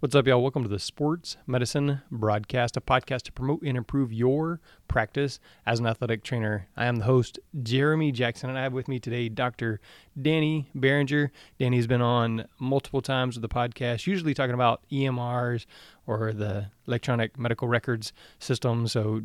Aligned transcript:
What's 0.00 0.14
up, 0.14 0.26
y'all? 0.26 0.40
Welcome 0.40 0.62
to 0.62 0.68
the 0.70 0.78
Sports 0.78 1.36
Medicine 1.46 2.00
Broadcast, 2.10 2.74
a 2.74 2.80
podcast 2.80 3.24
to 3.24 3.32
promote 3.32 3.60
and 3.60 3.76
improve 3.76 4.14
your 4.14 4.58
practice 4.88 5.38
as 5.66 5.78
an 5.78 5.86
athletic 5.86 6.24
trainer. 6.24 6.68
I 6.74 6.86
am 6.86 6.96
the 6.96 7.04
host, 7.04 7.38
Jeremy 7.62 8.10
Jackson, 8.10 8.48
and 8.48 8.58
I 8.58 8.62
have 8.62 8.72
with 8.72 8.88
me 8.88 8.98
today 8.98 9.28
Dr. 9.28 9.78
Danny 10.18 10.70
Behringer. 10.74 11.28
Danny's 11.58 11.86
been 11.86 12.00
on 12.00 12.46
multiple 12.58 13.02
times 13.02 13.36
with 13.36 13.42
the 13.42 13.54
podcast, 13.54 14.06
usually 14.06 14.32
talking 14.32 14.54
about 14.54 14.80
EMRs 14.90 15.66
or 16.06 16.32
the 16.32 16.70
electronic 16.88 17.38
medical 17.38 17.68
records 17.68 18.14
system. 18.38 18.88
So, 18.88 19.20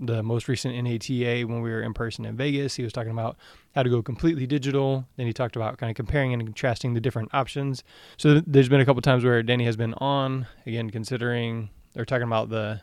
the 0.00 0.22
most 0.22 0.48
recent 0.48 0.74
NATA 0.74 1.42
when 1.46 1.60
we 1.60 1.70
were 1.70 1.82
in 1.82 1.92
person 1.92 2.24
in 2.24 2.36
Vegas. 2.36 2.74
He 2.74 2.82
was 2.82 2.92
talking 2.92 3.12
about 3.12 3.36
how 3.74 3.82
to 3.82 3.90
go 3.90 4.02
completely 4.02 4.46
digital. 4.46 5.06
Then 5.16 5.26
he 5.26 5.32
talked 5.32 5.56
about 5.56 5.76
kind 5.78 5.90
of 5.90 5.96
comparing 5.96 6.32
and 6.32 6.42
contrasting 6.42 6.94
the 6.94 7.00
different 7.00 7.28
options. 7.34 7.84
So 8.16 8.40
there's 8.46 8.68
been 8.68 8.80
a 8.80 8.86
couple 8.86 9.02
times 9.02 9.24
where 9.24 9.42
Danny 9.42 9.64
has 9.66 9.76
been 9.76 9.94
on 9.94 10.46
again 10.66 10.90
considering 10.90 11.68
or 11.96 12.04
talking 12.04 12.26
about 12.26 12.48
the 12.48 12.80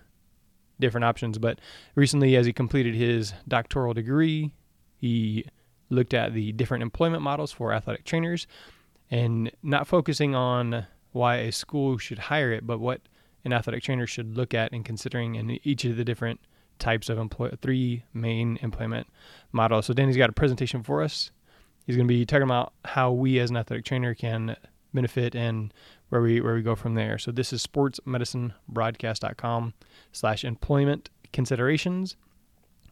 different 0.79 1.05
options. 1.05 1.37
But 1.39 1.59
recently, 1.95 2.35
as 2.35 2.45
he 2.45 2.53
completed 2.53 2.93
his 2.93 3.33
doctoral 3.47 3.93
degree, 3.93 4.53
he 4.95 5.45
looked 5.89 6.13
at 6.13 6.33
the 6.33 6.51
different 6.51 6.83
employment 6.83 7.23
models 7.23 7.51
for 7.51 7.73
athletic 7.73 8.05
trainers 8.05 8.45
and 9.09 9.51
not 9.63 9.87
focusing 9.87 10.35
on 10.35 10.85
why 11.13 11.37
a 11.37 11.51
school 11.51 11.97
should 11.97 12.19
hire 12.19 12.51
it, 12.51 12.67
but 12.67 12.79
what 12.79 13.01
an 13.45 13.53
athletic 13.53 13.81
trainer 13.81 14.05
should 14.05 14.35
look 14.35 14.53
at 14.53 14.73
in 14.73 14.83
considering 14.83 15.35
in 15.35 15.59
each 15.63 15.85
of 15.85 15.95
the 15.95 16.03
different 16.03 16.39
types 16.79 17.09
of 17.09 17.17
employ 17.17 17.51
three 17.61 18.03
main 18.13 18.57
employment 18.61 19.07
models. 19.51 19.85
So 19.85 19.93
Danny's 19.93 20.17
got 20.17 20.29
a 20.29 20.33
presentation 20.33 20.83
for 20.83 21.01
us. 21.01 21.31
He's 21.85 21.95
going 21.95 22.07
to 22.07 22.13
be 22.13 22.25
talking 22.25 22.43
about 22.43 22.73
how 22.85 23.11
we 23.11 23.39
as 23.39 23.49
an 23.49 23.57
athletic 23.57 23.85
trainer 23.85 24.13
can 24.13 24.55
benefit 24.93 25.35
and 25.35 25.73
where 26.09 26.21
we 26.21 26.41
where 26.41 26.55
we 26.55 26.61
go 26.61 26.75
from 26.75 26.95
there. 26.95 27.17
So 27.17 27.31
this 27.31 27.53
is 27.53 27.65
sportsmedicinebroadcast.com 27.65 29.73
slash 30.11 30.43
employment 30.43 31.09
considerations. 31.31 32.17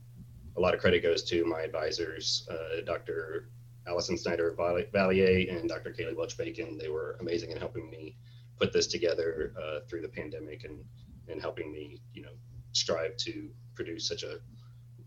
a 0.55 0.61
lot 0.61 0.73
of 0.73 0.79
credit 0.79 1.03
goes 1.03 1.23
to 1.25 1.45
my 1.45 1.61
advisors, 1.61 2.47
uh, 2.49 2.81
Dr. 2.85 3.49
Alison 3.85 4.17
Snyder 4.17 4.55
Valier 4.57 5.53
and 5.53 5.67
Dr. 5.67 5.91
Cailee 5.91 6.15
Welch 6.15 6.37
Bacon. 6.37 6.77
They 6.77 6.89
were 6.89 7.17
amazing 7.19 7.51
in 7.51 7.57
helping 7.57 7.89
me 7.89 8.15
put 8.57 8.71
this 8.71 8.87
together 8.87 9.53
uh, 9.61 9.79
through 9.89 10.01
the 10.01 10.07
pandemic 10.07 10.63
and, 10.63 10.79
and 11.27 11.41
helping 11.41 11.71
me, 11.71 12.01
you 12.13 12.21
know, 12.21 12.31
strive 12.71 13.17
to 13.17 13.49
produce 13.75 14.07
such 14.07 14.23
a, 14.23 14.39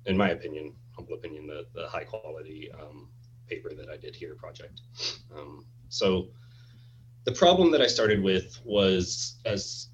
in 0.04 0.16
my 0.16 0.30
opinion, 0.30 0.74
humble 0.94 1.14
opinion, 1.14 1.46
the, 1.46 1.66
the 1.74 1.88
high 1.88 2.04
quality 2.04 2.70
um, 2.78 3.08
paper 3.48 3.72
that 3.74 3.88
I 3.88 3.96
did 3.96 4.14
here 4.14 4.34
project. 4.34 4.82
Um, 5.36 5.64
so 5.88 6.28
the 7.24 7.32
problem 7.32 7.70
that 7.72 7.80
I 7.80 7.86
started 7.86 8.22
with 8.22 8.58
was 8.64 9.36
as 9.44 9.88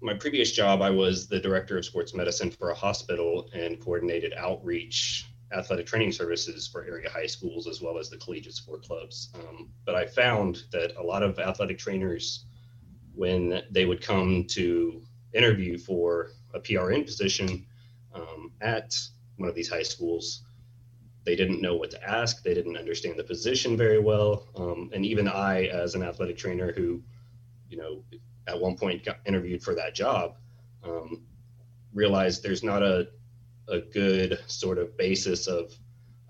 my 0.00 0.14
previous 0.14 0.52
job, 0.52 0.80
I 0.80 0.90
was 0.90 1.26
the 1.26 1.40
director 1.40 1.76
of 1.76 1.84
sports 1.84 2.14
medicine 2.14 2.50
for 2.50 2.70
a 2.70 2.74
hospital 2.74 3.50
and 3.52 3.80
coordinated 3.80 4.32
outreach 4.36 5.26
athletic 5.52 5.86
training 5.86 6.12
services 6.12 6.68
for 6.68 6.84
area 6.84 7.08
high 7.08 7.26
schools 7.26 7.66
as 7.66 7.80
well 7.80 7.98
as 7.98 8.10
the 8.10 8.18
collegiate 8.18 8.54
sport 8.54 8.84
clubs. 8.84 9.30
Um, 9.34 9.70
but 9.84 9.94
I 9.94 10.06
found 10.06 10.64
that 10.72 10.94
a 10.96 11.02
lot 11.02 11.22
of 11.22 11.38
athletic 11.38 11.78
trainers, 11.78 12.44
when 13.14 13.62
they 13.70 13.84
would 13.84 14.02
come 14.02 14.44
to 14.50 15.02
interview 15.32 15.78
for 15.78 16.30
a 16.54 16.60
PRN 16.60 17.04
position 17.04 17.66
um, 18.14 18.52
at 18.60 18.94
one 19.36 19.48
of 19.48 19.54
these 19.54 19.68
high 19.68 19.82
schools, 19.82 20.44
they 21.28 21.36
didn't 21.36 21.60
know 21.60 21.76
what 21.76 21.90
to 21.90 22.02
ask. 22.02 22.42
They 22.42 22.54
didn't 22.54 22.78
understand 22.78 23.18
the 23.18 23.22
position 23.22 23.76
very 23.76 24.00
well. 24.00 24.48
Um, 24.56 24.90
and 24.94 25.04
even 25.04 25.28
I, 25.28 25.66
as 25.66 25.94
an 25.94 26.02
athletic 26.02 26.38
trainer 26.38 26.72
who, 26.72 27.02
you 27.68 27.76
know, 27.76 28.02
at 28.46 28.58
one 28.58 28.78
point 28.78 29.04
got 29.04 29.18
interviewed 29.26 29.62
for 29.62 29.74
that 29.74 29.94
job, 29.94 30.36
um, 30.82 31.20
realized 31.92 32.42
there's 32.42 32.62
not 32.62 32.82
a, 32.82 33.08
a 33.68 33.78
good 33.78 34.38
sort 34.46 34.78
of 34.78 34.96
basis 34.96 35.48
of 35.48 35.74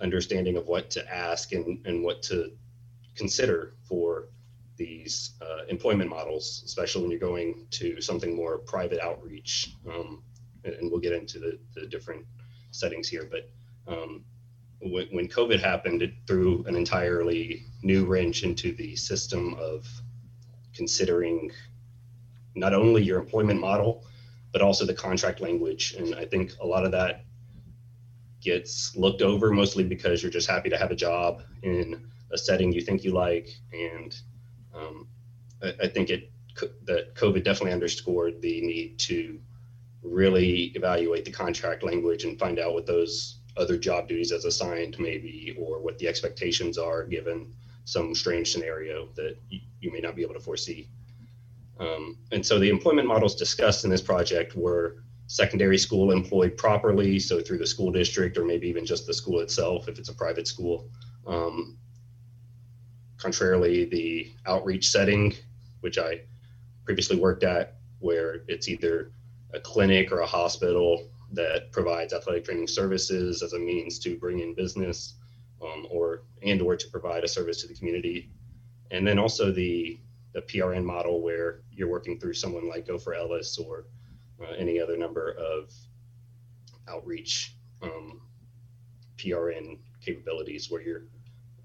understanding 0.01 0.57
of 0.57 0.67
what 0.67 0.91
to 0.91 1.15
ask 1.15 1.53
and, 1.53 1.87
and 1.87 2.03
what 2.03 2.21
to 2.25 2.51
consider 3.15 3.75
for 3.89 4.31
these 4.77 5.35
uh, 5.41 5.65
employment 5.69 6.11
models, 6.11 6.65
especially 6.67 7.03
when 7.03 7.13
you're 7.13 7.21
going 7.21 7.69
to 7.71 8.01
something 8.01 8.35
more 8.35 8.59
private 8.59 8.99
outreach. 8.99 9.75
Um, 9.89 10.25
and, 10.65 10.75
and, 10.75 10.91
we'll 10.91 11.01
get 11.01 11.13
into 11.13 11.39
the, 11.39 11.57
the 11.77 11.87
different 11.87 12.27
settings 12.73 13.09
here, 13.09 13.29
but 13.31 13.49
um, 13.87 14.25
when, 14.81 15.29
COVID 15.29 15.61
happened, 15.61 16.03
it 16.03 16.13
threw 16.27 16.65
an 16.67 16.77
entirely 16.77 17.65
new 17.83 18.05
wrench 18.05 18.43
into 18.45 18.73
the 18.73 18.95
system 18.97 19.55
of 19.55 19.87
considering 20.75 21.51
not 22.55 22.75
only 22.75 23.03
your 23.03 23.19
employment 23.19 23.61
model, 23.61 24.05
but 24.53 24.63
also 24.63 24.85
the 24.85 24.95
contract 24.95 25.41
language. 25.41 25.95
And 25.95 26.15
I 26.15 26.25
think 26.25 26.53
a 26.61 26.67
lot 26.67 26.85
of 26.85 26.93
that 26.93 27.25
gets 28.41 28.97
looked 28.97 29.23
over 29.23 29.51
mostly 29.51 29.85
because 29.85 30.23
you're 30.23 30.33
just 30.33 30.49
happy 30.49 30.69
to 30.71 30.79
have 30.79 30.91
a 30.91 30.97
job 30.97 31.43
in 31.63 32.09
a 32.31 32.39
setting 32.39 32.73
you 32.73 32.81
think 32.81 33.05
you 33.05 33.13
like. 33.13 33.49
And 33.73 34.17
um, 34.75 35.09
I, 35.63 35.75
I, 35.83 35.89
think 35.89 36.11
it 36.11 36.31
that 36.85 37.15
COVID 37.15 37.45
definitely 37.45 37.73
underscored 37.73 38.41
the 38.41 38.61
need 38.61 38.99
to 39.01 39.41
really 40.03 40.73
evaluate 40.75 41.25
the 41.25 41.31
contract 41.31 41.83
language 41.83 42.25
and 42.25 42.39
find 42.39 42.59
out 42.59 42.75
what 42.75 42.87
those 42.87 43.38
other 43.59 43.77
job 43.77 44.09
duties 44.09 44.33
as 44.33 44.45
assigned 44.45 44.97
maybe 44.99 45.57
or 45.59 45.81
what 45.81 45.99
the 45.99 46.09
expectations 46.09 46.79
are 46.79 47.05
given 47.05 47.53
some 47.85 48.15
strange 48.15 48.53
scenario 48.53 49.09
that 49.17 49.37
you, 49.49 49.61
you 49.81 49.93
may 49.93 50.01
not 50.01 50.15
be 50.15 50.23
able 50.23 50.35
to 50.35 50.41
foresee. 50.41 50.89
Um, 51.81 52.19
and 52.33 52.45
so 52.45 52.59
the 52.59 52.69
employment 52.69 53.07
models 53.07 53.35
discussed 53.35 53.85
in 53.85 53.91
this 53.91 54.03
project 54.03 54.57
were 54.57 55.03
secondary 55.27 55.79
school 55.79 56.11
employed 56.11 56.57
properly 56.57 57.19
so 57.19 57.41
through 57.41 57.59
the 57.59 57.67
school 57.67 57.93
district 57.93 58.37
or 58.39 58.45
maybe 58.45 58.69
even 58.69 58.85
just 58.87 59.07
the 59.07 59.15
school 59.15 59.41
itself 59.41 59.89
if 59.89 59.99
it's 59.99 60.09
a 60.09 60.15
private 60.15 60.49
school. 60.49 60.89
Um, 61.27 61.79
contrarily 63.19 63.85
the 63.85 64.31
outreach 64.47 64.89
setting 64.89 65.35
which 65.81 65.99
i 65.99 66.21
previously 66.85 67.17
worked 67.19 67.43
at 67.43 67.75
where 67.99 68.43
it's 68.47 68.69
either 68.69 69.11
a 69.53 69.61
clinic 69.61 70.11
or 70.13 70.21
a 70.21 70.27
hospital 70.27 71.11
that 71.33 71.73
provides 71.73 72.13
athletic 72.13 72.45
training 72.45 72.67
services 72.67 73.43
as 73.43 73.53
a 73.53 73.59
means 73.59 73.99
to 74.01 74.17
bring 74.17 74.41
in 74.41 74.55
business 74.55 75.15
um, 75.63 75.87
or 75.91 76.23
and 76.43 76.63
or 76.63 76.77
to 76.77 76.89
provide 76.89 77.25
a 77.25 77.29
service 77.29 77.61
to 77.63 77.69
the 77.69 77.75
community. 77.75 78.31
And 78.91 79.07
then 79.07 79.19
also 79.19 79.53
the 79.53 79.99
the 80.35 80.43
prn 80.43 80.85
model 80.85 81.23
where 81.23 81.61
you're 81.73 81.89
working 81.89 82.19
through 82.19 82.35
someone 82.35 82.69
like 82.69 82.87
Go4Ellis 82.87 83.59
or 83.59 83.87
uh, 84.41 84.53
any 84.53 84.81
other 84.81 84.97
number 84.97 85.33
of 85.33 85.73
outreach 86.89 87.55
um, 87.83 88.21
prn 89.17 89.79
capabilities 90.05 90.71
where 90.71 90.81
you're 90.81 91.05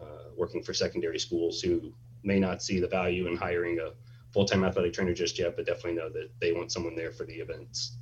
uh, 0.02 0.30
working 0.36 0.64
for 0.64 0.74
secondary 0.74 1.20
schools 1.20 1.62
who 1.62 1.94
may 2.24 2.40
not 2.40 2.64
see 2.64 2.80
the 2.80 2.88
value 2.88 3.28
in 3.28 3.36
hiring 3.36 3.80
a 3.80 3.92
full-time 4.32 4.64
athletic 4.64 4.94
trainer 4.94 5.14
just 5.14 5.38
yet 5.38 5.56
but 5.56 5.66
definitely 5.66 5.94
know 5.94 6.10
that 6.10 6.30
they 6.40 6.52
want 6.52 6.72
someone 6.72 6.96
there 6.96 7.12
for 7.12 7.26
the 7.26 7.34
events 7.34 7.98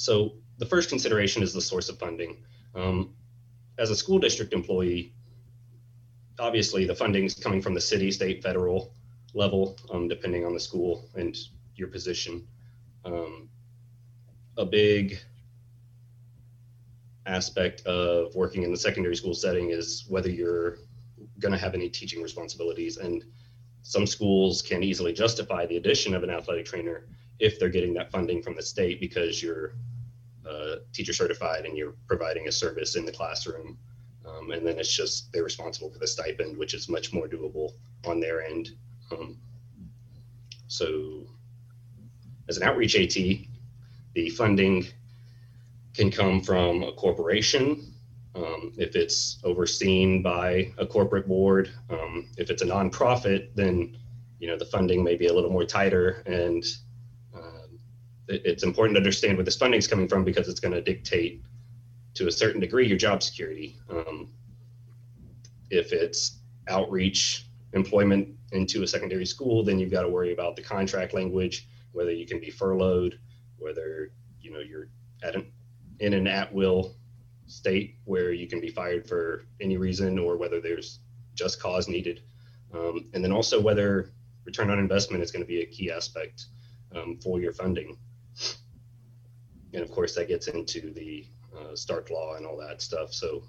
so 0.00 0.32
the 0.56 0.64
first 0.64 0.88
consideration 0.88 1.42
is 1.42 1.52
the 1.52 1.60
source 1.60 1.90
of 1.90 1.98
funding. 1.98 2.38
Um, 2.74 3.12
as 3.76 3.90
a 3.90 3.94
school 3.94 4.18
district 4.18 4.54
employee, 4.54 5.12
obviously 6.38 6.86
the 6.86 6.94
funding 6.94 7.24
is 7.24 7.34
coming 7.34 7.60
from 7.60 7.74
the 7.74 7.82
city, 7.82 8.10
state, 8.10 8.42
federal 8.42 8.94
level, 9.34 9.76
um, 9.92 10.08
depending 10.08 10.46
on 10.46 10.54
the 10.54 10.60
school 10.60 11.06
and 11.16 11.36
your 11.76 11.88
position. 11.88 12.48
Um, 13.04 13.50
a 14.56 14.64
big 14.64 15.18
aspect 17.26 17.82
of 17.82 18.34
working 18.34 18.62
in 18.62 18.70
the 18.70 18.78
secondary 18.78 19.16
school 19.16 19.34
setting 19.34 19.68
is 19.68 20.06
whether 20.08 20.30
you're 20.30 20.78
going 21.40 21.52
to 21.52 21.58
have 21.58 21.74
any 21.74 21.90
teaching 21.90 22.22
responsibilities. 22.22 22.96
And 22.96 23.22
some 23.82 24.06
schools 24.06 24.62
can 24.62 24.82
easily 24.82 25.12
justify 25.12 25.66
the 25.66 25.76
addition 25.76 26.14
of 26.14 26.22
an 26.22 26.30
athletic 26.30 26.64
trainer 26.64 27.04
if 27.40 27.58
they're 27.58 27.70
getting 27.70 27.94
that 27.94 28.10
funding 28.10 28.42
from 28.42 28.54
the 28.54 28.62
state 28.62 29.00
because 29.00 29.42
you're 29.42 29.74
uh, 30.50 30.76
teacher 30.92 31.12
certified 31.12 31.64
and 31.64 31.76
you're 31.76 31.94
providing 32.06 32.48
a 32.48 32.52
service 32.52 32.96
in 32.96 33.04
the 33.04 33.12
classroom. 33.12 33.78
Um, 34.26 34.50
and 34.50 34.66
then 34.66 34.78
it's 34.78 34.94
just 34.94 35.32
they're 35.32 35.44
responsible 35.44 35.90
for 35.90 35.98
the 35.98 36.06
stipend, 36.06 36.56
which 36.56 36.74
is 36.74 36.88
much 36.88 37.12
more 37.12 37.26
doable 37.26 37.72
on 38.06 38.20
their 38.20 38.42
end. 38.42 38.70
Um, 39.10 39.38
so, 40.66 41.26
as 42.48 42.56
an 42.56 42.62
outreach 42.62 42.94
AT, 42.96 43.14
the 44.14 44.30
funding 44.30 44.86
can 45.94 46.10
come 46.10 46.42
from 46.42 46.82
a 46.82 46.92
corporation 46.92 47.90
um, 48.34 48.72
if 48.76 48.94
it's 48.94 49.38
overseen 49.44 50.22
by 50.22 50.72
a 50.78 50.86
corporate 50.86 51.26
board. 51.26 51.70
Um, 51.88 52.28
if 52.36 52.50
it's 52.50 52.62
a 52.62 52.66
nonprofit, 52.66 53.48
then 53.54 53.96
you 54.38 54.48
know 54.48 54.56
the 54.56 54.66
funding 54.66 55.02
may 55.02 55.16
be 55.16 55.26
a 55.26 55.32
little 55.32 55.50
more 55.50 55.64
tighter, 55.64 56.22
and 56.26 56.64
it's 58.30 58.62
important 58.62 58.96
to 58.96 59.00
understand 59.00 59.36
where 59.36 59.44
this 59.44 59.56
funding 59.56 59.78
is 59.78 59.86
coming 59.86 60.08
from 60.08 60.24
because 60.24 60.48
it's 60.48 60.60
going 60.60 60.74
to 60.74 60.80
dictate 60.80 61.42
to 62.14 62.26
a 62.26 62.32
certain 62.32 62.60
degree 62.60 62.86
your 62.86 62.98
job 62.98 63.22
security. 63.22 63.76
Um, 63.88 64.28
if 65.70 65.92
it's 65.92 66.38
outreach 66.68 67.46
employment 67.72 68.28
into 68.52 68.82
a 68.82 68.86
secondary 68.86 69.26
school, 69.26 69.62
then 69.62 69.78
you've 69.78 69.90
got 69.90 70.02
to 70.02 70.08
worry 70.08 70.32
about 70.32 70.56
the 70.56 70.62
contract 70.62 71.14
language, 71.14 71.68
whether 71.92 72.12
you 72.12 72.26
can 72.26 72.40
be 72.40 72.50
furloughed, 72.50 73.18
whether 73.58 74.12
you 74.40 74.52
know 74.52 74.60
you're 74.60 74.88
at 75.22 75.34
an 75.34 75.52
in 76.00 76.14
an 76.14 76.26
at 76.26 76.52
will 76.52 76.96
state 77.46 77.96
where 78.04 78.32
you 78.32 78.46
can 78.46 78.60
be 78.60 78.70
fired 78.70 79.06
for 79.06 79.44
any 79.60 79.76
reason, 79.76 80.18
or 80.18 80.36
whether 80.36 80.60
there's 80.60 81.00
just 81.34 81.60
cause 81.60 81.88
needed, 81.88 82.22
um, 82.74 83.10
and 83.14 83.24
then 83.24 83.32
also 83.32 83.60
whether 83.60 84.12
return 84.44 84.70
on 84.70 84.78
investment 84.78 85.22
is 85.22 85.30
going 85.30 85.42
to 85.42 85.48
be 85.48 85.60
a 85.60 85.66
key 85.66 85.90
aspect 85.90 86.46
um, 86.94 87.18
for 87.22 87.40
your 87.40 87.52
funding. 87.52 87.96
And 89.72 89.82
of 89.82 89.90
course, 89.90 90.14
that 90.16 90.28
gets 90.28 90.48
into 90.48 90.92
the 90.92 91.26
uh, 91.56 91.74
Stark 91.74 92.10
law 92.10 92.36
and 92.36 92.46
all 92.46 92.56
that 92.58 92.82
stuff. 92.82 93.12
So 93.12 93.42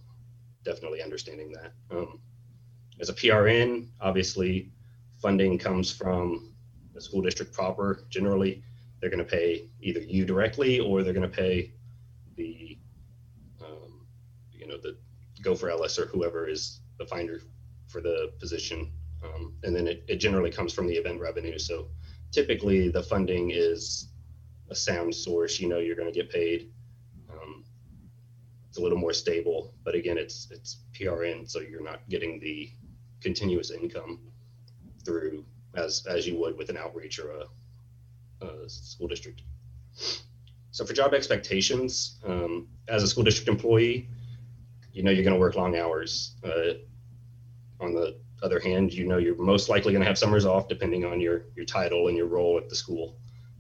definitely 0.64 1.02
understanding 1.02 1.52
that. 1.54 1.74
Um, 1.90 2.20
as 3.00 3.10
a 3.10 3.14
PRN, 3.14 3.88
obviously, 4.00 4.70
funding 5.22 5.58
comes 5.58 5.92
from 5.92 6.54
the 6.94 7.02
school 7.02 7.22
district 7.22 7.54
proper. 7.54 8.04
Generally, 8.10 8.64
they're 9.00 9.10
going 9.10 9.24
to 9.24 9.30
pay 9.30 9.68
either 9.82 10.00
you 10.00 10.26
directly 10.26 10.80
or 10.80 11.04
they're 11.04 11.14
going 11.14 11.30
to 11.30 11.36
pay 11.36 11.72
the, 12.36 12.78
um, 13.62 14.06
you 14.52 14.68
know, 14.68 14.78
the 14.78 14.98
Go4Ellis 15.42 15.98
or 15.98 16.06
whoever 16.06 16.48
is 16.48 16.82
the 17.00 17.06
finder 17.06 17.42
for 17.88 18.02
the 18.02 18.32
position. 18.40 18.92
Um, 19.24 19.56
and 19.64 19.76
then 19.76 19.88
it, 19.88 20.04
it 20.08 20.18
generally 20.18 20.52
comes 20.52 20.74
from 20.74 20.88
the 20.88 20.96
event 20.96 21.20
revenue. 21.20 21.58
So 21.58 21.88
typically, 22.32 22.90
the 22.90 23.04
funding 23.04 23.52
is 23.52 24.10
a 24.72 24.76
sound 24.76 25.14
source. 25.14 25.60
You 25.60 25.70
know, 25.70 25.78
you're 25.78 25.96
going 25.96 26.12
to 26.12 26.20
get 26.20 26.32
paid 26.32 26.72
um, 27.30 27.64
it's 28.68 28.78
a 28.78 28.82
little 28.82 28.98
more 28.98 29.14
stable 29.14 29.74
but 29.84 29.96
again 29.96 30.18
it's 30.18 30.48
it's 30.52 30.78
prn 30.94 31.50
so 31.50 31.60
you're 31.60 31.84
not 31.84 32.02
getting 32.10 32.40
the 32.40 32.72
continuous 33.22 33.72
income 33.72 34.20
through 35.06 35.46
as 35.76 36.06
as 36.08 36.28
you 36.28 36.38
would 36.38 36.58
with 36.58 36.70
an 36.70 36.78
outreach 36.78 37.20
or 37.20 37.32
a, 37.32 38.46
a 38.46 38.70
school 38.70 39.08
district. 39.08 39.42
So 40.72 40.86
for 40.86 40.94
job 40.94 41.14
expectations, 41.14 42.20
um, 42.26 42.68
as 42.88 43.04
a 43.04 43.08
school 43.08 43.24
district 43.24 43.50
employee, 43.50 44.08
you 44.94 45.04
know 45.04 45.12
you're 45.12 45.24
going 45.24 45.36
to 45.36 45.40
work 45.40 45.56
long 45.56 45.78
hours. 45.78 46.36
Uh, 46.44 46.74
on 47.80 47.94
the 47.94 48.18
other 48.44 48.60
hand, 48.60 48.94
you 48.94 49.08
know 49.08 49.18
you're 49.18 49.36
most 49.36 49.70
likely 49.70 49.92
going 49.92 50.02
to 50.02 50.08
have 50.08 50.18
summers 50.18 50.46
off 50.46 50.68
depending 50.68 51.06
on 51.06 51.20
your 51.20 51.46
your 51.56 51.66
title 51.66 52.08
and 52.08 52.18
your 52.18 52.28
role 52.28 52.58
at 52.58 52.70
the 52.70 52.76
school. 52.76 53.18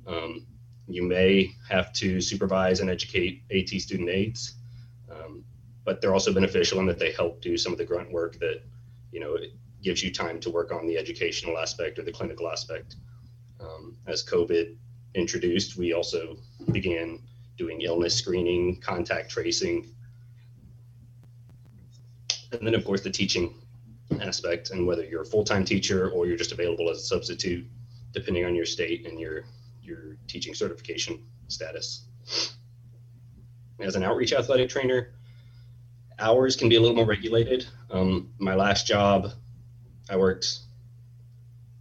Um, 0.08 0.46
you 0.94 1.04
may 1.04 1.52
have 1.70 1.94
to 1.94 2.22
supervise 2.22 2.80
and 2.80 2.90
educate 2.90 3.44
AT 3.52 3.70
student 3.70 4.10
aides, 4.10 4.56
um, 5.12 5.44
but 5.86 6.02
they're 6.02 6.14
also 6.14 6.34
beneficial 6.34 6.80
in 6.80 6.86
that 6.88 7.00
they 7.00 7.12
help 7.12 7.42
do 7.42 7.58
some 7.58 7.72
of 7.72 7.78
the 7.78 7.86
grunt 7.86 8.12
work 8.12 8.40
that 8.40 8.62
you 9.12 9.20
know, 9.20 9.36
it 9.36 9.54
gives 9.84 10.04
you 10.04 10.12
time 10.12 10.40
to 10.40 10.50
work 10.50 10.72
on 10.72 10.88
the 10.88 10.98
educational 10.98 11.58
aspect 11.58 12.00
or 12.00 12.04
the 12.04 12.12
clinical 12.12 12.50
aspect. 12.50 12.96
Um, 13.60 13.98
as 14.08 14.26
COVID 14.26 14.76
introduced, 15.14 15.78
we 15.78 15.94
also 15.94 16.38
began 16.72 17.20
doing 17.58 17.82
illness 17.82 18.16
screening, 18.16 18.80
contact 18.80 19.30
tracing, 19.30 19.94
and 22.52 22.66
then 22.66 22.74
of 22.74 22.84
course 22.84 23.02
the 23.02 23.10
teaching 23.10 23.54
aspect 24.20 24.72
and 24.72 24.86
whether 24.86 25.06
you're 25.06 25.22
a 25.22 25.26
full-time 25.26 25.64
teacher 25.64 26.10
or 26.10 26.26
you're 26.26 26.38
just 26.38 26.52
available 26.52 26.90
as 26.90 26.98
a 26.98 27.02
substitute, 27.02 27.66
depending 28.14 28.46
on 28.46 28.56
your 28.56 28.66
state 28.66 29.06
and 29.06 29.20
your 29.20 29.44
your 29.82 30.18
teaching 30.28 30.54
certification 30.54 31.24
status. 31.48 32.06
As 33.80 33.96
an 33.96 34.04
outreach 34.04 34.34
athletic 34.34 34.70
trainer, 34.70 35.14
hours 36.20 36.56
can 36.56 36.70
be 36.70 36.76
a 36.76 36.80
little 36.80 36.96
more 36.96 37.06
regulated. 37.06 37.68
Um, 37.90 38.32
my 38.38 38.56
last 38.56 38.86
job, 38.86 39.32
I 40.10 40.18
worked 40.18 40.60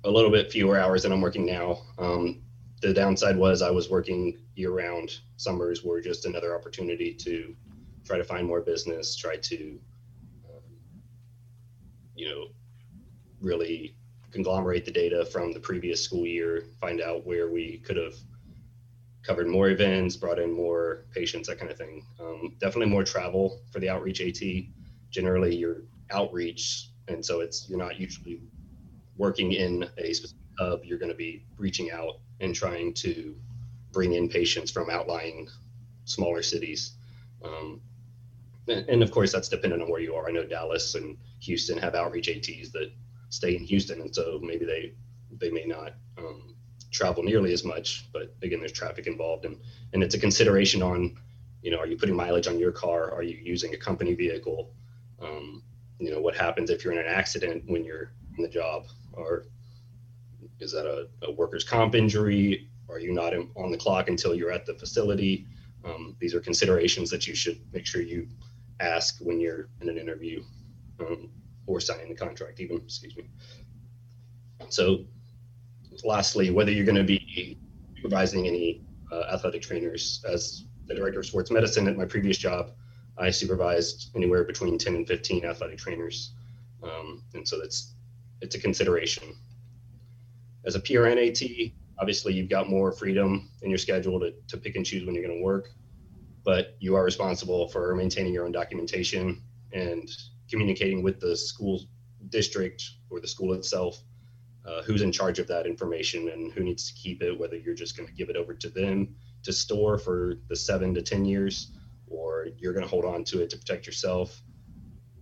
a 0.04 0.10
little 0.10 0.30
bit 0.30 0.50
fewer 0.50 0.78
hours 0.78 1.02
than 1.02 1.12
I'm 1.12 1.20
working 1.20 1.44
now. 1.44 1.82
Um, 1.98 2.42
the 2.80 2.94
downside 2.94 3.36
was 3.36 3.60
I 3.60 3.70
was 3.70 3.90
working 3.90 4.38
year 4.54 4.70
round. 4.70 5.18
Summers 5.36 5.84
were 5.84 6.00
just 6.00 6.24
another 6.24 6.56
opportunity 6.56 7.12
to 7.14 7.54
try 8.04 8.16
to 8.16 8.24
find 8.24 8.46
more 8.46 8.62
business, 8.62 9.14
try 9.14 9.36
to, 9.36 9.78
um, 10.48 10.62
you 12.14 12.28
know, 12.28 12.46
really 13.40 13.94
conglomerate 14.32 14.84
the 14.84 14.90
data 14.90 15.24
from 15.24 15.52
the 15.52 15.60
previous 15.60 16.02
school 16.02 16.26
year, 16.26 16.64
find 16.80 17.00
out 17.00 17.26
where 17.26 17.50
we 17.50 17.78
could 17.78 17.96
have 17.96 18.14
covered 19.22 19.48
more 19.48 19.68
events, 19.68 20.16
brought 20.16 20.38
in 20.38 20.50
more 20.52 21.04
patients, 21.14 21.48
that 21.48 21.58
kind 21.58 21.70
of 21.70 21.76
thing. 21.76 22.04
Um, 22.20 22.54
definitely 22.58 22.90
more 22.90 23.04
travel 23.04 23.60
for 23.70 23.80
the 23.80 23.88
outreach 23.88 24.20
AT. 24.20 24.40
Generally, 25.10 25.56
your 25.56 25.82
outreach, 26.10 26.90
and 27.08 27.24
so 27.24 27.40
it's 27.40 27.68
you're 27.68 27.78
not 27.78 27.98
usually 27.98 28.40
working 29.16 29.52
in 29.52 29.88
a 29.98 30.12
specific 30.12 30.38
hub. 30.58 30.84
You're 30.84 30.98
going 30.98 31.10
to 31.10 31.16
be 31.16 31.44
reaching 31.58 31.90
out 31.90 32.18
and 32.40 32.54
trying 32.54 32.94
to 32.94 33.36
bring 33.92 34.14
in 34.14 34.28
patients 34.28 34.70
from 34.70 34.88
outlying 34.88 35.48
smaller 36.04 36.42
cities. 36.42 36.92
Um, 37.44 37.80
and, 38.68 38.88
and, 38.88 39.02
of 39.02 39.10
course, 39.10 39.32
that's 39.32 39.48
dependent 39.48 39.82
on 39.82 39.90
where 39.90 40.00
you 40.00 40.14
are. 40.14 40.28
I 40.28 40.32
know 40.32 40.44
Dallas 40.44 40.94
and 40.94 41.16
Houston 41.40 41.78
have 41.78 41.94
outreach 41.94 42.28
ATs 42.28 42.70
that 42.70 42.92
stay 43.30 43.56
in 43.56 43.64
Houston, 43.64 44.00
and 44.00 44.14
so 44.14 44.38
maybe 44.42 44.64
they 44.66 44.92
they 45.38 45.50
may 45.50 45.64
not 45.64 45.94
um, 46.18 46.54
travel 46.90 47.22
nearly 47.22 47.52
as 47.52 47.64
much. 47.64 48.06
But 48.12 48.34
again, 48.42 48.58
there's 48.58 48.72
traffic 48.72 49.06
involved, 49.06 49.44
and 49.46 49.56
and 49.92 50.02
it's 50.02 50.14
a 50.14 50.18
consideration 50.18 50.82
on, 50.82 51.16
you 51.62 51.70
know, 51.70 51.78
are 51.78 51.86
you 51.86 51.96
putting 51.96 52.16
mileage 52.16 52.46
on 52.46 52.58
your 52.58 52.72
car? 52.72 53.12
Are 53.12 53.22
you 53.22 53.38
using 53.42 53.72
a 53.72 53.78
company 53.78 54.14
vehicle? 54.14 54.74
Um, 55.20 55.62
you 55.98 56.10
know, 56.10 56.20
what 56.20 56.36
happens 56.36 56.70
if 56.70 56.84
you're 56.84 56.92
in 56.92 56.98
an 56.98 57.06
accident 57.06 57.64
when 57.66 57.84
you're 57.84 58.12
in 58.36 58.42
the 58.42 58.48
job, 58.48 58.86
or 59.12 59.44
is 60.58 60.72
that 60.72 60.86
a, 60.86 61.08
a 61.26 61.32
workers' 61.32 61.64
comp 61.64 61.94
injury? 61.94 62.68
Are 62.88 62.98
you 62.98 63.12
not 63.12 63.32
in, 63.32 63.50
on 63.54 63.70
the 63.70 63.78
clock 63.78 64.08
until 64.08 64.34
you're 64.34 64.50
at 64.50 64.66
the 64.66 64.74
facility? 64.74 65.46
Um, 65.84 66.16
these 66.18 66.34
are 66.34 66.40
considerations 66.40 67.08
that 67.10 67.26
you 67.26 67.34
should 67.34 67.60
make 67.72 67.86
sure 67.86 68.02
you 68.02 68.28
ask 68.80 69.18
when 69.20 69.40
you're 69.40 69.68
in 69.80 69.88
an 69.88 69.96
interview 69.96 70.42
um, 71.00 71.30
or 71.70 71.80
signing 71.80 72.08
the 72.08 72.14
contract, 72.14 72.60
even. 72.60 72.76
Excuse 72.78 73.16
me. 73.16 73.24
So 74.68 75.04
lastly, 76.04 76.50
whether 76.50 76.70
you're 76.70 76.84
going 76.84 76.96
to 76.96 77.04
be 77.04 77.58
supervising 77.96 78.46
any 78.46 78.82
uh, 79.12 79.24
athletic 79.32 79.62
trainers. 79.62 80.24
As 80.28 80.64
the 80.86 80.94
director 80.94 81.20
of 81.20 81.26
sports 81.26 81.50
medicine 81.50 81.88
at 81.88 81.96
my 81.96 82.04
previous 82.04 82.38
job, 82.38 82.72
I 83.18 83.30
supervised 83.30 84.10
anywhere 84.14 84.44
between 84.44 84.78
10 84.78 84.94
and 84.94 85.06
15 85.06 85.44
athletic 85.44 85.78
trainers. 85.78 86.32
Um, 86.82 87.22
and 87.34 87.46
so 87.46 87.58
that's 87.60 87.94
it's 88.40 88.54
a 88.54 88.60
consideration. 88.60 89.34
As 90.64 90.74
a 90.74 90.80
PRN 90.80 91.28
AT, 91.28 91.72
obviously 91.98 92.32
you've 92.32 92.48
got 92.48 92.70
more 92.70 92.92
freedom 92.92 93.50
in 93.62 93.68
your 93.68 93.78
schedule 93.78 94.18
to, 94.20 94.32
to 94.48 94.56
pick 94.56 94.76
and 94.76 94.86
choose 94.86 95.04
when 95.04 95.14
you're 95.14 95.24
going 95.24 95.38
to 95.38 95.44
work, 95.44 95.68
but 96.44 96.76
you 96.80 96.94
are 96.94 97.04
responsible 97.04 97.68
for 97.68 97.94
maintaining 97.94 98.32
your 98.32 98.46
own 98.46 98.52
documentation 98.52 99.42
and 99.72 100.08
communicating 100.50 101.02
with 101.02 101.20
the 101.20 101.36
school 101.36 101.82
district 102.28 102.82
or 103.10 103.20
the 103.20 103.28
school 103.28 103.52
itself 103.54 104.02
uh, 104.66 104.82
who's 104.82 105.02
in 105.02 105.10
charge 105.10 105.38
of 105.38 105.46
that 105.48 105.66
information 105.66 106.28
and 106.28 106.52
who 106.52 106.62
needs 106.62 106.90
to 106.90 106.94
keep 106.94 107.22
it, 107.22 107.38
whether 107.38 107.56
you're 107.56 107.74
just 107.74 107.96
going 107.96 108.06
to 108.06 108.14
give 108.14 108.28
it 108.28 108.36
over 108.36 108.54
to 108.54 108.68
them 108.68 109.14
to 109.42 109.52
store 109.52 109.98
for 109.98 110.34
the 110.48 110.56
seven 110.56 110.92
to 110.94 111.02
10 111.02 111.24
years, 111.24 111.72
or 112.08 112.48
you're 112.58 112.72
going 112.72 112.84
to 112.84 112.90
hold 112.90 113.04
on 113.04 113.24
to 113.24 113.40
it 113.40 113.50
to 113.50 113.56
protect 113.56 113.86
yourself. 113.86 114.42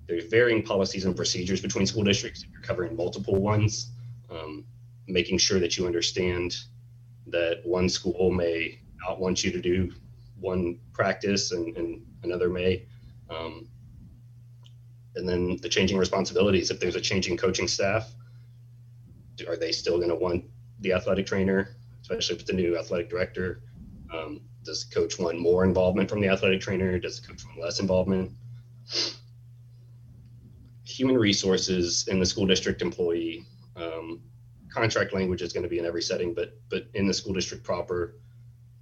There's 0.06 0.24
varying 0.24 0.62
policies 0.62 1.04
and 1.04 1.14
procedures 1.14 1.60
between 1.60 1.86
school 1.86 2.02
districts. 2.02 2.42
If 2.42 2.50
you're 2.50 2.62
covering 2.62 2.96
multiple 2.96 3.36
ones, 3.36 3.92
um, 4.30 4.64
making 5.06 5.38
sure 5.38 5.60
that 5.60 5.76
you 5.78 5.86
understand 5.86 6.56
that 7.28 7.60
one 7.64 7.88
school 7.88 8.30
may 8.30 8.80
not 9.06 9.20
want 9.20 9.44
you 9.44 9.52
to 9.52 9.60
do 9.60 9.92
one 10.40 10.80
practice 10.92 11.52
and, 11.52 11.76
and 11.76 12.04
another 12.22 12.48
may. 12.48 12.86
Um, 13.30 13.68
and 15.16 15.28
then 15.28 15.56
the 15.62 15.68
changing 15.68 15.98
responsibilities. 15.98 16.70
If 16.70 16.80
there's 16.80 16.96
a 16.96 17.00
changing 17.00 17.36
coaching 17.36 17.68
staff, 17.68 18.12
are 19.46 19.56
they 19.56 19.72
still 19.72 19.96
going 19.96 20.10
to 20.10 20.14
want 20.14 20.44
the 20.80 20.92
athletic 20.92 21.26
trainer, 21.26 21.76
especially 22.02 22.36
with 22.36 22.46
the 22.46 22.52
new 22.52 22.78
athletic 22.78 23.08
director? 23.10 23.62
Um, 24.12 24.40
does 24.64 24.84
coach 24.84 25.18
want 25.18 25.38
more 25.38 25.64
involvement 25.64 26.08
from 26.08 26.20
the 26.20 26.28
athletic 26.28 26.60
trainer? 26.60 26.98
Does 26.98 27.20
coach 27.20 27.44
want 27.46 27.60
less 27.60 27.80
involvement? 27.80 28.32
Human 30.84 31.16
resources 31.16 32.08
in 32.08 32.18
the 32.18 32.26
school 32.26 32.46
district 32.46 32.82
employee 32.82 33.44
um, 33.76 34.20
contract 34.72 35.12
language 35.12 35.42
is 35.42 35.52
going 35.52 35.62
to 35.62 35.68
be 35.68 35.78
in 35.78 35.86
every 35.86 36.02
setting, 36.02 36.34
but 36.34 36.58
but 36.68 36.86
in 36.94 37.06
the 37.06 37.14
school 37.14 37.32
district 37.32 37.64
proper, 37.64 38.14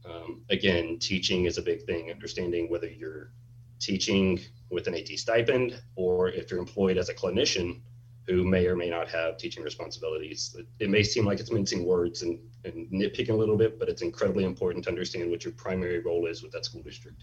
Um, 0.06 0.42
again, 0.50 0.98
teaching 0.98 1.46
is 1.46 1.58
a 1.58 1.62
big 1.62 1.82
thing, 1.82 2.10
understanding 2.12 2.70
whether 2.70 2.88
you're 2.88 3.32
teaching 3.80 4.40
with 4.70 4.86
an 4.88 4.94
AT 4.94 5.08
stipend 5.08 5.80
or 5.94 6.28
if 6.28 6.50
you're 6.50 6.60
employed 6.60 6.98
as 6.98 7.08
a 7.08 7.14
clinician 7.14 7.80
who 8.26 8.44
may 8.44 8.66
or 8.66 8.74
may 8.74 8.90
not 8.90 9.08
have 9.08 9.38
teaching 9.38 9.62
responsibilities. 9.62 10.56
It 10.80 10.90
may 10.90 11.04
seem 11.04 11.24
like 11.24 11.38
it's 11.38 11.52
mincing 11.52 11.86
words 11.86 12.22
and, 12.22 12.40
and 12.64 12.90
nitpicking 12.90 13.30
a 13.30 13.34
little 13.34 13.56
bit, 13.56 13.78
but 13.78 13.88
it's 13.88 14.02
incredibly 14.02 14.44
important 14.44 14.84
to 14.84 14.90
understand 14.90 15.30
what 15.30 15.44
your 15.44 15.52
primary 15.52 16.00
role 16.00 16.26
is 16.26 16.42
with 16.42 16.50
that 16.52 16.64
school 16.64 16.82
district 16.82 17.22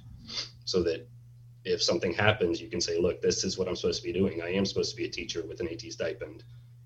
so 0.64 0.82
that 0.84 1.06
if 1.66 1.84
something 1.84 2.14
happens, 2.14 2.62
you 2.62 2.70
can 2.70 2.80
say, 2.80 2.98
look, 2.98 3.22
this 3.22 3.44
is 3.44 3.58
what 3.58 3.68
I'm 3.68 3.76
supposed 3.76 4.02
to 4.02 4.08
be 4.08 4.14
doing. 4.14 4.42
I 4.42 4.54
am 4.54 4.66
supposed 4.66 4.92
to 4.92 4.98
be 4.98 5.06
a 5.06 5.10
teacher 5.10 5.46
with 5.46 5.60
an 5.60 5.68
AT 5.68 5.82
stipend. 5.82 6.44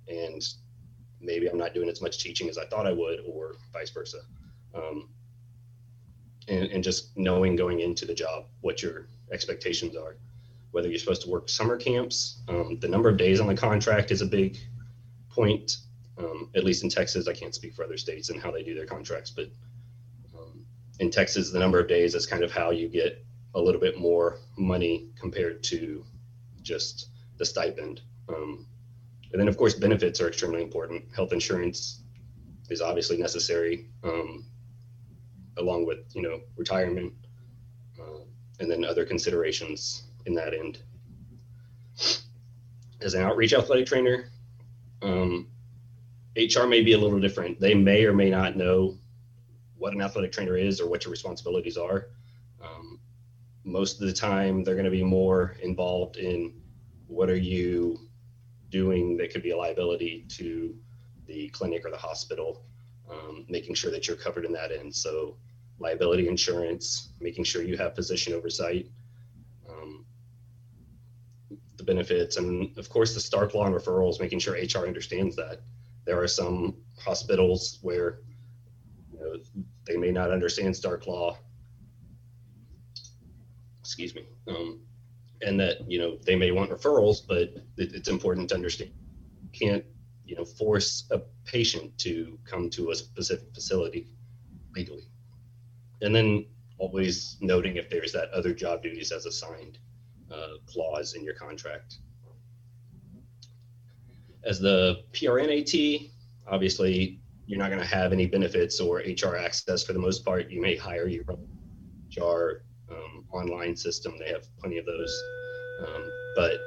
And 0.08 0.44
maybe 1.20 1.48
I'm 1.48 1.58
not 1.58 1.74
doing 1.74 1.90
as 1.90 2.02
much 2.02 2.20
teaching 2.20 2.50
as 2.50 2.58
I 2.58 2.66
thought 2.66 2.88
I 2.88 2.94
would, 2.94 3.20
or 3.28 3.56
vice 3.74 3.90
versa. 3.92 4.22
Um, 4.74 5.10
and, 6.48 6.66
and 6.72 6.84
just 6.84 7.16
knowing 7.18 7.56
going 7.56 7.82
into 7.82 8.06
the 8.06 8.14
job 8.14 8.46
what 8.62 8.82
your 8.82 9.08
expectations 9.32 9.96
are 9.96 10.18
whether 10.72 10.90
you're 10.90 11.00
supposed 11.00 11.22
to 11.24 11.30
work 11.30 11.50
summer 11.50 11.78
camps. 11.78 12.42
Um, 12.48 12.78
the 12.80 12.88
number 12.88 13.10
of 13.10 13.18
days 13.18 13.40
on 13.40 13.48
the 13.48 13.56
contract 13.56 14.12
is 14.12 14.22
a 14.22 14.26
big 14.26 14.58
point, 15.30 15.78
um, 16.18 16.50
at 16.56 16.64
least 16.64 16.84
in 16.84 16.90
Texas. 16.90 17.28
I 17.28 17.34
can't 17.34 17.56
speak 17.56 17.74
for 17.74 17.84
other 17.84 17.98
states 17.98 18.30
and 18.30 18.42
how 18.42 18.52
they 18.52 18.64
do 18.64 18.76
their 18.76 18.86
contracts, 18.86 19.32
but 19.32 19.50
um, 20.38 20.66
in 21.00 21.10
Texas, 21.10 21.52
the 21.52 21.60
number 21.60 21.80
of 21.80 21.88
days 21.88 22.16
is 22.16 22.26
kind 22.26 22.44
of 22.44 22.52
how 22.52 22.72
you 22.72 22.88
get 22.88 23.26
a 23.56 23.62
little 23.62 23.82
bit 23.82 23.98
more 23.98 24.40
money 24.58 25.10
compared 25.20 25.64
to 25.64 26.06
just 26.62 27.10
the 27.38 27.46
stipend. 27.46 28.02
Um, 28.30 28.68
and 29.32 29.40
then, 29.40 29.48
of 29.48 29.58
course, 29.58 29.74
benefits 29.74 30.22
are 30.22 30.28
extremely 30.28 30.62
important. 30.62 31.04
Health 31.16 31.34
insurance 31.34 32.02
is 32.70 32.82
obviously 32.82 33.18
necessary, 33.18 33.88
um, 34.04 34.46
along 35.58 35.86
with 35.86 36.00
you 36.14 36.22
know 36.22 36.42
retirement, 36.56 37.14
uh, 38.00 38.24
and 38.60 38.70
then 38.70 38.86
other 38.86 39.06
considerations 39.06 40.07
in 40.28 40.36
that 40.36 40.54
end. 40.54 40.80
As 43.02 43.14
an 43.14 43.24
outreach 43.24 43.54
athletic 43.54 43.88
trainer, 43.88 44.30
um, 45.02 45.48
HR 46.36 46.66
may 46.68 46.82
be 46.82 46.94
a 46.94 46.98
little 46.98 47.20
different. 47.20 47.60
They 47.60 47.74
may 47.74 48.06
or 48.06 48.14
may 48.14 48.30
not 48.30 48.56
know 48.56 48.98
what 49.78 49.94
an 49.94 50.02
athletic 50.02 50.32
trainer 50.32 50.58
is 50.58 50.80
or 50.80 50.90
what 50.90 51.06
your 51.06 51.12
responsibilities 51.12 51.78
are. 51.78 52.10
Um, 52.64 53.00
most 53.64 54.02
of 54.02 54.08
the 54.08 54.14
time, 54.14 54.64
they're 54.64 54.76
going 54.76 54.86
to 54.86 54.92
be 54.92 55.04
more 55.04 55.56
involved 55.62 56.18
in 56.18 56.54
what 57.08 57.30
are 57.30 57.38
you 57.38 58.00
doing 58.70 59.18
that 59.18 59.32
could 59.32 59.44
be 59.44 59.52
a 59.52 59.58
liability 59.58 60.26
to 60.30 60.76
the 61.26 61.50
clinic 61.50 61.86
or 61.86 61.92
the 61.92 61.98
hospital, 61.98 62.64
um, 63.10 63.46
making 63.48 63.76
sure 63.76 63.92
that 63.92 64.08
you're 64.08 64.18
covered 64.18 64.46
in 64.46 64.52
that 64.54 64.72
end. 64.72 64.94
So, 64.94 65.38
liability 65.80 66.28
insurance, 66.28 67.10
making 67.20 67.44
sure 67.44 67.62
you 67.62 67.78
have 67.78 67.96
physician 67.96 68.34
oversight, 68.34 68.88
benefits 71.88 72.38
and 72.38 72.78
of 72.78 72.90
course 72.90 73.16
the 73.16 73.20
Stark 73.20 73.56
law 73.56 73.66
and 73.66 73.74
referrals, 73.74 74.20
making 74.20 74.38
sure 74.38 74.54
HR 74.54 74.86
understands 74.86 75.36
that. 75.38 75.62
There 76.06 76.22
are 76.22 76.28
some 76.28 76.76
hospitals 77.00 77.80
where 77.82 78.20
you 79.12 79.20
know, 79.20 79.40
they 79.88 79.98
may 79.98 80.12
not 80.12 80.30
understand 80.30 80.76
Stark 80.76 81.08
law. 81.08 81.40
Excuse 83.80 84.14
me. 84.14 84.28
Um, 84.48 84.82
and 85.42 85.60
that 85.60 85.90
you 85.90 85.98
know 85.98 86.18
they 86.26 86.36
may 86.36 86.52
want 86.52 86.70
referrals, 86.70 87.22
but 87.28 87.56
it, 87.78 87.94
it's 87.96 88.10
important 88.10 88.50
to 88.50 88.56
understand. 88.56 88.92
You 89.42 89.50
can't 89.68 89.86
you 90.26 90.36
know 90.36 90.46
force 90.46 91.06
a 91.12 91.22
patient 91.46 91.98
to 92.00 92.38
come 92.46 92.70
to 92.72 92.92
a 92.92 92.96
specific 92.96 93.54
facility 93.54 94.08
legally. 94.76 95.08
And 96.02 96.14
then 96.14 96.46
always 96.80 97.38
noting 97.42 97.78
if 97.78 97.90
there's 97.90 98.12
that 98.12 98.30
other 98.32 98.54
job 98.54 98.84
duties 98.84 99.12
as 99.12 99.26
assigned 99.26 99.80
uh, 100.32 100.58
clause 100.66 101.14
in 101.14 101.24
your 101.24 101.34
contract. 101.34 101.98
As 104.44 104.60
the 104.60 105.04
PRNAT, 105.14 106.12
obviously 106.48 107.20
you're 107.46 107.60
not 107.60 107.70
going 107.70 107.82
to 107.82 107.88
have 107.88 108.14
any 108.14 108.26
benefits 108.26 108.80
or 108.80 108.98
HR 108.98 109.36
access 109.38 109.84
for 109.84 109.94
the 109.94 110.00
most 110.00 110.24
part. 110.26 110.50
You 110.50 110.62
may 110.62 110.76
hire 110.76 111.08
your 111.08 111.24
HR 112.16 112.64
um, 112.92 113.26
online 113.32 113.76
system. 113.76 114.16
They 114.20 114.30
have 114.30 114.46
plenty 114.60 114.78
of 114.78 114.86
those. 114.86 115.24
Um, 115.82 116.12
but 116.36 116.60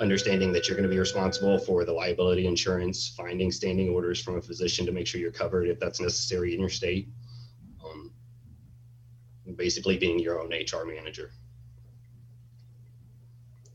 understanding 0.00 0.52
that 0.52 0.68
you're 0.68 0.76
going 0.76 0.88
to 0.88 0.94
be 0.94 0.98
responsible 0.98 1.58
for 1.58 1.84
the 1.84 1.92
liability 1.92 2.46
insurance, 2.46 3.14
finding 3.16 3.50
standing 3.50 3.88
orders 3.90 4.20
from 4.20 4.36
a 4.36 4.42
physician 4.42 4.86
to 4.86 4.92
make 4.92 5.06
sure 5.06 5.20
you're 5.20 5.30
covered 5.30 5.68
if 5.68 5.78
that's 5.78 6.00
necessary 6.00 6.54
in 6.54 6.60
your 6.60 6.70
state. 6.70 7.08
Um, 7.84 8.12
basically 9.56 9.98
being 9.98 10.18
your 10.18 10.40
own 10.40 10.50
HR 10.50 10.84
manager 10.84 11.30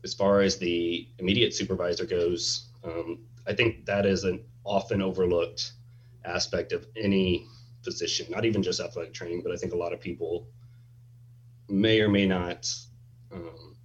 as 0.04 0.14
far 0.14 0.40
as 0.40 0.58
the 0.58 1.08
immediate 1.18 1.54
supervisor 1.54 2.06
goes, 2.06 2.68
um, 2.84 3.20
I 3.46 3.54
think 3.54 3.86
that 3.86 4.06
is 4.06 4.24
an 4.24 4.42
often 4.64 5.02
overlooked 5.02 5.72
aspect 6.24 6.72
of 6.72 6.86
any 6.96 7.46
position, 7.82 8.26
not 8.30 8.44
even 8.44 8.62
just 8.62 8.80
athletic 8.80 9.12
training, 9.12 9.42
but 9.42 9.52
I 9.52 9.56
think 9.56 9.72
a 9.72 9.76
lot 9.76 9.92
of 9.92 10.00
people 10.00 10.48
may 11.68 12.00
or 12.00 12.08
may 12.08 12.26
not 12.26 12.72
um, 13.32 13.76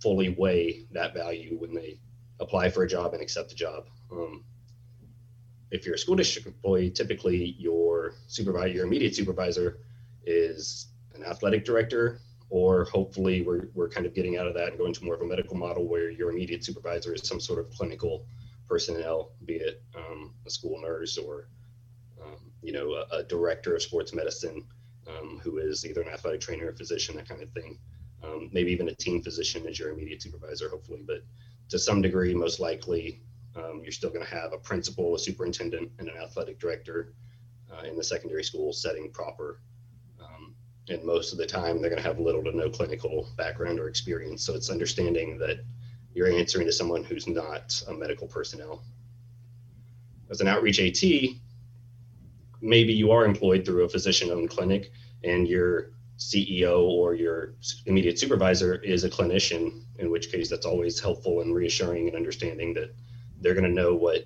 fully 0.00 0.30
weigh 0.30 0.86
that 0.92 1.14
value 1.14 1.56
when 1.58 1.74
they 1.74 1.98
apply 2.40 2.68
for 2.68 2.82
a 2.82 2.88
job 2.88 3.14
and 3.14 3.22
accept 3.22 3.52
a 3.52 3.54
job. 3.54 3.86
Um, 4.12 4.44
if 5.70 5.84
you're 5.86 5.94
a 5.94 5.98
school 5.98 6.14
district 6.14 6.46
employee, 6.46 6.90
typically 6.90 7.56
your 7.58 8.14
supervisor, 8.28 8.68
your 8.68 8.86
immediate 8.86 9.14
supervisor, 9.14 9.78
is 10.24 10.88
an 11.14 11.24
athletic 11.24 11.64
director 11.64 12.20
or 12.54 12.84
hopefully 12.84 13.42
we're, 13.42 13.66
we're 13.74 13.88
kind 13.88 14.06
of 14.06 14.14
getting 14.14 14.38
out 14.38 14.46
of 14.46 14.54
that 14.54 14.68
and 14.68 14.78
going 14.78 14.92
to 14.94 15.04
more 15.04 15.16
of 15.16 15.20
a 15.20 15.26
medical 15.26 15.56
model 15.56 15.88
where 15.88 16.08
your 16.08 16.30
immediate 16.30 16.64
supervisor 16.64 17.12
is 17.12 17.26
some 17.26 17.40
sort 17.40 17.58
of 17.58 17.68
clinical 17.70 18.24
personnel, 18.68 19.32
be 19.44 19.54
it 19.54 19.82
um, 19.96 20.32
a 20.46 20.50
school 20.50 20.80
nurse 20.80 21.18
or 21.18 21.48
um, 22.22 22.52
you 22.62 22.72
know 22.72 22.92
a, 22.92 23.16
a, 23.16 23.22
director 23.24 23.74
of 23.74 23.82
sports 23.82 24.14
medicine 24.14 24.62
um, 25.08 25.40
who 25.42 25.58
is 25.58 25.84
either 25.84 26.00
an 26.00 26.08
athletic 26.08 26.40
trainer 26.40 26.68
or 26.68 26.72
physician, 26.72 27.16
that 27.16 27.28
kind 27.28 27.42
of 27.42 27.50
thing. 27.50 27.76
Um, 28.22 28.50
maybe 28.52 28.70
even 28.70 28.88
a 28.88 28.94
team 28.94 29.20
physician 29.20 29.66
as 29.66 29.76
your 29.76 29.90
immediate 29.90 30.22
supervisor, 30.22 30.68
hopefully. 30.68 31.02
But 31.04 31.24
to 31.70 31.78
some 31.80 32.02
degree, 32.02 32.34
most 32.34 32.60
likely, 32.60 33.20
um, 33.56 33.80
you're 33.82 33.90
still 33.90 34.10
going 34.10 34.24
to 34.24 34.32
have 34.32 34.52
a 34.52 34.58
principal, 34.58 35.16
a 35.16 35.18
superintendent, 35.18 35.90
and 35.98 36.08
an 36.08 36.16
athletic 36.22 36.60
director 36.60 37.14
uh, 37.72 37.82
in 37.82 37.96
the 37.96 38.04
secondary 38.04 38.44
school 38.44 38.72
setting 38.72 39.10
proper 39.10 39.58
and 40.88 41.02
most 41.04 41.32
of 41.32 41.38
the 41.38 41.46
time 41.46 41.80
they're 41.80 41.90
going 41.90 42.02
to 42.02 42.08
have 42.08 42.18
little 42.18 42.44
to 42.44 42.54
no 42.54 42.68
clinical 42.68 43.28
background 43.36 43.80
or 43.80 43.88
experience. 43.88 44.44
So 44.44 44.54
it's 44.54 44.70
understanding 44.70 45.38
that 45.38 45.64
you're 46.12 46.30
answering 46.30 46.66
to 46.66 46.72
someone 46.72 47.04
who's 47.04 47.26
not 47.26 47.82
a 47.88 47.92
medical 47.92 48.26
personnel. 48.26 48.82
As 50.30 50.40
an 50.40 50.48
outreach 50.48 50.80
AT, 50.80 51.02
maybe 52.60 52.92
you 52.92 53.10
are 53.10 53.24
employed 53.24 53.64
through 53.64 53.84
a 53.84 53.88
physician 53.88 54.30
owned 54.30 54.50
clinic 54.50 54.92
and 55.22 55.48
your 55.48 55.90
CEO 56.18 56.82
or 56.82 57.14
your 57.14 57.54
immediate 57.86 58.18
supervisor 58.18 58.76
is 58.76 59.04
a 59.04 59.10
clinician, 59.10 59.82
in 59.98 60.10
which 60.10 60.30
case 60.30 60.48
that's 60.48 60.66
always 60.66 61.00
helpful 61.00 61.40
and 61.40 61.54
reassuring 61.54 62.06
and 62.08 62.16
understanding 62.16 62.72
that 62.74 62.94
they're 63.40 63.54
going 63.54 63.64
to 63.64 63.70
know 63.70 63.94
what 63.94 64.24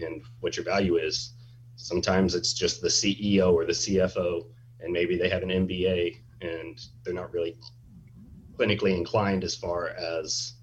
and 0.00 0.22
what 0.40 0.56
your 0.56 0.64
value 0.64 0.96
is. 0.96 1.32
Sometimes 1.76 2.34
it's 2.34 2.52
just 2.52 2.80
the 2.80 2.88
CEO 2.88 3.52
or 3.52 3.64
the 3.64 3.72
CFO 3.72 4.46
and 4.80 4.92
maybe 4.92 5.16
they 5.16 5.28
have 5.28 5.42
an 5.42 5.50
MBA 5.50 6.18
and 6.40 6.80
they're 7.04 7.14
not 7.14 7.32
really 7.32 7.56
clinically 8.56 8.96
inclined 8.96 9.44
as 9.44 9.54
far 9.54 9.88
as 9.90 10.54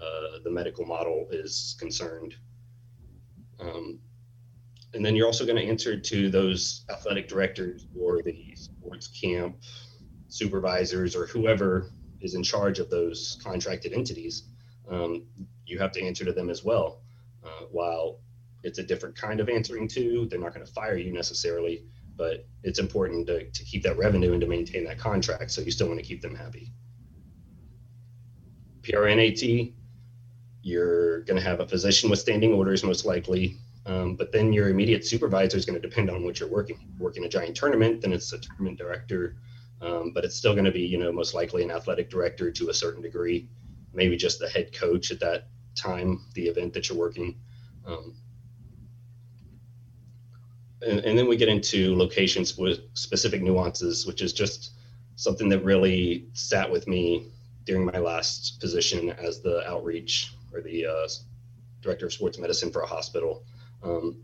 uh, 0.00 0.38
the 0.44 0.50
medical 0.50 0.84
model 0.84 1.28
is 1.30 1.76
concerned. 1.78 2.34
Um, 3.60 4.00
and 4.94 5.04
then 5.04 5.16
you're 5.16 5.26
also 5.26 5.46
going 5.46 5.56
to 5.56 5.64
answer 5.64 5.98
to 5.98 6.30
those 6.30 6.84
athletic 6.90 7.28
directors 7.28 7.86
or 7.98 8.22
the 8.22 8.54
sports 8.54 9.06
camp 9.08 9.56
supervisors 10.28 11.14
or 11.14 11.26
whoever 11.26 11.90
is 12.20 12.34
in 12.34 12.42
charge 12.42 12.78
of 12.78 12.90
those 12.90 13.38
contracted 13.42 13.92
entities. 13.92 14.44
Um, 14.90 15.26
you 15.66 15.78
have 15.78 15.92
to 15.92 16.02
answer 16.02 16.24
to 16.24 16.32
them 16.32 16.50
as 16.50 16.64
well. 16.64 17.00
Uh, 17.44 17.66
while 17.70 18.20
it's 18.62 18.78
a 18.78 18.82
different 18.82 19.16
kind 19.16 19.40
of 19.40 19.48
answering 19.48 19.88
to, 19.88 20.26
they're 20.26 20.38
not 20.38 20.54
going 20.54 20.64
to 20.64 20.72
fire 20.72 20.96
you 20.96 21.12
necessarily 21.12 21.84
but 22.22 22.46
it's 22.62 22.78
important 22.78 23.26
to, 23.26 23.50
to 23.50 23.64
keep 23.64 23.82
that 23.82 23.98
revenue 23.98 24.30
and 24.30 24.40
to 24.40 24.46
maintain 24.46 24.84
that 24.84 24.96
contract. 24.96 25.50
So 25.50 25.60
you 25.60 25.72
still 25.72 25.88
want 25.88 25.98
to 25.98 26.06
keep 26.06 26.22
them 26.22 26.36
happy. 26.36 26.72
PRNAT, 28.82 29.72
you're 30.62 31.22
going 31.22 31.36
to 31.36 31.42
have 31.42 31.58
a 31.58 31.66
physician 31.66 32.08
with 32.10 32.20
standing 32.20 32.52
orders 32.52 32.84
most 32.84 33.04
likely, 33.04 33.56
um, 33.86 34.14
but 34.14 34.30
then 34.30 34.52
your 34.52 34.68
immediate 34.68 35.04
supervisor 35.04 35.56
is 35.56 35.66
going 35.66 35.80
to 35.82 35.88
depend 35.88 36.10
on 36.10 36.22
what 36.22 36.38
you're 36.38 36.48
working. 36.48 36.78
Working 36.96 37.24
a 37.24 37.28
giant 37.28 37.56
tournament, 37.56 38.02
then 38.02 38.12
it's 38.12 38.32
a 38.32 38.38
tournament 38.38 38.78
director, 38.78 39.34
um, 39.80 40.12
but 40.14 40.24
it's 40.24 40.36
still 40.36 40.52
going 40.52 40.64
to 40.64 40.70
be, 40.70 40.82
you 40.82 40.98
know, 40.98 41.10
most 41.10 41.34
likely 41.34 41.64
an 41.64 41.72
athletic 41.72 42.08
director 42.08 42.52
to 42.52 42.68
a 42.68 42.74
certain 42.74 43.02
degree, 43.02 43.48
maybe 43.92 44.16
just 44.16 44.38
the 44.38 44.48
head 44.48 44.72
coach 44.72 45.10
at 45.10 45.18
that 45.18 45.48
time, 45.74 46.24
the 46.34 46.46
event 46.46 46.72
that 46.74 46.88
you're 46.88 46.98
working. 46.98 47.40
Um, 47.84 48.14
and, 50.86 51.00
and 51.00 51.18
then 51.18 51.28
we 51.28 51.36
get 51.36 51.48
into 51.48 51.96
locations 51.96 52.56
with 52.56 52.80
specific 52.94 53.42
nuances, 53.42 54.06
which 54.06 54.22
is 54.22 54.32
just 54.32 54.72
something 55.16 55.48
that 55.48 55.64
really 55.64 56.26
sat 56.32 56.70
with 56.70 56.88
me 56.88 57.28
during 57.64 57.84
my 57.84 57.98
last 57.98 58.60
position 58.60 59.10
as 59.10 59.40
the 59.40 59.66
outreach 59.68 60.34
or 60.52 60.60
the 60.60 60.86
uh, 60.86 61.08
director 61.80 62.06
of 62.06 62.12
sports 62.12 62.38
medicine 62.38 62.70
for 62.70 62.82
a 62.82 62.86
hospital. 62.86 63.44
Um, 63.82 64.22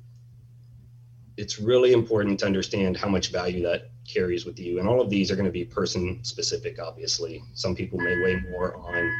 it's 1.36 1.60
really 1.60 1.92
important 1.92 2.40
to 2.40 2.46
understand 2.46 2.96
how 2.96 3.08
much 3.08 3.30
value 3.30 3.62
that 3.62 3.90
carries 4.06 4.44
with 4.44 4.58
you. 4.58 4.80
And 4.80 4.88
all 4.88 5.00
of 5.00 5.08
these 5.08 5.30
are 5.30 5.36
going 5.36 5.46
to 5.46 5.52
be 5.52 5.64
person 5.64 6.18
specific, 6.24 6.80
obviously. 6.80 7.42
Some 7.54 7.76
people 7.76 7.98
may 7.98 8.16
weigh 8.20 8.40
more 8.50 8.76
on, 8.76 9.12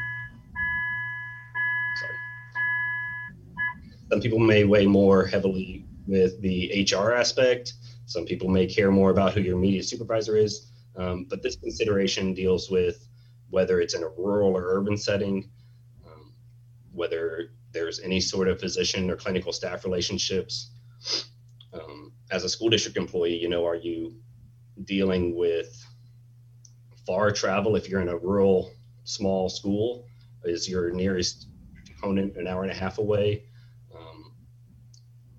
some 4.10 4.20
people 4.20 4.40
may 4.40 4.64
weigh 4.64 4.86
more 4.86 5.26
heavily 5.26 5.87
with 6.08 6.40
the 6.40 6.86
HR 6.90 7.12
aspect. 7.12 7.74
Some 8.06 8.24
people 8.24 8.48
may 8.48 8.66
care 8.66 8.90
more 8.90 9.10
about 9.10 9.34
who 9.34 9.42
your 9.42 9.56
immediate 9.56 9.84
supervisor 9.84 10.36
is. 10.36 10.70
Um, 10.96 11.26
but 11.28 11.42
this 11.42 11.56
consideration 11.56 12.34
deals 12.34 12.70
with 12.70 13.06
whether 13.50 13.80
it's 13.80 13.94
in 13.94 14.02
a 14.02 14.08
rural 14.08 14.56
or 14.56 14.76
urban 14.76 14.96
setting, 14.96 15.48
um, 16.06 16.32
whether 16.92 17.50
there's 17.72 18.00
any 18.00 18.20
sort 18.20 18.48
of 18.48 18.58
physician 18.58 19.10
or 19.10 19.16
clinical 19.16 19.52
staff 19.52 19.84
relationships. 19.84 20.70
Um, 21.72 22.12
as 22.30 22.44
a 22.44 22.48
school 22.48 22.70
district 22.70 22.96
employee, 22.96 23.36
you 23.36 23.48
know, 23.48 23.66
are 23.66 23.76
you 23.76 24.16
dealing 24.84 25.36
with 25.36 25.84
far 27.06 27.30
travel 27.30 27.76
if 27.76 27.88
you're 27.88 28.00
in 28.00 28.08
a 28.08 28.16
rural 28.16 28.72
small 29.04 29.48
school? 29.48 30.06
Is 30.44 30.68
your 30.68 30.90
nearest 30.90 31.48
opponent 31.90 32.36
an 32.36 32.46
hour 32.46 32.62
and 32.62 32.70
a 32.70 32.74
half 32.74 32.98
away? 32.98 33.44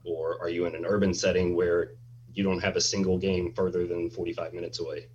Or 0.03 0.39
are 0.41 0.50
you 0.50 0.65
in 0.65 0.75
an 0.75 0.86
urban 0.86 1.13
setting 1.13 1.56
where 1.56 1.94
you 2.34 2.44
don't 2.44 2.60
have 2.60 2.75
a 2.75 2.82
single 2.82 3.18
game 3.18 3.53
further 3.53 3.88
than 3.88 4.10
45 4.10 4.53
minutes 4.53 4.79
away? 4.79 5.08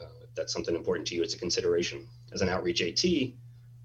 Uh, 0.00 0.06
that's 0.34 0.52
something 0.52 0.74
important 0.74 1.06
to 1.08 1.14
you 1.14 1.22
It's 1.22 1.34
a 1.34 1.38
consideration. 1.38 2.06
As 2.32 2.42
an 2.42 2.48
outreach 2.48 2.82
AT, 2.82 3.04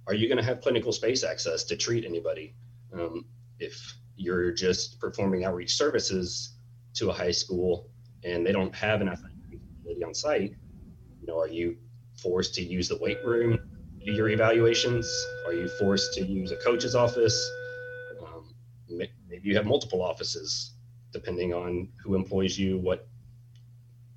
are 0.07 0.13
you 0.13 0.27
going 0.27 0.37
to 0.37 0.43
have 0.43 0.61
clinical 0.61 0.91
space 0.91 1.23
access 1.23 1.63
to 1.65 1.75
treat 1.75 2.05
anybody? 2.05 2.53
Um, 2.93 3.25
if 3.59 3.97
you're 4.15 4.51
just 4.51 4.99
performing 4.99 5.45
outreach 5.45 5.75
services 5.75 6.55
to 6.95 7.09
a 7.09 7.13
high 7.13 7.31
school 7.31 7.89
and 8.23 8.45
they 8.45 8.51
don't 8.51 8.73
have 8.75 9.01
an 9.01 9.09
athletic 9.09 9.37
facility 9.81 10.03
on 10.03 10.13
site, 10.13 10.55
you 11.21 11.27
know, 11.27 11.39
are 11.39 11.47
you 11.47 11.77
forced 12.21 12.53
to 12.55 12.61
use 12.61 12.87
the 12.87 12.97
weight 12.97 13.23
room 13.25 13.59
do 14.05 14.11
your 14.11 14.29
evaluations? 14.29 15.09
Are 15.45 15.53
you 15.53 15.67
forced 15.79 16.13
to 16.15 16.25
use 16.25 16.51
a 16.51 16.57
coach's 16.57 16.95
office? 16.95 17.49
Um, 18.21 18.53
you 19.43 19.55
have 19.55 19.65
multiple 19.65 20.01
offices, 20.01 20.71
depending 21.11 21.53
on 21.53 21.89
who 22.01 22.15
employs 22.15 22.57
you, 22.57 22.77
what 22.79 23.07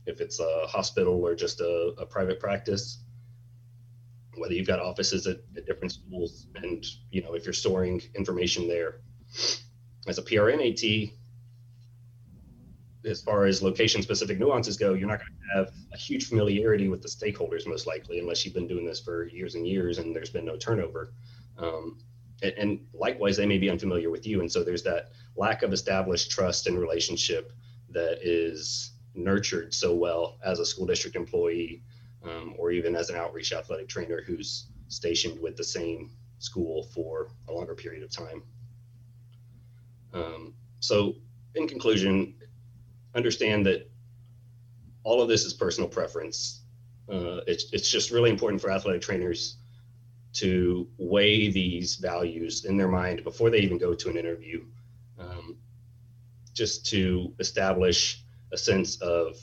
if 0.06 0.21
it's 0.21 0.38
a 0.40 0.66
hospital 0.66 1.26
or 1.26 1.35
just 1.35 1.61
a, 1.61 1.92
a 1.99 2.06
private 2.06 2.40
practice. 2.40 3.02
Whether 4.37 4.54
you've 4.54 4.66
got 4.66 4.80
offices 4.80 5.26
at, 5.26 5.38
at, 5.56 5.66
different 5.66 5.92
schools 5.92 6.47
and 6.56 6.85
you 7.11 7.23
know 7.23 7.35
if 7.35 7.45
you're 7.45 7.52
storing 7.52 8.00
information 8.14 8.68
there. 8.68 9.00
As 10.06 10.18
a 10.18 10.23
prn 10.23 10.61
at 10.61 11.11
as 13.11 13.23
far 13.23 13.47
as 13.47 13.62
location 13.62 14.02
specific 14.02 14.38
nuances 14.38 14.76
go 14.76 14.95
you're 14.95 15.09
not 15.09 15.18
going 15.18 15.30
to 15.30 15.59
have 15.59 15.73
a 15.92 15.97
huge 15.97 16.28
familiarity 16.28 16.88
with 16.88 17.02
the 17.02 17.09
stakeholders 17.09 17.66
most 17.66 17.87
likely 17.87 18.18
unless 18.18 18.45
you've 18.45 18.54
been 18.54 18.66
doing 18.66 18.85
this 18.85 19.00
for 19.00 19.26
years 19.26 19.54
and 19.54 19.66
years 19.66 19.99
and 19.99 20.14
there's 20.14 20.30
been 20.30 20.45
no 20.45 20.56
turnover. 20.56 21.12
Um, 21.59 21.99
and, 22.43 22.81
likewise 22.93 23.37
they 23.37 23.47
may 23.47 23.59
be 23.59 23.71
unfamiliar 23.71 24.11
with 24.11 24.26
you 24.26 24.40
and 24.40 24.50
so 24.50 24.62
there's 24.62 24.83
that 24.83 25.11
lack 25.37 25.62
of 25.62 25.73
established 25.73 26.31
trust 26.31 26.66
and 26.66 26.78
relationship 26.78 27.52
that 27.90 28.19
is 28.23 28.93
nurtured 29.14 29.73
so 29.73 29.95
well 29.95 30.38
as 30.45 30.59
a 30.59 30.66
school 30.66 30.87
district 30.87 31.16
employee 31.16 31.83
um, 32.25 32.55
or 32.59 32.71
even 32.71 32.95
as 32.95 33.11
an 33.11 33.16
outreach 33.16 33.52
athletic 33.52 33.88
trainer 33.88 34.23
who's 34.26 34.66
stationed 34.88 35.40
with 35.40 35.57
the 35.57 35.64
same 35.64 36.11
school 36.38 36.85
for 36.95 37.28
a 37.49 37.52
longer 37.52 37.75
period 37.75 38.02
of 38.02 38.11
time. 38.11 38.43
Um, 40.12 40.55
so, 40.81 41.14
in 41.55 41.66
conclusion, 41.66 42.35
understand 43.14 43.66
that 43.66 43.90
all 45.03 45.22
of 45.22 45.29
this 45.29 45.44
is 45.44 45.55
personal 45.55 45.88
preference. 45.88 46.62
Uh, 47.09 47.40
it's, 47.46 47.72
it's 47.72 47.90
just 47.90 48.11
really 48.11 48.31
important 48.31 48.61
for 48.61 48.70
athletic 48.70 49.01
trainers 49.01 49.57
to 50.38 50.88
weigh 50.99 51.51
these 51.51 51.96
values 51.96 52.64
in 52.64 52.77
their 52.77 52.88
mind 52.88 53.25
before 53.25 53.51
they 53.51 53.59
even 53.59 53.79
go 53.79 53.94
to 53.94 54.09
an 54.09 54.16
interview, 54.16 54.64
um, 55.18 55.57
just 56.53 56.87
to 56.87 57.33
establish 57.38 58.22
a 58.53 58.57
sense 58.57 59.01
of 59.01 59.37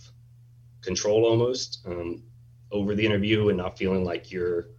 control 0.82 1.26
almost. 1.26 1.80
Um, 1.86 2.24
over 2.74 2.96
the 2.96 3.06
interview 3.06 3.50
and 3.50 3.58
not 3.58 3.78
feeling 3.78 4.04
like 4.04 4.32
you're 4.32 4.70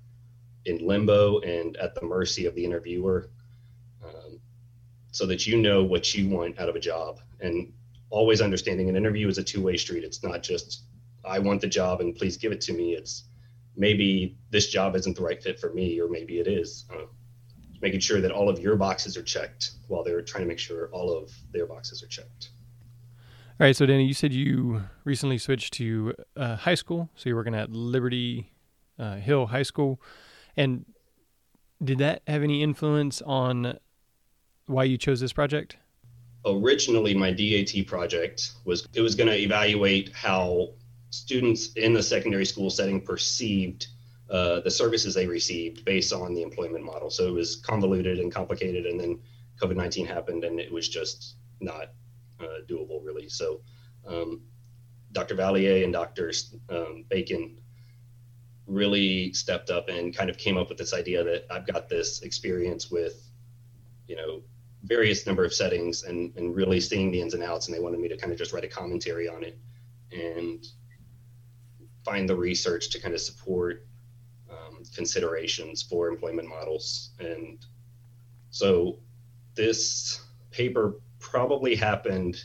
in 0.66 0.85
limbo 0.87 1.38
and 1.40 1.77
at 1.77 1.94
the 1.94 2.05
mercy 2.05 2.44
of 2.44 2.55
the 2.55 2.64
interviewer 2.64 3.31
um, 4.05 4.40
so 5.12 5.24
that 5.24 5.46
you 5.46 5.57
know 5.57 5.85
what 5.85 6.14
you 6.14 6.29
want 6.29 6.59
out 6.59 6.68
of 6.68 6.74
a 6.74 6.81
job 6.81 7.20
and 7.40 7.72
always 8.11 8.40
understanding 8.40 8.88
an 8.88 8.96
interview 8.96 9.29
is 9.29 9.38
a 9.38 9.44
two-way 9.44 9.77
street 9.77 10.05
it's 10.05 10.22
not 10.22 10.42
just 10.42 10.83
i 11.24 11.38
want 11.38 11.61
the 11.61 11.66
job 11.66 12.00
and 12.00 12.16
please 12.16 12.37
give 12.37 12.50
it 12.50 12.61
to 12.61 12.72
me 12.72 12.94
it's 12.94 13.24
maybe 13.76 14.37
this 14.50 14.68
job 14.68 14.96
isn't 14.96 15.16
the 15.16 15.22
right 15.22 15.42
fit 15.42 15.58
for 15.58 15.72
me 15.72 16.00
or 16.00 16.08
maybe 16.08 16.38
it 16.38 16.46
is. 16.46 16.84
Uh, 16.92 17.06
making 17.84 18.00
sure 18.00 18.20
that 18.20 18.30
all 18.30 18.48
of 18.48 18.58
your 18.58 18.76
boxes 18.76 19.14
are 19.14 19.22
checked 19.22 19.72
while 19.88 20.02
they're 20.02 20.22
trying 20.22 20.42
to 20.42 20.48
make 20.48 20.58
sure 20.58 20.88
all 20.92 21.14
of 21.14 21.30
their 21.52 21.66
boxes 21.66 22.02
are 22.02 22.06
checked. 22.06 22.48
All 23.60 23.66
right, 23.66 23.76
so 23.76 23.84
Danny, 23.84 24.06
you 24.06 24.14
said 24.14 24.32
you 24.32 24.82
recently 25.04 25.37
switched 25.37 25.74
to 25.74 26.14
uh, 26.34 26.56
high 26.56 26.74
school, 26.74 27.10
so 27.14 27.28
you're 27.28 27.37
working 27.37 27.54
at 27.54 27.70
Liberty 27.70 28.50
uh, 28.98 29.16
Hill 29.16 29.46
High 29.46 29.62
School, 29.62 30.00
and 30.56 30.87
did 31.82 31.98
that 31.98 32.22
have 32.26 32.42
any 32.42 32.62
influence 32.62 33.20
on 33.22 33.78
why 34.66 34.84
you 34.84 34.96
chose 34.96 35.20
this 35.20 35.32
project? 35.32 35.76
Originally, 36.46 37.14
my 37.14 37.32
DAT 37.32 37.87
project 37.87 38.52
was 38.64 38.88
it 38.94 39.02
was 39.02 39.14
going 39.14 39.28
to 39.28 39.37
evaluate 39.37 40.10
how 40.14 40.70
students 41.14 41.72
in 41.74 41.92
the 41.92 42.03
secondary 42.03 42.44
school 42.44 42.70
setting 42.70 43.00
perceived 43.00 43.88
uh, 44.31 44.61
the 44.61 44.70
services 44.70 45.14
they 45.14 45.27
received 45.27 45.85
based 45.85 46.12
on 46.12 46.35
the 46.35 46.42
employment 46.42 46.85
model. 46.85 47.11
So 47.11 47.29
it 47.29 47.33
was 47.33 47.57
convoluted 47.57 48.18
and 48.18 48.33
complicated, 48.33 48.87
and 48.87 48.98
then 48.98 49.20
COVID 49.62 49.77
nineteen 49.77 50.07
happened, 50.07 50.44
and 50.44 50.59
it 50.59 50.72
was 50.72 50.88
just 50.88 51.37
not 51.61 51.92
uh, 52.40 52.64
doable 52.68 53.05
really. 53.05 53.29
So 53.29 53.61
um, 54.07 54.42
Dr. 55.12 55.37
Valier 55.37 55.85
and 55.85 55.92
Dr. 55.92 56.33
Um, 56.68 57.05
Bacon 57.09 57.57
really 58.66 59.33
stepped 59.33 59.70
up 59.70 59.88
and 59.88 60.16
kind 60.16 60.31
of 60.31 60.38
came 60.38 60.57
up 60.57 60.68
with 60.68 60.79
this 60.79 60.94
idea 60.94 61.22
that 61.22 61.46
I've 61.50 61.66
got 61.66 61.88
this 61.88 62.22
experience 62.22 62.90
with, 62.90 63.31
you 64.09 64.16
know, 64.16 64.42
various 64.85 65.27
number 65.27 65.44
of 65.44 65.53
settings 65.53 66.03
and, 66.05 66.35
and 66.37 66.57
really 66.57 66.81
seeing 66.81 67.11
the 67.11 67.20
ins 67.20 67.35
and 67.35 67.42
outs. 67.42 67.68
And 67.68 67.77
they 67.77 67.81
wanted 67.81 68.00
me 68.00 68.09
to 68.09 68.16
kind 68.16 68.33
of 68.33 68.38
just 68.38 68.53
write 68.53 68.64
a 68.64 68.68
commentary 68.68 69.29
on 69.29 69.44
it 69.44 69.59
and 70.12 70.66
find 72.04 72.28
the 72.28 72.36
research 72.36 72.90
to 72.90 73.00
kind 73.00 73.14
of 73.14 73.20
support 73.20 73.86
um, 74.50 74.82
considerations 74.94 75.82
for 75.82 76.08
employment 76.08 76.48
models. 76.48 77.10
And 77.18 77.64
so 78.50 78.98
this 79.54 80.20
paper 80.50 81.00
probably 81.18 81.74
happened 81.74 82.44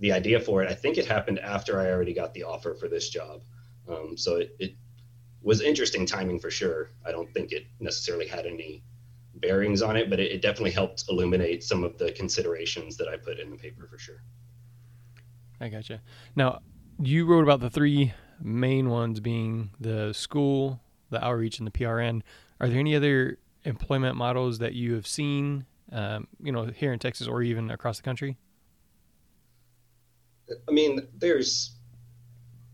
the 0.00 0.12
idea 0.12 0.38
for 0.38 0.62
it 0.62 0.70
i 0.70 0.74
think 0.74 0.98
it 0.98 1.06
happened 1.06 1.38
after 1.38 1.80
i 1.80 1.90
already 1.90 2.12
got 2.12 2.34
the 2.34 2.42
offer 2.42 2.74
for 2.74 2.88
this 2.88 3.08
job. 3.08 3.42
Um, 3.88 4.16
so 4.16 4.36
it, 4.36 4.54
it 4.58 4.74
was 5.40 5.62
interesting 5.62 6.04
timing 6.04 6.40
for 6.40 6.50
sure. 6.50 6.90
I 7.06 7.10
don't 7.10 7.32
think 7.32 7.52
it 7.52 7.66
necessarily 7.80 8.26
had 8.26 8.44
any 8.44 8.82
bearings 9.36 9.82
on 9.82 9.96
it 9.96 10.10
but 10.10 10.20
it, 10.20 10.32
it 10.32 10.42
definitely 10.42 10.72
helped 10.72 11.04
illuminate 11.08 11.62
some 11.62 11.84
of 11.84 11.96
the 11.96 12.10
considerations 12.12 12.96
that 12.96 13.08
i 13.08 13.16
put 13.16 13.38
in 13.38 13.50
the 13.50 13.56
paper 13.56 13.86
for 13.86 13.98
sure. 13.98 14.22
I 15.60 15.68
gotcha. 15.68 16.00
Now 16.36 16.60
you 17.00 17.24
wrote 17.24 17.44
about 17.44 17.60
the 17.60 17.70
three 17.70 18.12
main 18.42 18.88
ones 18.88 19.20
being 19.20 19.70
the 19.80 20.12
school 20.12 20.80
the 21.10 21.24
outreach 21.24 21.58
and 21.58 21.66
the 21.66 21.72
prn 21.72 22.22
are 22.60 22.68
there 22.68 22.78
any 22.78 22.94
other 22.94 23.38
employment 23.64 24.16
models 24.16 24.58
that 24.58 24.74
you 24.74 24.94
have 24.94 25.06
seen 25.06 25.64
um, 25.92 26.26
you 26.42 26.52
know, 26.52 26.66
here 26.66 26.92
in 26.92 26.98
Texas 26.98 27.26
or 27.26 27.42
even 27.42 27.70
across 27.70 27.96
the 27.96 28.02
country? 28.02 28.36
I 30.68 30.72
mean, 30.72 31.06
there's 31.16 31.74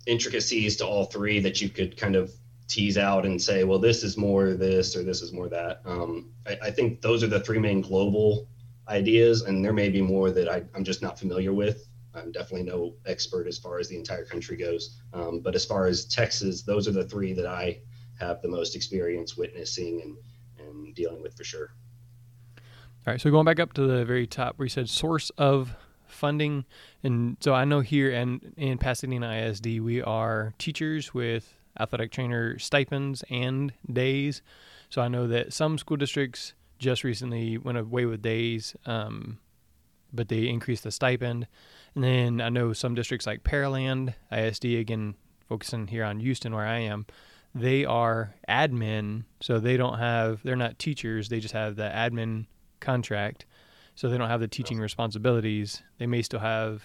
intricacies 0.07 0.77
to 0.77 0.87
all 0.87 1.07
three 1.07 1.41
that 1.41 1.61
you 1.61 1.69
could 1.69 1.97
kind 1.97 2.17
of 2.17 2.33
tease 2.69 2.99
out 2.99 3.27
and 3.27 3.41
say, 3.41 3.65
well, 3.65 3.79
this 3.79 4.03
is 4.03 4.17
more 4.17 4.55
this 4.55 4.97
or 4.97 5.03
this 5.03 5.23
is 5.23 5.33
more 5.33 5.49
that. 5.49 5.81
Um, 5.85 6.31
I, 6.47 6.59
I, 6.65 6.71
think 6.71 7.01
those 7.01 7.23
are 7.23 7.27
the 7.27 7.41
three 7.41 7.59
main 7.59 7.81
global 7.81 8.49
ideas, 8.89 9.43
and 9.43 9.65
there 9.65 9.73
may 9.73 9.89
be 9.91 10.01
more 10.01 10.31
that 10.31 10.49
I, 10.49 10.63
am 10.75 10.85
just 10.85 11.03
not 11.03 11.19
familiar 11.19 11.53
with. 11.53 11.89
I'm 12.15 12.33
definitely 12.33 12.65
no 12.65 12.95
expert 13.07 13.47
as 13.47 13.59
far 13.59 13.79
as 13.79 13.89
the 13.89 13.97
entire 13.97 14.25
country 14.25 14.57
goes. 14.57 15.01
Um, 15.13 15.41
but 15.41 15.55
as 15.55 15.65
far 15.65 15.87
as 15.87 16.05
Texas, 16.05 16.63
those 16.63 16.87
are 16.87 16.93
the 16.93 17.05
three 17.05 17.33
that 17.33 17.47
I 17.47 17.81
have 18.19 18.41
the 18.43 18.49
most 18.49 18.77
experience 18.77 19.37
witnessing 19.37 20.01
and, 20.03 20.67
and 20.67 20.95
dealing 20.95 21.23
with 21.23 21.37
for 21.37 21.45
sure. 21.45 21.71
All 23.07 23.13
right, 23.13 23.21
so 23.21 23.31
going 23.31 23.45
back 23.45 23.61
up 23.61 23.73
to 23.75 23.87
the 23.87 24.05
very 24.05 24.27
top 24.27 24.59
where 24.59 24.65
you 24.65 24.71
said 24.71 24.89
source 24.89 25.31
of 25.37 25.75
funding. 26.07 26.65
And 27.03 27.37
so 27.41 27.53
I 27.53 27.65
know 27.65 27.81
here 27.81 28.11
in, 28.11 28.55
in 28.57 28.79
Pasadena 28.79 29.31
ISD, 29.31 29.81
we 29.81 30.01
are 30.01 30.55
teachers 30.59 31.13
with 31.13 31.55
athletic 31.79 32.13
trainer 32.13 32.59
stipends 32.59 33.25
and 33.29 33.73
days. 33.93 34.43
So 34.89 35.03
I 35.03 35.09
know 35.09 35.27
that 35.27 35.53
some 35.53 35.77
school 35.77 35.97
districts 35.97 36.55
just 36.79 37.05
recently 37.05 37.59
went 37.59 37.79
away 37.79 38.07
with 38.07 38.23
days, 38.23 38.77
um, 38.87 39.39
but 40.13 40.29
they 40.29 40.49
increased 40.49 40.85
the 40.85 40.93
stipend. 40.93 41.47
And 41.95 42.05
then 42.05 42.41
I 42.41 42.49
know 42.49 42.73
some 42.73 42.95
districts 42.95 43.27
like 43.27 43.45
Pearland 43.45 44.15
ISD, 44.33 44.65
again, 44.65 45.15
focusing 45.49 45.87
here 45.87 46.05
on 46.05 46.21
Houston 46.21 46.55
where 46.55 46.67
I 46.67 46.79
am, 46.79 47.07
they 47.55 47.85
are 47.85 48.35
admin, 48.49 49.25
so 49.41 49.61
they 49.61 49.77
don't 49.77 49.99
have 49.99 50.43
they're 50.43 50.57
not 50.57 50.79
teachers, 50.79 51.29
they 51.29 51.39
just 51.39 51.55
have 51.55 51.77
the 51.77 51.85
admin 51.85 52.47
contract. 52.81 53.47
So 53.95 54.09
they 54.09 54.19
don't 54.19 54.29
have 54.29 54.41
the 54.41 54.49
teaching 54.49 54.81
responsibilities. 54.81 55.81
They 55.99 56.07
may 56.07 56.23
still 56.23 56.41
have 56.41 56.83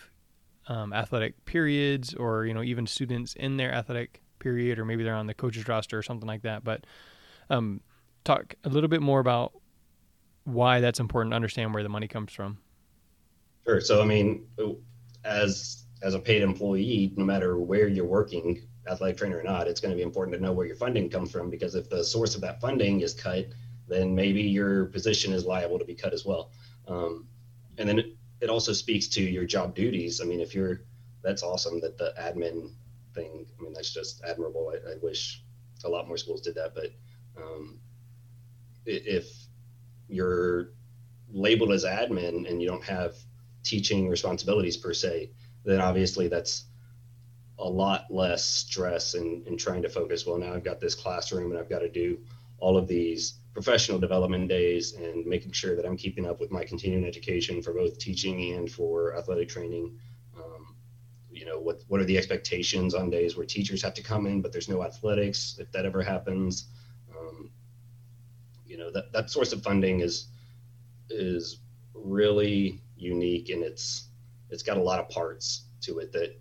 um, 0.67 0.93
athletic 0.93 1.43
periods 1.45 2.13
or 2.13 2.45
you 2.45 2.53
know 2.53 2.61
even 2.61 2.85
students 2.85 3.33
in 3.33 3.57
their 3.57 3.73
athletic 3.73 4.21
period 4.37 4.77
or 4.77 4.85
maybe 4.85 5.03
they're 5.03 5.15
on 5.15 5.25
the 5.25 5.33
coaches 5.33 5.67
roster 5.67 5.97
or 5.97 6.03
something 6.03 6.27
like 6.27 6.43
that. 6.43 6.63
But 6.63 6.85
um, 7.49 7.81
talk 8.23 8.53
a 8.63 8.69
little 8.69 8.89
bit 8.89 9.01
more 9.01 9.19
about 9.19 9.53
why 10.43 10.81
that's 10.81 10.99
important 10.99 11.31
to 11.31 11.35
understand 11.35 11.73
where 11.73 11.81
the 11.81 11.89
money 11.89 12.07
comes 12.07 12.31
from. 12.31 12.59
Sure. 13.65 13.81
So 13.81 14.01
I 14.01 14.05
mean, 14.05 14.45
as 15.23 15.85
as 16.01 16.13
a 16.13 16.19
paid 16.19 16.41
employee, 16.41 17.11
no 17.17 17.25
matter 17.25 17.57
where 17.57 17.87
you're 17.87 18.05
working, 18.05 18.61
athletic 18.87 19.17
trainer 19.17 19.39
or 19.39 19.43
not, 19.43 19.67
it's 19.67 19.81
going 19.81 19.91
to 19.91 19.95
be 19.97 20.01
important 20.01 20.35
to 20.35 20.41
know 20.41 20.53
where 20.53 20.65
your 20.65 20.75
funding 20.75 21.09
comes 21.09 21.31
from 21.31 21.49
because 21.49 21.75
if 21.75 21.89
the 21.89 22.03
source 22.03 22.35
of 22.35 22.41
that 22.41 22.61
funding 22.61 23.01
is 23.01 23.13
cut, 23.13 23.47
then 23.87 24.15
maybe 24.15 24.41
your 24.41 24.85
position 24.85 25.33
is 25.33 25.45
liable 25.45 25.77
to 25.77 25.85
be 25.85 25.95
cut 25.95 26.13
as 26.13 26.25
well. 26.25 26.51
Um, 26.87 27.27
and 27.77 27.89
then 27.89 27.99
it, 27.99 28.15
it 28.41 28.49
also 28.49 28.71
speaks 28.71 29.07
to 29.09 29.21
your 29.21 29.45
job 29.45 29.75
duties. 29.75 30.21
I 30.21 30.25
mean, 30.25 30.39
if 30.39 30.55
you're, 30.55 30.81
that's 31.21 31.43
awesome 31.43 31.81
that 31.81 31.97
the 31.97 32.13
admin 32.19 32.71
thing, 33.13 33.45
I 33.59 33.63
mean, 33.63 33.73
that's 33.73 33.93
just 33.93 34.23
admirable. 34.23 34.73
I, 34.73 34.91
I 34.91 34.95
wish 35.01 35.43
a 35.83 35.89
lot 35.89 36.07
more 36.07 36.17
schools 36.17 36.41
did 36.41 36.55
that. 36.55 36.73
But 36.73 36.93
um, 37.37 37.79
if 38.85 39.27
you're 40.07 40.71
labeled 41.31 41.71
as 41.71 41.83
admin 41.83 42.49
and 42.49 42.61
you 42.61 42.67
don't 42.67 42.83
have 42.83 43.15
teaching 43.69 44.09
responsibilities 44.09 44.77
per 44.77 44.93
se, 44.93 45.29
then 45.63 45.79
obviously 45.79 46.27
that's 46.27 46.65
a 47.59 47.69
lot 47.69 48.05
less 48.09 48.43
stress 48.43 49.13
in, 49.13 49.43
in 49.45 49.57
trying 49.57 49.81
to 49.81 49.89
focus. 49.89 50.25
Well, 50.25 50.37
now 50.37 50.53
I've 50.53 50.63
got 50.63 50.79
this 50.79 50.95
classroom 50.95 51.51
and 51.51 51.59
I've 51.59 51.69
got 51.69 51.79
to 51.79 51.89
do 51.89 52.17
all 52.57 52.77
of 52.77 52.87
these 52.87 53.35
professional 53.53 53.99
development 53.99 54.47
days 54.47 54.93
and 54.93 55.25
making 55.25 55.51
sure 55.51 55.75
that 55.75 55.85
I'm 55.85 55.97
keeping 55.97 56.25
up 56.25 56.39
with 56.39 56.51
my 56.51 56.63
continuing 56.63 57.05
education 57.05 57.61
for 57.61 57.73
both 57.73 57.97
teaching 57.99 58.53
and 58.53 58.71
for 58.71 59.15
athletic 59.17 59.49
training. 59.49 59.97
Um, 60.37 60.75
you 61.31 61.45
know, 61.45 61.59
what, 61.59 61.83
what 61.87 61.99
are 61.99 62.05
the 62.05 62.17
expectations 62.17 62.93
on 62.95 63.09
days 63.09 63.35
where 63.35 63.45
teachers 63.45 63.81
have 63.81 63.93
to 63.95 64.01
come 64.01 64.25
in, 64.25 64.41
but 64.41 64.51
there's 64.51 64.69
no 64.69 64.83
athletics, 64.83 65.57
if 65.59 65.71
that 65.73 65.85
ever 65.85 66.01
happens. 66.01 66.67
Um, 67.17 67.51
you 68.65 68.77
know, 68.77 68.89
that, 68.91 69.11
that 69.11 69.29
source 69.29 69.51
of 69.51 69.61
funding 69.61 69.99
is, 69.99 70.27
is 71.09 71.59
really 71.93 72.81
unique 72.99 73.49
and 73.49 73.63
it's, 73.63 74.07
it's 74.49 74.63
got 74.63 74.77
a 74.77 74.81
lot 74.81 74.99
of 74.99 75.09
parts 75.09 75.65
to 75.81 75.99
it 75.99 76.11
that 76.11 76.39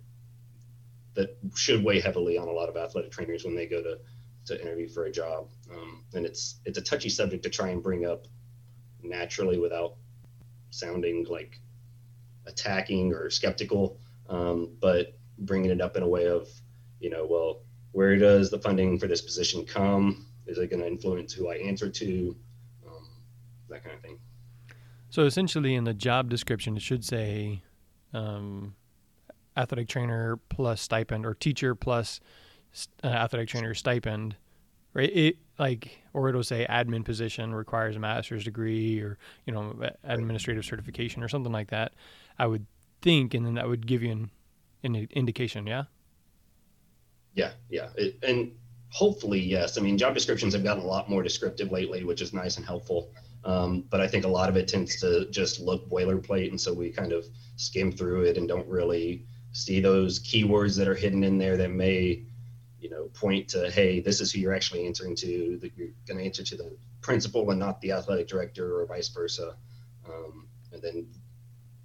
that 1.15 1.37
should 1.55 1.83
weigh 1.83 1.99
heavily 1.99 2.37
on 2.37 2.47
a 2.47 2.51
lot 2.51 2.69
of 2.69 2.77
athletic 2.77 3.11
trainers 3.11 3.43
when 3.43 3.55
they 3.55 3.65
go 3.65 3.81
to 3.81 3.97
to 4.45 4.61
interview 4.61 4.87
for 4.87 5.05
a 5.05 5.11
job. 5.11 5.47
Um, 5.71 6.03
and 6.13 6.25
it's 6.25 6.59
it's 6.65 6.77
a 6.77 6.81
touchy 6.81 7.09
subject 7.09 7.43
to 7.43 7.49
try 7.49 7.69
and 7.69 7.83
bring 7.83 8.05
up 8.05 8.25
naturally 9.03 9.59
without 9.59 9.95
sounding 10.71 11.25
like 11.29 11.59
attacking 12.45 13.13
or 13.13 13.29
skeptical, 13.29 13.99
um, 14.29 14.69
but 14.79 15.17
bringing 15.39 15.71
it 15.71 15.81
up 15.81 15.95
in 15.97 16.03
a 16.03 16.07
way 16.07 16.27
of 16.27 16.47
you 16.99 17.09
know, 17.09 17.25
well, 17.29 17.61
where 17.91 18.17
does 18.17 18.49
the 18.49 18.59
funding 18.59 18.99
for 18.99 19.07
this 19.07 19.21
position 19.21 19.65
come? 19.65 20.25
Is 20.47 20.57
it 20.57 20.69
going 20.69 20.81
to 20.81 20.87
influence 20.87 21.33
who 21.33 21.49
I 21.49 21.55
answer 21.55 21.89
to? 21.89 22.35
Um, 22.87 23.07
that 23.69 23.83
kind 23.83 23.95
of 23.95 24.01
thing. 24.01 24.19
So 25.09 25.23
essentially, 25.23 25.75
in 25.75 25.85
the 25.85 25.93
job 25.93 26.29
description, 26.29 26.77
it 26.77 26.83
should 26.83 27.03
say 27.03 27.61
um, 28.13 28.75
athletic 29.57 29.87
trainer 29.87 30.37
plus 30.49 30.81
stipend 30.81 31.25
or 31.25 31.33
teacher 31.33 31.75
plus 31.75 32.19
uh, 33.03 33.07
athletic 33.07 33.49
trainer 33.49 33.73
stipend, 33.73 34.35
right? 34.93 35.09
It 35.11 35.37
like 35.57 35.99
or 36.13 36.29
it'll 36.29 36.43
say 36.43 36.65
admin 36.69 37.03
position 37.03 37.53
requires 37.53 37.95
a 37.95 37.99
master's 37.99 38.43
degree 38.43 38.99
or 38.99 39.17
you 39.45 39.53
know 39.53 39.75
administrative 40.03 40.63
certification 40.63 41.23
or 41.23 41.27
something 41.27 41.51
like 41.51 41.69
that. 41.69 41.93
I 42.37 42.45
would 42.45 42.65
think, 43.01 43.33
and 43.33 43.45
then 43.45 43.55
that 43.55 43.67
would 43.67 43.87
give 43.87 44.03
you 44.03 44.11
an, 44.11 44.31
an 44.83 45.07
indication. 45.11 45.65
Yeah. 45.67 45.85
Yeah, 47.35 47.51
yeah, 47.69 47.89
it, 47.95 48.17
and 48.23 48.51
hopefully 48.89 49.39
yes. 49.39 49.77
I 49.77 49.81
mean, 49.81 49.97
job 49.97 50.13
descriptions 50.13 50.53
have 50.53 50.63
gotten 50.63 50.83
a 50.83 50.87
lot 50.87 51.09
more 51.09 51.23
descriptive 51.23 51.71
lately, 51.71 52.03
which 52.03 52.21
is 52.21 52.33
nice 52.33 52.57
and 52.57 52.65
helpful. 52.65 53.09
Um, 53.45 53.85
but 53.89 54.01
I 54.01 54.07
think 54.07 54.25
a 54.25 54.29
lot 54.29 54.49
of 54.49 54.57
it 54.57 54.67
tends 54.67 54.99
to 55.01 55.29
just 55.29 55.59
look 55.59 55.89
boilerplate, 55.89 56.49
and 56.49 56.59
so 56.59 56.73
we 56.73 56.89
kind 56.89 57.13
of 57.13 57.25
skim 57.55 57.91
through 57.91 58.23
it 58.23 58.37
and 58.37 58.47
don't 58.47 58.67
really 58.67 59.25
see 59.51 59.79
those 59.79 60.19
keywords 60.19 60.77
that 60.77 60.87
are 60.87 60.95
hidden 60.95 61.23
in 61.23 61.37
there 61.37 61.57
that 61.57 61.71
may 61.71 62.23
you 62.79 62.89
know 62.89 63.09
point 63.13 63.47
to 63.49 63.69
hey 63.71 63.99
this 63.99 64.21
is 64.21 64.31
who 64.31 64.39
you're 64.39 64.53
actually 64.53 64.85
answering 64.85 65.15
to 65.15 65.57
that 65.61 65.71
you're 65.75 65.89
going 66.07 66.17
to 66.17 66.23
answer 66.23 66.43
to 66.43 66.55
the 66.55 66.71
principal 67.01 67.49
and 67.49 67.59
not 67.59 67.81
the 67.81 67.91
athletic 67.91 68.27
director 68.27 68.79
or 68.79 68.85
vice 68.85 69.09
versa. 69.09 69.55
Um, 70.07 70.47
and 70.71 70.81
then 70.81 71.07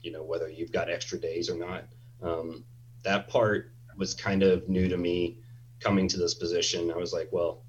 you 0.03 0.13
know 0.13 0.23
whether 0.23 0.49
you've 0.49 0.73
got 0.73 0.91
extra 0.91 1.19
days 1.19 1.49
or 1.49 1.57
not. 1.57 1.85
Um, 2.23 2.65
that 3.03 3.29
part 3.29 3.73
was 3.97 4.15
kind 4.15 4.43
of 4.43 4.69
new 4.69 4.89
to 4.89 4.97
me 4.97 5.39
coming 5.81 6.09
to 6.09 6.19
this 6.19 6.35
position. 6.35 6.91
I 6.91 6.97
was 6.97 7.13
like 7.13 7.29
well 7.33 7.63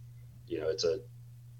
you 0.48 0.60
know 0.60 0.70
it's 0.70 0.84
a 0.84 1.00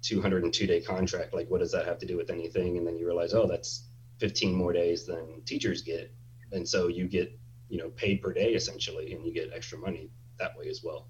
202 0.06 0.66
day 0.66 0.80
contract 0.80 1.34
like 1.34 1.50
what 1.50 1.58
does 1.58 1.72
that 1.72 1.86
have 1.86 1.98
to 1.98 2.06
do 2.06 2.16
with 2.16 2.30
anything 2.30 2.78
and 2.78 2.86
then 2.86 2.96
you 2.96 3.06
realize 3.06 3.34
oh 3.34 3.46
that's 3.46 3.88
15 4.18 4.54
more 4.54 4.72
days 4.72 5.06
than 5.06 5.42
teachers 5.44 5.82
get 5.82 6.12
and 6.52 6.68
so 6.68 6.88
you 6.88 7.06
get 7.08 7.36
you 7.68 7.78
know 7.78 7.90
paid 7.90 8.22
per 8.22 8.32
day 8.32 8.54
essentially, 8.54 9.12
and 9.12 9.24
you 9.24 9.32
get 9.32 9.50
extra 9.54 9.78
money 9.78 10.10
that 10.38 10.56
way 10.56 10.68
as 10.68 10.82
well. 10.82 11.08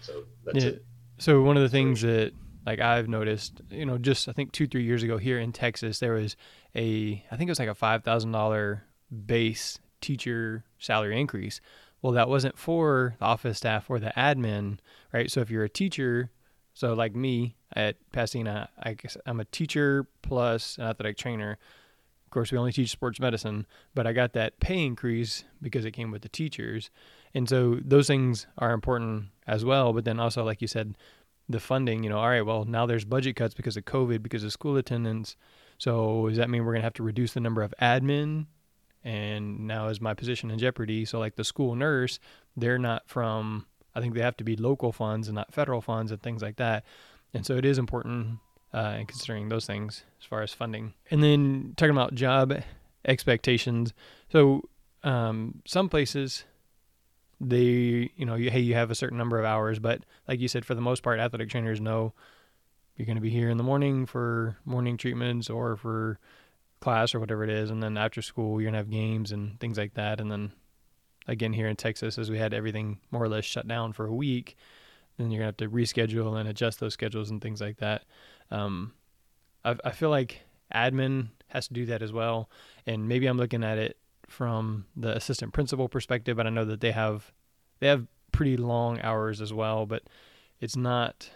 So 0.00 0.24
that's 0.44 0.64
yeah. 0.64 0.70
it. 0.70 0.84
So 1.18 1.42
one 1.42 1.56
of 1.56 1.62
the 1.62 1.68
things 1.68 2.02
that 2.02 2.32
like 2.66 2.80
I've 2.80 3.08
noticed, 3.08 3.60
you 3.70 3.86
know, 3.86 3.98
just 3.98 4.28
I 4.28 4.32
think 4.32 4.52
two 4.52 4.66
three 4.66 4.84
years 4.84 5.02
ago 5.02 5.18
here 5.18 5.38
in 5.38 5.52
Texas, 5.52 5.98
there 5.98 6.14
was 6.14 6.36
a 6.74 7.24
I 7.30 7.36
think 7.36 7.48
it 7.48 7.52
was 7.52 7.58
like 7.58 7.68
a 7.68 7.74
five 7.74 8.04
thousand 8.04 8.32
dollar 8.32 8.84
base 9.26 9.78
teacher 10.00 10.64
salary 10.78 11.20
increase. 11.20 11.60
Well, 12.00 12.12
that 12.12 12.28
wasn't 12.28 12.56
for 12.56 13.16
the 13.18 13.24
office 13.24 13.58
staff 13.58 13.90
or 13.90 13.98
the 13.98 14.12
admin, 14.16 14.78
right? 15.12 15.30
So 15.30 15.40
if 15.40 15.50
you're 15.50 15.64
a 15.64 15.68
teacher, 15.68 16.30
so 16.72 16.94
like 16.94 17.16
me 17.16 17.56
at 17.78 17.96
Pasadena, 18.10 18.68
I 18.82 18.94
guess 18.94 19.16
I'm 19.24 19.38
a 19.38 19.44
teacher 19.44 20.04
plus 20.22 20.76
an 20.78 20.84
athletic 20.84 21.16
trainer. 21.16 21.58
Of 22.26 22.30
course, 22.30 22.50
we 22.50 22.58
only 22.58 22.72
teach 22.72 22.90
sports 22.90 23.20
medicine, 23.20 23.66
but 23.94 24.04
I 24.04 24.12
got 24.12 24.32
that 24.32 24.58
pay 24.58 24.84
increase 24.84 25.44
because 25.62 25.84
it 25.84 25.92
came 25.92 26.10
with 26.10 26.22
the 26.22 26.28
teachers. 26.28 26.90
And 27.32 27.48
so 27.48 27.78
those 27.80 28.08
things 28.08 28.48
are 28.58 28.72
important 28.72 29.26
as 29.46 29.64
well. 29.64 29.92
But 29.92 30.04
then 30.04 30.18
also, 30.18 30.44
like 30.44 30.60
you 30.60 30.66
said, 30.66 30.98
the 31.48 31.60
funding, 31.60 32.02
you 32.02 32.10
know, 32.10 32.18
all 32.18 32.28
right, 32.28 32.44
well, 32.44 32.64
now 32.64 32.84
there's 32.84 33.04
budget 33.04 33.36
cuts 33.36 33.54
because 33.54 33.76
of 33.76 33.84
COVID, 33.84 34.24
because 34.24 34.42
of 34.42 34.52
school 34.52 34.76
attendance. 34.76 35.36
So 35.78 36.28
does 36.28 36.36
that 36.36 36.50
mean 36.50 36.64
we're 36.64 36.72
going 36.72 36.82
to 36.82 36.86
have 36.86 36.94
to 36.94 37.04
reduce 37.04 37.32
the 37.32 37.40
number 37.40 37.62
of 37.62 37.72
admin? 37.80 38.46
And 39.04 39.68
now 39.68 39.86
is 39.86 40.00
my 40.00 40.14
position 40.14 40.50
in 40.50 40.58
jeopardy? 40.58 41.04
So, 41.04 41.20
like 41.20 41.36
the 41.36 41.44
school 41.44 41.76
nurse, 41.76 42.18
they're 42.56 42.78
not 42.78 43.08
from, 43.08 43.66
I 43.94 44.00
think 44.00 44.14
they 44.14 44.20
have 44.20 44.36
to 44.38 44.44
be 44.44 44.56
local 44.56 44.90
funds 44.90 45.28
and 45.28 45.36
not 45.36 45.54
federal 45.54 45.80
funds 45.80 46.10
and 46.10 46.20
things 46.20 46.42
like 46.42 46.56
that. 46.56 46.84
And 47.34 47.44
so 47.44 47.56
it 47.56 47.64
is 47.64 47.78
important 47.78 48.38
uh, 48.72 48.98
considering 49.06 49.48
those 49.48 49.66
things 49.66 50.04
as 50.20 50.26
far 50.26 50.42
as 50.42 50.52
funding. 50.52 50.94
And 51.10 51.22
then 51.22 51.74
talking 51.76 51.92
about 51.92 52.14
job 52.14 52.54
expectations. 53.04 53.92
So 54.30 54.68
um, 55.02 55.62
some 55.66 55.88
places 55.88 56.44
they 57.40 58.10
you 58.16 58.26
know 58.26 58.34
you, 58.34 58.50
hey 58.50 58.58
you 58.58 58.74
have 58.74 58.90
a 58.90 58.94
certain 58.94 59.18
number 59.18 59.38
of 59.38 59.44
hours, 59.44 59.78
but 59.78 60.02
like 60.26 60.40
you 60.40 60.48
said, 60.48 60.64
for 60.64 60.74
the 60.74 60.80
most 60.80 61.02
part, 61.02 61.20
athletic 61.20 61.48
trainers 61.48 61.80
know 61.80 62.12
you're 62.96 63.06
going 63.06 63.16
to 63.16 63.22
be 63.22 63.30
here 63.30 63.48
in 63.48 63.56
the 63.56 63.64
morning 63.64 64.06
for 64.06 64.56
morning 64.64 64.96
treatments 64.96 65.48
or 65.48 65.76
for 65.76 66.18
class 66.80 67.14
or 67.14 67.20
whatever 67.20 67.44
it 67.44 67.50
is, 67.50 67.70
and 67.70 67.82
then 67.82 67.96
after 67.96 68.22
school 68.22 68.60
you're 68.60 68.68
gonna 68.68 68.78
have 68.78 68.90
games 68.90 69.32
and 69.32 69.58
things 69.60 69.78
like 69.78 69.94
that, 69.94 70.20
and 70.20 70.30
then 70.30 70.52
again 71.26 71.52
here 71.52 71.68
in 71.68 71.76
Texas, 71.76 72.18
as 72.18 72.30
we 72.30 72.38
had 72.38 72.52
everything 72.52 72.98
more 73.10 73.22
or 73.22 73.28
less 73.28 73.44
shut 73.44 73.68
down 73.68 73.92
for 73.92 74.06
a 74.06 74.14
week, 74.14 74.56
then 75.18 75.30
you're 75.30 75.40
gonna 75.40 75.48
have 75.48 75.56
to 75.58 75.68
reschedule 75.68 76.38
and 76.38 76.48
adjust 76.48 76.80
those 76.80 76.94
schedules 76.94 77.30
and 77.30 77.40
things 77.40 77.60
like 77.60 77.78
that. 77.78 78.04
Um, 78.50 78.92
I, 79.64 79.76
I 79.84 79.90
feel 79.90 80.10
like 80.10 80.40
admin 80.74 81.28
has 81.48 81.68
to 81.68 81.74
do 81.74 81.86
that 81.86 82.02
as 82.02 82.12
well, 82.12 82.48
and 82.86 83.08
maybe 83.08 83.26
I'm 83.26 83.38
looking 83.38 83.64
at 83.64 83.78
it 83.78 83.96
from 84.28 84.86
the 84.96 85.16
assistant 85.16 85.52
principal 85.52 85.88
perspective, 85.88 86.36
but 86.36 86.46
I 86.46 86.50
know 86.50 86.64
that 86.64 86.80
they 86.80 86.92
have 86.92 87.32
they 87.80 87.88
have 87.88 88.06
pretty 88.32 88.56
long 88.56 89.00
hours 89.00 89.40
as 89.40 89.52
well, 89.52 89.86
but 89.86 90.02
it's 90.60 90.76
not 90.76 91.30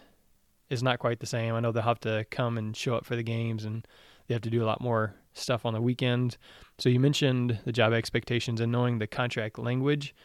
it's 0.69 0.81
not 0.81 0.99
quite 0.99 1.19
the 1.19 1.25
same. 1.25 1.53
I 1.53 1.59
know 1.59 1.71
they'll 1.71 1.83
have 1.83 1.99
to 2.01 2.25
come 2.31 2.57
and 2.57 2.75
show 2.75 2.95
up 2.95 3.05
for 3.05 3.15
the 3.15 3.23
games 3.23 3.65
and 3.65 3.87
they 4.27 4.33
have 4.33 4.41
to 4.43 4.49
do 4.49 4.63
a 4.63 4.65
lot 4.65 4.81
more 4.81 5.15
stuff 5.33 5.65
on 5.65 5.73
the 5.73 5.81
weekend. 5.81 6.37
So 6.79 6.89
you 6.89 6.99
mentioned 6.99 7.59
the 7.65 7.71
job 7.71 7.93
expectations 7.93 8.61
and 8.61 8.71
knowing 8.71 8.99
the 8.99 9.07
contract 9.07 9.59
language. 9.59 10.15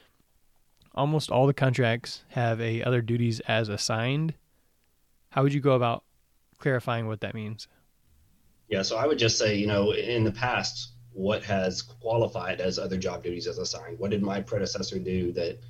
Almost 0.99 1.31
all 1.31 1.47
the 1.47 1.55
contracts 1.55 2.25
have 2.31 2.61
a 2.61 2.83
other 2.83 3.01
duties 3.01 3.39
as 3.47 3.69
assigned. 3.69 4.35
How 5.31 5.45
would 5.45 5.55
you 5.55 5.61
go 5.61 5.75
about 5.75 6.03
clarifying 6.59 7.07
what 7.07 7.21
that 7.21 7.37
means? 7.37 7.69
Yeah, 8.69 8.83
so 8.83 8.97
I 8.97 9.07
would 9.07 9.17
just 9.17 9.39
say, 9.39 9.55
you 9.55 9.69
know, 9.69 9.93
in 9.93 10.25
the 10.25 10.33
past, 10.33 10.95
what 11.13 11.45
has 11.45 11.83
qualified 11.83 12.61
as 12.61 12.81
other 12.81 12.97
job 12.97 13.23
duties 13.23 13.47
as 13.47 13.59
assigned? 13.59 14.01
What 14.01 14.11
did 14.11 14.23
my 14.23 14.41
predecessor 14.41 14.99
do 14.99 15.31
that, 15.33 15.61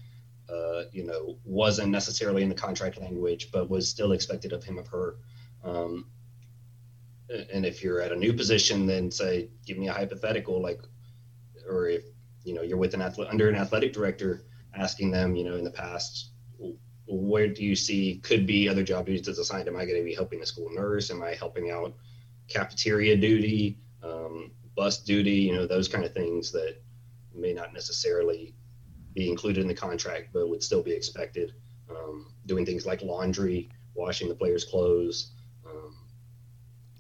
uh, 0.49 0.85
you 0.93 1.05
know, 1.05 1.37
wasn't 1.45 1.91
necessarily 1.91 2.43
in 2.43 2.49
the 2.49 2.55
contract 2.55 2.99
language, 2.99 3.51
but 3.53 3.69
was 3.69 3.87
still 3.87 4.13
expected 4.13 4.55
of 4.55 4.65
him 4.65 4.79
or 4.79 4.85
her? 4.85 5.17
Um, 5.63 6.07
and 7.53 7.67
if 7.67 7.85
you're 7.85 8.01
at 8.01 8.13
a 8.13 8.17
new 8.17 8.33
position, 8.33 8.87
then 8.87 9.11
say, 9.11 9.51
give 9.67 9.77
me 9.77 9.89
a 9.89 9.93
hypothetical, 9.93 10.63
like, 10.63 10.81
or 11.69 11.87
if 11.91 12.05
you 12.45 12.55
know 12.55 12.63
you're 12.63 12.79
with 12.79 12.95
an 12.95 13.03
athlete 13.03 13.29
under 13.31 13.51
an 13.51 13.57
athletic 13.57 13.93
director, 13.93 14.47
asking 14.79 15.11
them, 15.11 15.35
you 15.35 15.45
know, 15.45 15.57
in 15.57 15.65
the 15.65 15.71
past, 15.71 16.31
where 17.07 17.49
do 17.49 17.65
you 17.65 17.75
see 17.75 18.21
could 18.23 18.47
be 18.47 18.69
other 18.69 18.83
job 18.83 19.07
duties 19.07 19.29
as 19.29 19.39
assigned? 19.39 19.69
Am 19.69 19.77
I 19.77 19.85
going 19.85 19.99
to 19.99 20.05
be 20.05 20.15
helping 20.15 20.41
the 20.41 20.47
school 20.47 20.71
nurse? 20.73 21.11
Am 21.11 21.23
I 21.23 21.35
helping 21.35 21.71
out 21.71 21.95
cafeteria 22.49 23.17
duty, 23.17 23.79
um, 24.03 24.51
bus 24.77 24.99
duty? 24.99 25.33
You 25.33 25.55
know, 25.55 25.67
those 25.67 25.89
kind 25.89 26.05
of 26.05 26.13
things 26.13 26.53
that 26.53 26.77
may 27.35 27.53
not 27.53 27.73
necessarily 27.73 28.55
be 29.15 29.31
included 29.31 29.63
in 29.63 29.69
the 29.69 29.75
contract, 29.75 30.29
but 30.33 30.49
would 30.49 30.63
still 30.63 30.83
be 30.83 30.93
expected. 30.93 31.55
Um, 31.91 32.33
doing 32.47 32.67
things 32.67 32.85
like 32.85 33.03
laundry, 33.03 33.71
washing 33.95 34.29
the 34.29 34.35
players' 34.35 34.65
clothes, 34.65 35.33
um, 35.67 35.97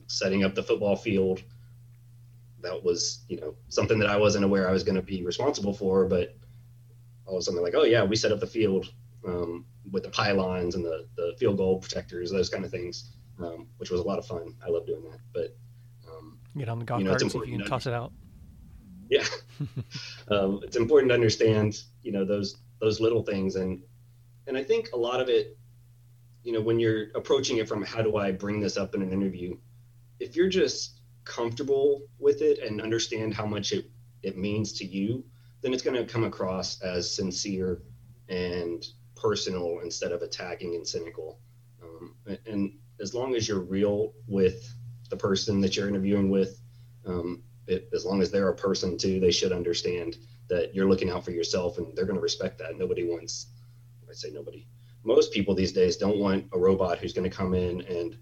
setting 0.06 0.42
up 0.42 0.54
the 0.54 0.62
football 0.62 0.96
field. 0.96 1.42
That 2.62 2.82
was, 2.82 3.24
you 3.28 3.38
know, 3.40 3.54
something 3.68 3.98
that 3.98 4.08
I 4.08 4.16
wasn't 4.16 4.44
aware 4.44 4.68
I 4.68 4.72
was 4.72 4.82
going 4.82 4.96
to 4.96 5.02
be 5.02 5.22
responsible 5.22 5.74
for, 5.74 6.06
but 6.06 6.34
all 7.28 7.36
of 7.36 7.40
a 7.40 7.42
sudden, 7.42 7.62
like, 7.62 7.74
oh 7.76 7.84
yeah, 7.84 8.02
we 8.02 8.16
set 8.16 8.32
up 8.32 8.40
the 8.40 8.46
field 8.46 8.90
um, 9.26 9.66
with 9.90 10.02
the 10.02 10.10
pylons 10.10 10.74
and 10.74 10.84
the 10.84 11.06
the 11.16 11.34
field 11.38 11.58
goal 11.58 11.78
protectors, 11.78 12.30
those 12.30 12.48
kind 12.48 12.64
of 12.64 12.70
things, 12.70 13.10
um, 13.38 13.68
which 13.76 13.90
was 13.90 14.00
a 14.00 14.02
lot 14.02 14.18
of 14.18 14.26
fun. 14.26 14.54
I 14.64 14.70
love 14.70 14.86
doing 14.86 15.02
that. 15.10 15.20
But 15.32 15.56
um, 16.10 16.38
get 16.56 16.68
on 16.68 16.78
the 16.78 16.84
golf 16.84 17.00
you 17.00 17.04
know, 17.04 17.10
cart, 17.10 17.20
see 17.20 17.38
if 17.38 17.48
you 17.48 17.58
can 17.58 17.66
toss 17.66 17.86
it 17.86 17.92
out. 17.92 18.12
Yeah, 19.10 19.24
um, 20.30 20.60
it's 20.62 20.76
important 20.76 21.08
to 21.08 21.14
understand, 21.14 21.82
you 22.02 22.12
know, 22.12 22.26
those 22.26 22.58
those 22.78 23.00
little 23.00 23.22
things, 23.22 23.56
and 23.56 23.82
and 24.46 24.54
I 24.54 24.62
think 24.62 24.90
a 24.92 24.98
lot 24.98 25.22
of 25.22 25.30
it, 25.30 25.56
you 26.42 26.52
know, 26.52 26.60
when 26.60 26.78
you're 26.78 27.06
approaching 27.14 27.56
it 27.56 27.66
from 27.66 27.82
how 27.82 28.02
do 28.02 28.18
I 28.18 28.32
bring 28.32 28.60
this 28.60 28.76
up 28.76 28.94
in 28.94 29.00
an 29.00 29.10
interview, 29.10 29.56
if 30.20 30.36
you're 30.36 30.50
just 30.50 31.00
comfortable 31.24 32.02
with 32.18 32.42
it 32.42 32.58
and 32.58 32.82
understand 32.82 33.32
how 33.32 33.46
much 33.46 33.72
it 33.72 33.90
it 34.22 34.36
means 34.36 34.74
to 34.74 34.84
you, 34.84 35.24
then 35.60 35.72
it's 35.72 35.82
going 35.82 35.96
to 35.96 36.10
come 36.10 36.24
across 36.24 36.80
as 36.82 37.12
sincere 37.12 37.82
and 38.28 38.86
personal 39.16 39.80
instead 39.82 40.12
of 40.12 40.22
attacking 40.22 40.74
and 40.74 40.86
cynical. 40.86 41.40
Um, 41.82 42.14
and 42.46 42.78
as 43.00 43.14
long 43.14 43.34
as 43.34 43.48
you're 43.48 43.60
real 43.60 44.12
with 44.26 44.72
the 45.10 45.16
person 45.16 45.60
that 45.60 45.76
you're 45.76 45.88
interviewing 45.88 46.30
with, 46.30 46.60
um, 47.06 47.42
it, 47.66 47.88
as 47.92 48.04
long 48.04 48.22
as 48.22 48.30
they're 48.30 48.48
a 48.48 48.54
person 48.54 48.96
too, 48.96 49.20
they 49.20 49.30
should 49.30 49.52
understand 49.52 50.16
that 50.48 50.74
you're 50.74 50.88
looking 50.88 51.10
out 51.10 51.24
for 51.24 51.30
yourself 51.30 51.78
and 51.78 51.94
they're 51.94 52.06
going 52.06 52.16
to 52.16 52.22
respect 52.22 52.58
that. 52.58 52.78
Nobody 52.78 53.04
wants, 53.04 53.48
I 54.08 54.12
say 54.14 54.30
nobody, 54.30 54.66
most 55.04 55.32
people 55.32 55.54
these 55.54 55.72
days 55.72 55.96
don't 55.96 56.18
want 56.18 56.46
a 56.52 56.58
robot 56.58 56.98
who's 56.98 57.12
going 57.12 57.28
to 57.28 57.36
come 57.36 57.54
in 57.54 57.82
and 57.82 58.16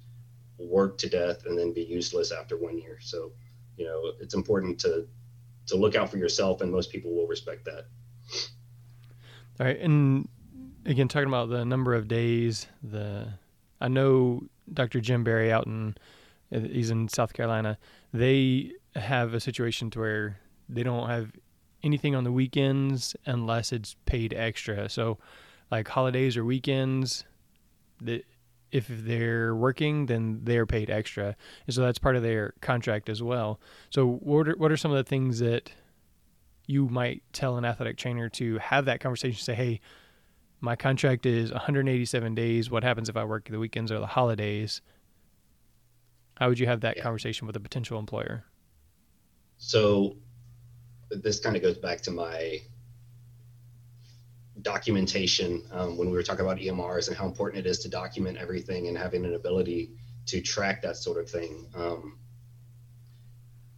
work 0.58 0.98
to 0.98 1.08
death 1.08 1.46
and 1.46 1.58
then 1.58 1.72
be 1.72 1.82
useless 1.82 2.32
after 2.32 2.56
one 2.56 2.78
year. 2.78 2.98
So, 3.00 3.32
you 3.76 3.84
know, 3.84 4.12
it's 4.20 4.34
important 4.34 4.78
to 4.80 5.06
to 5.66 5.76
look 5.76 5.94
out 5.94 6.10
for 6.10 6.16
yourself, 6.16 6.60
and 6.60 6.70
most 6.70 6.90
people 6.90 7.14
will 7.14 7.26
respect 7.26 7.64
that. 7.64 7.86
All 9.58 9.66
right, 9.66 9.78
and 9.80 10.28
again, 10.84 11.08
talking 11.08 11.28
about 11.28 11.48
the 11.48 11.64
number 11.64 11.94
of 11.94 12.08
days, 12.08 12.66
the 12.82 13.28
I 13.80 13.88
know 13.88 14.44
Dr. 14.72 15.00
Jim 15.00 15.24
Barry 15.24 15.52
out 15.52 15.66
in 15.66 15.96
uh, 16.54 16.60
he's 16.60 16.90
in 16.90 17.08
South 17.08 17.32
Carolina. 17.32 17.78
They 18.12 18.72
have 18.94 19.34
a 19.34 19.40
situation 19.40 19.90
to 19.90 20.00
where 20.00 20.38
they 20.68 20.82
don't 20.82 21.08
have 21.08 21.32
anything 21.82 22.14
on 22.14 22.24
the 22.24 22.32
weekends 22.32 23.14
unless 23.26 23.72
it's 23.72 23.96
paid 24.06 24.32
extra. 24.34 24.88
So, 24.88 25.18
like 25.70 25.88
holidays 25.88 26.36
or 26.36 26.44
weekends, 26.44 27.24
that 28.00 28.24
if 28.72 28.86
they're 28.88 29.54
working, 29.54 30.06
then 30.06 30.40
they're 30.42 30.66
paid 30.66 30.90
extra, 30.90 31.36
and 31.66 31.74
so 31.74 31.82
that's 31.82 31.98
part 31.98 32.16
of 32.16 32.22
their 32.22 32.54
contract 32.60 33.08
as 33.08 33.22
well. 33.22 33.60
So, 33.90 34.06
what 34.06 34.48
are, 34.48 34.56
what 34.56 34.72
are 34.72 34.76
some 34.76 34.90
of 34.90 34.96
the 34.96 35.08
things 35.08 35.38
that 35.38 35.70
you 36.66 36.88
might 36.88 37.22
tell 37.32 37.56
an 37.56 37.64
athletic 37.64 37.96
trainer 37.96 38.28
to 38.30 38.58
have 38.58 38.84
that 38.86 39.00
conversation? 39.00 39.38
Say, 39.38 39.54
hey, 39.54 39.80
my 40.60 40.74
contract 40.74 41.26
is 41.26 41.52
187 41.52 42.34
days. 42.34 42.70
What 42.70 42.82
happens 42.82 43.08
if 43.08 43.16
I 43.16 43.24
work 43.24 43.48
the 43.48 43.58
weekends 43.58 43.92
or 43.92 44.00
the 44.00 44.06
holidays? 44.06 44.80
How 46.36 46.48
would 46.48 46.58
you 46.58 46.66
have 46.66 46.80
that 46.80 46.96
yeah. 46.96 47.02
conversation 47.02 47.46
with 47.46 47.56
a 47.56 47.60
potential 47.60 47.98
employer? 47.98 48.44
So, 49.58 50.16
this 51.10 51.40
kind 51.40 51.56
of 51.56 51.62
goes 51.62 51.78
back 51.78 52.02
to 52.02 52.10
my 52.10 52.60
documentation 54.66 55.62
um, 55.70 55.96
when 55.96 56.10
we 56.10 56.16
were 56.16 56.24
talking 56.24 56.44
about 56.44 56.58
EMRs 56.58 57.06
and 57.06 57.16
how 57.16 57.24
important 57.24 57.64
it 57.64 57.70
is 57.70 57.78
to 57.78 57.88
document 57.88 58.36
everything 58.36 58.88
and 58.88 58.98
having 58.98 59.24
an 59.24 59.34
ability 59.34 59.92
to 60.26 60.40
track 60.40 60.82
that 60.82 60.96
sort 60.96 61.18
of 61.18 61.30
thing. 61.30 61.68
Um, 61.76 62.18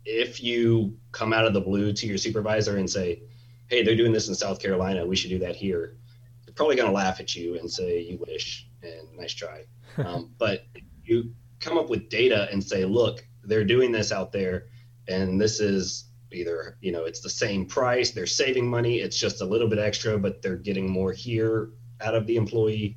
if 0.07 0.43
you 0.43 0.97
come 1.13 1.35
out 1.35 1.45
of 1.45 1.53
the 1.53 1.61
blue 1.61 1.93
to 1.93 2.07
your 2.07 2.17
supervisor 2.17 2.79
and 2.79 2.89
say, 2.89 3.21
"Hey, 3.67 3.83
they're 3.83 3.97
doing 3.97 4.13
this 4.13 4.29
in 4.29 4.35
South 4.35 4.61
Carolina. 4.63 5.07
We 5.07 5.15
should 5.15 5.29
do 5.29 5.41
that 5.41 5.57
here," 5.57 5.99
they're 6.47 6.55
probably 6.55 6.77
going 6.77 6.89
to 6.89 6.95
laugh 6.95 7.21
at 7.21 7.37
you 7.37 7.59
and 7.59 7.71
say, 7.71 8.01
"You 8.01 8.17
wish," 8.27 8.67
and 8.83 9.15
nice 9.15 9.35
try. 9.35 9.67
um, 9.99 10.35
but 10.39 10.65
you 11.05 11.35
come 11.61 11.77
up 11.77 11.91
with 11.91 12.09
data 12.09 12.49
and 12.51 12.65
say, 12.65 12.87
"Look, 12.87 13.27
they're 13.45 13.67
doing 13.67 13.93
this 13.93 14.11
out 14.11 14.33
there, 14.33 14.69
and 15.07 15.39
this 15.39 15.61
is 15.61 16.08
either 16.33 16.77
you 16.81 16.93
know 16.93 17.05
it's 17.05 17.21
the 17.21 17.31
same 17.31 17.65
price 17.65 18.11
they're 18.11 18.27
saving 18.27 18.69
money 18.69 18.99
it's 18.99 19.19
just 19.19 19.41
a 19.41 19.45
little 19.45 19.69
bit 19.69 19.79
extra 19.79 20.19
but 20.19 20.43
they're 20.43 20.57
getting 20.57 20.91
more 20.91 21.13
here 21.13 21.71
out 22.01 22.15
of 22.15 22.27
the 22.27 22.37
employee. 22.37 22.97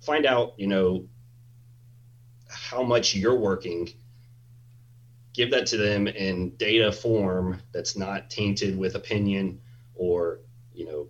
Find 0.00 0.26
out 0.26 0.54
you 0.56 0.66
know 0.66 1.06
how 2.48 2.82
much 2.82 3.14
you're 3.14 3.38
working. 3.38 3.88
Give 5.32 5.50
that 5.52 5.66
to 5.66 5.76
them 5.76 6.06
in 6.06 6.56
data 6.56 6.92
form 6.92 7.60
that's 7.72 7.96
not 7.96 8.28
tainted 8.28 8.76
with 8.76 8.94
opinion 8.94 9.60
or 9.94 10.40
you 10.74 10.86
know 10.86 11.08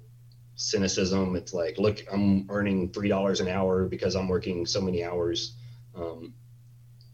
cynicism. 0.54 1.36
It's 1.36 1.52
like 1.52 1.78
look 1.78 2.02
i'm 2.12 2.46
earning 2.50 2.92
three 2.92 3.08
dollars 3.08 3.40
an 3.40 3.48
hour 3.48 3.86
because 3.86 4.14
i'm 4.14 4.28
working 4.28 4.66
so 4.66 4.80
many 4.80 5.04
hours. 5.04 5.56
Um, 5.94 6.34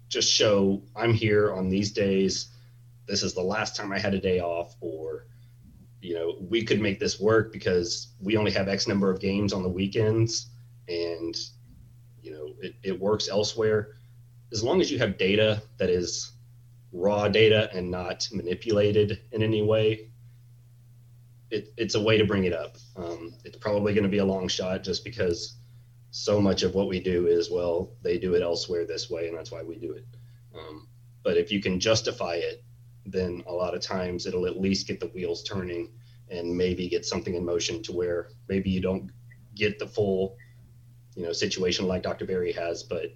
just 0.08 0.30
show 0.32 0.82
i'm 0.96 1.12
here 1.12 1.52
on 1.52 1.68
these 1.68 1.92
days 1.92 2.48
this 3.08 3.22
is 3.22 3.34
the 3.34 3.42
last 3.42 3.74
time 3.74 3.92
I 3.92 3.98
had 3.98 4.14
a 4.14 4.20
day 4.20 4.40
off, 4.40 4.76
or 4.80 5.26
you 6.00 6.14
know, 6.14 6.36
we 6.40 6.62
could 6.62 6.80
make 6.80 7.00
this 7.00 7.18
work 7.18 7.52
because 7.52 8.14
we 8.20 8.36
only 8.36 8.52
have 8.52 8.68
X 8.68 8.86
number 8.86 9.10
of 9.10 9.18
games 9.18 9.52
on 9.52 9.62
the 9.62 9.68
weekends, 9.68 10.50
and 10.86 11.34
you 12.22 12.32
know, 12.32 12.54
it, 12.60 12.74
it 12.82 13.00
works 13.00 13.28
elsewhere. 13.28 13.94
As 14.52 14.62
long 14.62 14.80
as 14.80 14.90
you 14.90 14.98
have 14.98 15.18
data 15.18 15.62
that 15.78 15.90
is 15.90 16.32
raw 16.92 17.28
data 17.28 17.70
and 17.74 17.90
not 17.90 18.28
manipulated 18.32 19.20
in 19.32 19.42
any 19.42 19.62
way, 19.62 20.10
it, 21.50 21.72
it's 21.76 21.94
a 21.94 22.02
way 22.02 22.18
to 22.18 22.24
bring 22.24 22.44
it 22.44 22.52
up. 22.52 22.76
Um, 22.96 23.34
it's 23.44 23.56
probably 23.56 23.94
going 23.94 24.04
to 24.04 24.10
be 24.10 24.18
a 24.18 24.24
long 24.24 24.48
shot 24.48 24.84
just 24.84 25.04
because 25.04 25.56
so 26.10 26.40
much 26.40 26.62
of 26.62 26.74
what 26.74 26.88
we 26.88 27.00
do 27.00 27.26
is 27.26 27.50
well, 27.50 27.90
they 28.02 28.18
do 28.18 28.34
it 28.34 28.42
elsewhere 28.42 28.86
this 28.86 29.10
way, 29.10 29.28
and 29.28 29.36
that's 29.36 29.50
why 29.50 29.62
we 29.62 29.78
do 29.78 29.92
it. 29.92 30.04
Um, 30.54 30.88
but 31.22 31.36
if 31.36 31.50
you 31.50 31.60
can 31.60 31.80
justify 31.80 32.34
it 32.34 32.62
then 33.12 33.42
a 33.46 33.52
lot 33.52 33.74
of 33.74 33.80
times 33.80 34.26
it'll 34.26 34.46
at 34.46 34.60
least 34.60 34.86
get 34.86 35.00
the 35.00 35.08
wheels 35.08 35.42
turning 35.42 35.90
and 36.30 36.54
maybe 36.56 36.88
get 36.88 37.04
something 37.04 37.34
in 37.34 37.44
motion 37.44 37.82
to 37.82 37.92
where 37.92 38.28
maybe 38.48 38.70
you 38.70 38.80
don't 38.80 39.10
get 39.54 39.78
the 39.78 39.86
full 39.86 40.36
you 41.16 41.24
know 41.24 41.32
situation 41.32 41.86
like 41.86 42.02
dr 42.02 42.24
barry 42.26 42.52
has 42.52 42.82
but 42.82 43.14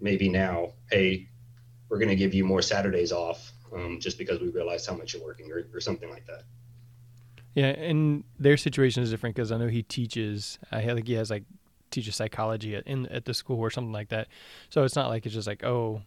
maybe 0.00 0.28
now 0.28 0.72
hey 0.90 1.28
we're 1.88 1.98
going 1.98 2.08
to 2.08 2.16
give 2.16 2.32
you 2.34 2.44
more 2.44 2.62
saturdays 2.62 3.12
off 3.12 3.52
um, 3.74 3.98
just 4.00 4.18
because 4.18 4.40
we 4.40 4.48
realize 4.48 4.86
how 4.86 4.94
much 4.94 5.14
you're 5.14 5.24
working 5.24 5.50
or, 5.50 5.66
or 5.74 5.80
something 5.80 6.08
like 6.08 6.26
that. 6.26 6.44
Yeah 7.54 7.66
and 7.66 8.24
their 8.38 8.56
situation 8.56 9.02
is 9.02 9.10
different 9.10 9.36
because 9.36 9.52
i 9.52 9.56
know 9.56 9.68
he 9.68 9.82
teaches 9.82 10.58
i 10.72 10.82
think 10.82 11.06
he 11.06 11.14
has 11.14 11.30
like 11.30 11.44
teaches 11.94 12.16
psychology 12.16 12.74
at, 12.74 12.86
in 12.86 13.06
at 13.06 13.24
the 13.24 13.32
school 13.32 13.58
or 13.58 13.70
something 13.70 13.92
like 13.92 14.08
that. 14.08 14.28
So 14.68 14.82
it's 14.82 14.96
not 14.96 15.08
like 15.08 15.24
it's 15.24 15.34
just 15.34 15.46
like 15.46 15.64
oh 15.64 16.02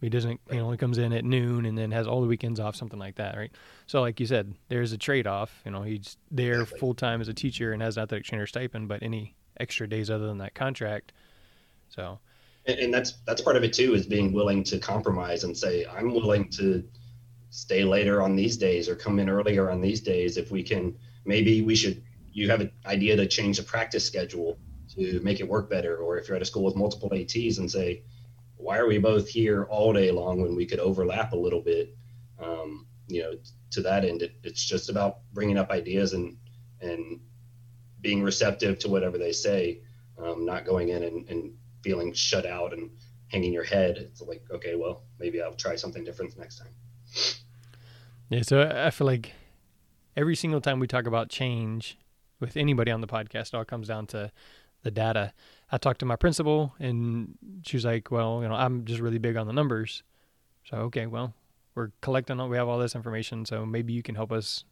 he 0.00 0.08
doesn't, 0.08 0.40
he 0.50 0.58
only 0.58 0.76
comes 0.76 0.98
in 0.98 1.12
at 1.12 1.24
noon 1.24 1.64
and 1.64 1.76
then 1.76 1.90
has 1.90 2.06
all 2.06 2.20
the 2.20 2.26
weekends 2.26 2.60
off, 2.60 2.76
something 2.76 2.98
like 2.98 3.16
that, 3.16 3.36
right? 3.36 3.50
So, 3.86 4.00
like 4.00 4.20
you 4.20 4.26
said, 4.26 4.54
there's 4.68 4.92
a 4.92 4.98
trade 4.98 5.26
off. 5.26 5.62
You 5.64 5.70
know, 5.70 5.82
he's 5.82 6.16
there 6.30 6.60
exactly. 6.60 6.78
full 6.80 6.94
time 6.94 7.20
as 7.20 7.28
a 7.28 7.34
teacher 7.34 7.72
and 7.72 7.82
has 7.82 7.96
an 7.96 8.02
athletic 8.02 8.26
trainer 8.26 8.46
stipend, 8.46 8.88
but 8.88 9.02
any 9.02 9.34
extra 9.58 9.88
days 9.88 10.10
other 10.10 10.26
than 10.26 10.38
that 10.38 10.54
contract. 10.54 11.12
So, 11.88 12.18
And, 12.66 12.78
and 12.78 12.94
that's 12.94 13.14
that's 13.26 13.40
part 13.40 13.56
of 13.56 13.64
it 13.64 13.72
too, 13.72 13.94
is 13.94 14.06
being 14.06 14.32
willing 14.32 14.62
to 14.64 14.78
compromise 14.78 15.44
and 15.44 15.56
say, 15.56 15.86
I'm 15.86 16.12
willing 16.12 16.50
to 16.50 16.84
stay 17.50 17.84
later 17.84 18.20
on 18.20 18.36
these 18.36 18.56
days 18.56 18.88
or 18.88 18.96
come 18.96 19.18
in 19.18 19.30
earlier 19.30 19.70
on 19.70 19.80
these 19.80 20.00
days 20.00 20.36
if 20.36 20.50
we 20.50 20.62
can. 20.62 20.96
Maybe 21.24 21.62
we 21.62 21.74
should. 21.74 22.02
You 22.32 22.50
have 22.50 22.60
an 22.60 22.70
idea 22.84 23.16
to 23.16 23.26
change 23.26 23.56
the 23.56 23.62
practice 23.62 24.04
schedule 24.04 24.58
to 24.94 25.20
make 25.20 25.40
it 25.40 25.48
work 25.48 25.70
better, 25.70 25.96
or 25.96 26.18
if 26.18 26.28
you're 26.28 26.36
at 26.36 26.42
a 26.42 26.44
school 26.44 26.64
with 26.64 26.76
multiple 26.76 27.10
ATs 27.14 27.58
and 27.58 27.70
say, 27.70 28.02
why 28.56 28.78
are 28.78 28.86
we 28.86 28.98
both 28.98 29.28
here 29.28 29.64
all 29.64 29.92
day 29.92 30.10
long 30.10 30.40
when 30.40 30.54
we 30.54 30.66
could 30.66 30.78
overlap 30.78 31.32
a 31.32 31.36
little 31.36 31.60
bit? 31.60 31.96
Um, 32.38 32.86
you 33.08 33.22
know, 33.22 33.32
to 33.70 33.82
that 33.82 34.04
end, 34.04 34.22
it, 34.22 34.32
it's 34.42 34.64
just 34.64 34.88
about 34.88 35.18
bringing 35.32 35.58
up 35.58 35.70
ideas 35.70 36.12
and 36.12 36.36
and 36.80 37.20
being 38.00 38.22
receptive 38.22 38.78
to 38.78 38.88
whatever 38.88 39.18
they 39.18 39.32
say, 39.32 39.80
um, 40.22 40.44
not 40.44 40.64
going 40.64 40.90
in 40.90 41.02
and, 41.02 41.28
and 41.28 41.54
feeling 41.82 42.12
shut 42.12 42.46
out 42.46 42.72
and 42.72 42.90
hanging 43.28 43.52
your 43.52 43.64
head. 43.64 43.96
It's 43.96 44.20
like, 44.20 44.44
okay, 44.50 44.76
well, 44.76 45.02
maybe 45.18 45.42
I'll 45.42 45.54
try 45.54 45.76
something 45.76 46.04
different 46.04 46.38
next 46.38 46.58
time. 46.58 46.72
Yeah, 48.28 48.42
so 48.42 48.62
I 48.62 48.90
feel 48.90 49.06
like 49.06 49.32
every 50.16 50.36
single 50.36 50.60
time 50.60 50.78
we 50.78 50.86
talk 50.86 51.06
about 51.06 51.28
change 51.28 51.98
with 52.40 52.56
anybody 52.56 52.90
on 52.90 53.00
the 53.00 53.06
podcast, 53.06 53.48
it 53.48 53.54
all 53.54 53.64
comes 53.64 53.88
down 53.88 54.06
to 54.08 54.30
the 54.82 54.90
data. 54.90 55.32
I 55.70 55.78
talked 55.78 56.00
to 56.00 56.06
my 56.06 56.16
principal, 56.16 56.74
and 56.78 57.36
she 57.64 57.76
was 57.76 57.84
like, 57.84 58.10
"Well, 58.10 58.40
you 58.42 58.48
know, 58.48 58.54
I'm 58.54 58.84
just 58.84 59.00
really 59.00 59.18
big 59.18 59.36
on 59.36 59.46
the 59.46 59.52
numbers." 59.52 60.02
So, 60.64 60.78
okay, 60.78 61.06
well, 61.06 61.34
we're 61.76 61.90
collecting 62.00 62.48
we 62.48 62.56
have 62.56 62.66
all 62.66 62.78
this 62.78 62.96
information 62.96 63.44
so 63.44 63.64
maybe 63.64 63.92
you 63.92 64.02
can 64.02 64.16
help 64.16 64.32
us 64.32 64.64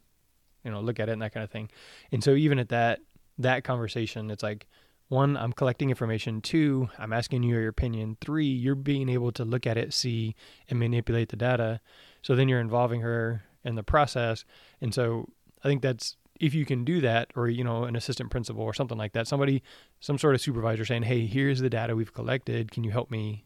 you 0.65 0.71
know 0.71 0.81
look 0.81 0.99
at 0.99 1.07
it 1.07 1.13
and 1.13 1.21
that 1.21 1.33
kind 1.33 1.43
of 1.45 1.51
thing. 1.51 1.69
And 2.11 2.21
so 2.21 2.33
even 2.33 2.59
at 2.59 2.69
that 2.69 2.99
that 3.37 3.63
conversation 3.63 4.29
it's 4.31 4.43
like 4.43 4.67
one 5.07 5.37
i'm 5.37 5.53
collecting 5.53 5.89
information. 5.89 6.41
Two 6.41 6.89
i'm 6.97 7.13
asking 7.13 7.43
you 7.43 7.55
your 7.55 7.69
opinion. 7.69 8.17
Three 8.19 8.47
you're 8.47 8.75
being 8.75 9.07
able 9.07 9.31
to 9.33 9.45
look 9.45 9.65
at 9.65 9.77
it 9.77 9.93
see 9.93 10.35
and 10.67 10.79
manipulate 10.79 11.29
the 11.29 11.37
data. 11.37 11.79
So 12.23 12.35
then 12.35 12.49
you're 12.49 12.59
involving 12.59 13.01
her 13.01 13.43
in 13.63 13.75
the 13.75 13.83
process. 13.83 14.43
And 14.81 14.93
so 14.93 15.29
i 15.63 15.67
think 15.67 15.81
that's 15.81 16.17
if 16.39 16.53
you 16.53 16.65
can 16.65 16.83
do 16.83 17.01
that 17.01 17.31
or 17.35 17.47
you 17.47 17.63
know 17.63 17.85
an 17.85 17.95
assistant 17.95 18.29
principal 18.29 18.61
or 18.61 18.73
something 18.73 18.97
like 18.97 19.13
that 19.13 19.27
somebody 19.27 19.63
some 19.99 20.17
sort 20.17 20.35
of 20.35 20.41
supervisor 20.41 20.85
saying 20.85 21.03
hey 21.03 21.25
here's 21.25 21.59
the 21.59 21.69
data 21.69 21.95
we've 21.95 22.13
collected. 22.13 22.71
Can 22.71 22.83
you 22.83 22.91
help 22.91 23.11
me 23.11 23.45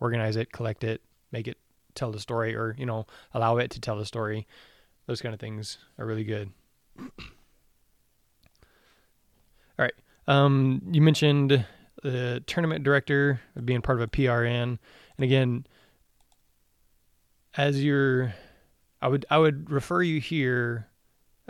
organize 0.00 0.36
it 0.36 0.52
collect 0.52 0.84
it 0.84 1.02
make 1.30 1.46
it 1.46 1.58
tell 1.94 2.10
the 2.10 2.20
story 2.20 2.54
or 2.54 2.74
you 2.78 2.86
know 2.86 3.06
allow 3.34 3.56
it 3.58 3.70
to 3.72 3.80
tell 3.80 3.96
the 3.96 4.06
story? 4.06 4.46
Those 5.06 5.20
kind 5.20 5.34
of 5.34 5.40
things 5.40 5.78
are 5.98 6.06
really 6.06 6.24
good. 6.24 6.50
All 6.98 7.08
right. 9.78 9.94
Um, 10.28 10.80
you 10.92 11.02
mentioned 11.02 11.66
the 12.02 12.42
tournament 12.46 12.84
director 12.84 13.40
being 13.64 13.80
part 13.80 13.98
of 13.98 14.02
a 14.02 14.08
prn 14.08 14.46
and 14.52 14.78
again 15.18 15.66
as 17.56 17.82
you're 17.82 18.34
i 19.00 19.08
would 19.08 19.24
i 19.30 19.38
would 19.38 19.70
refer 19.70 20.02
you 20.02 20.20
here 20.20 20.88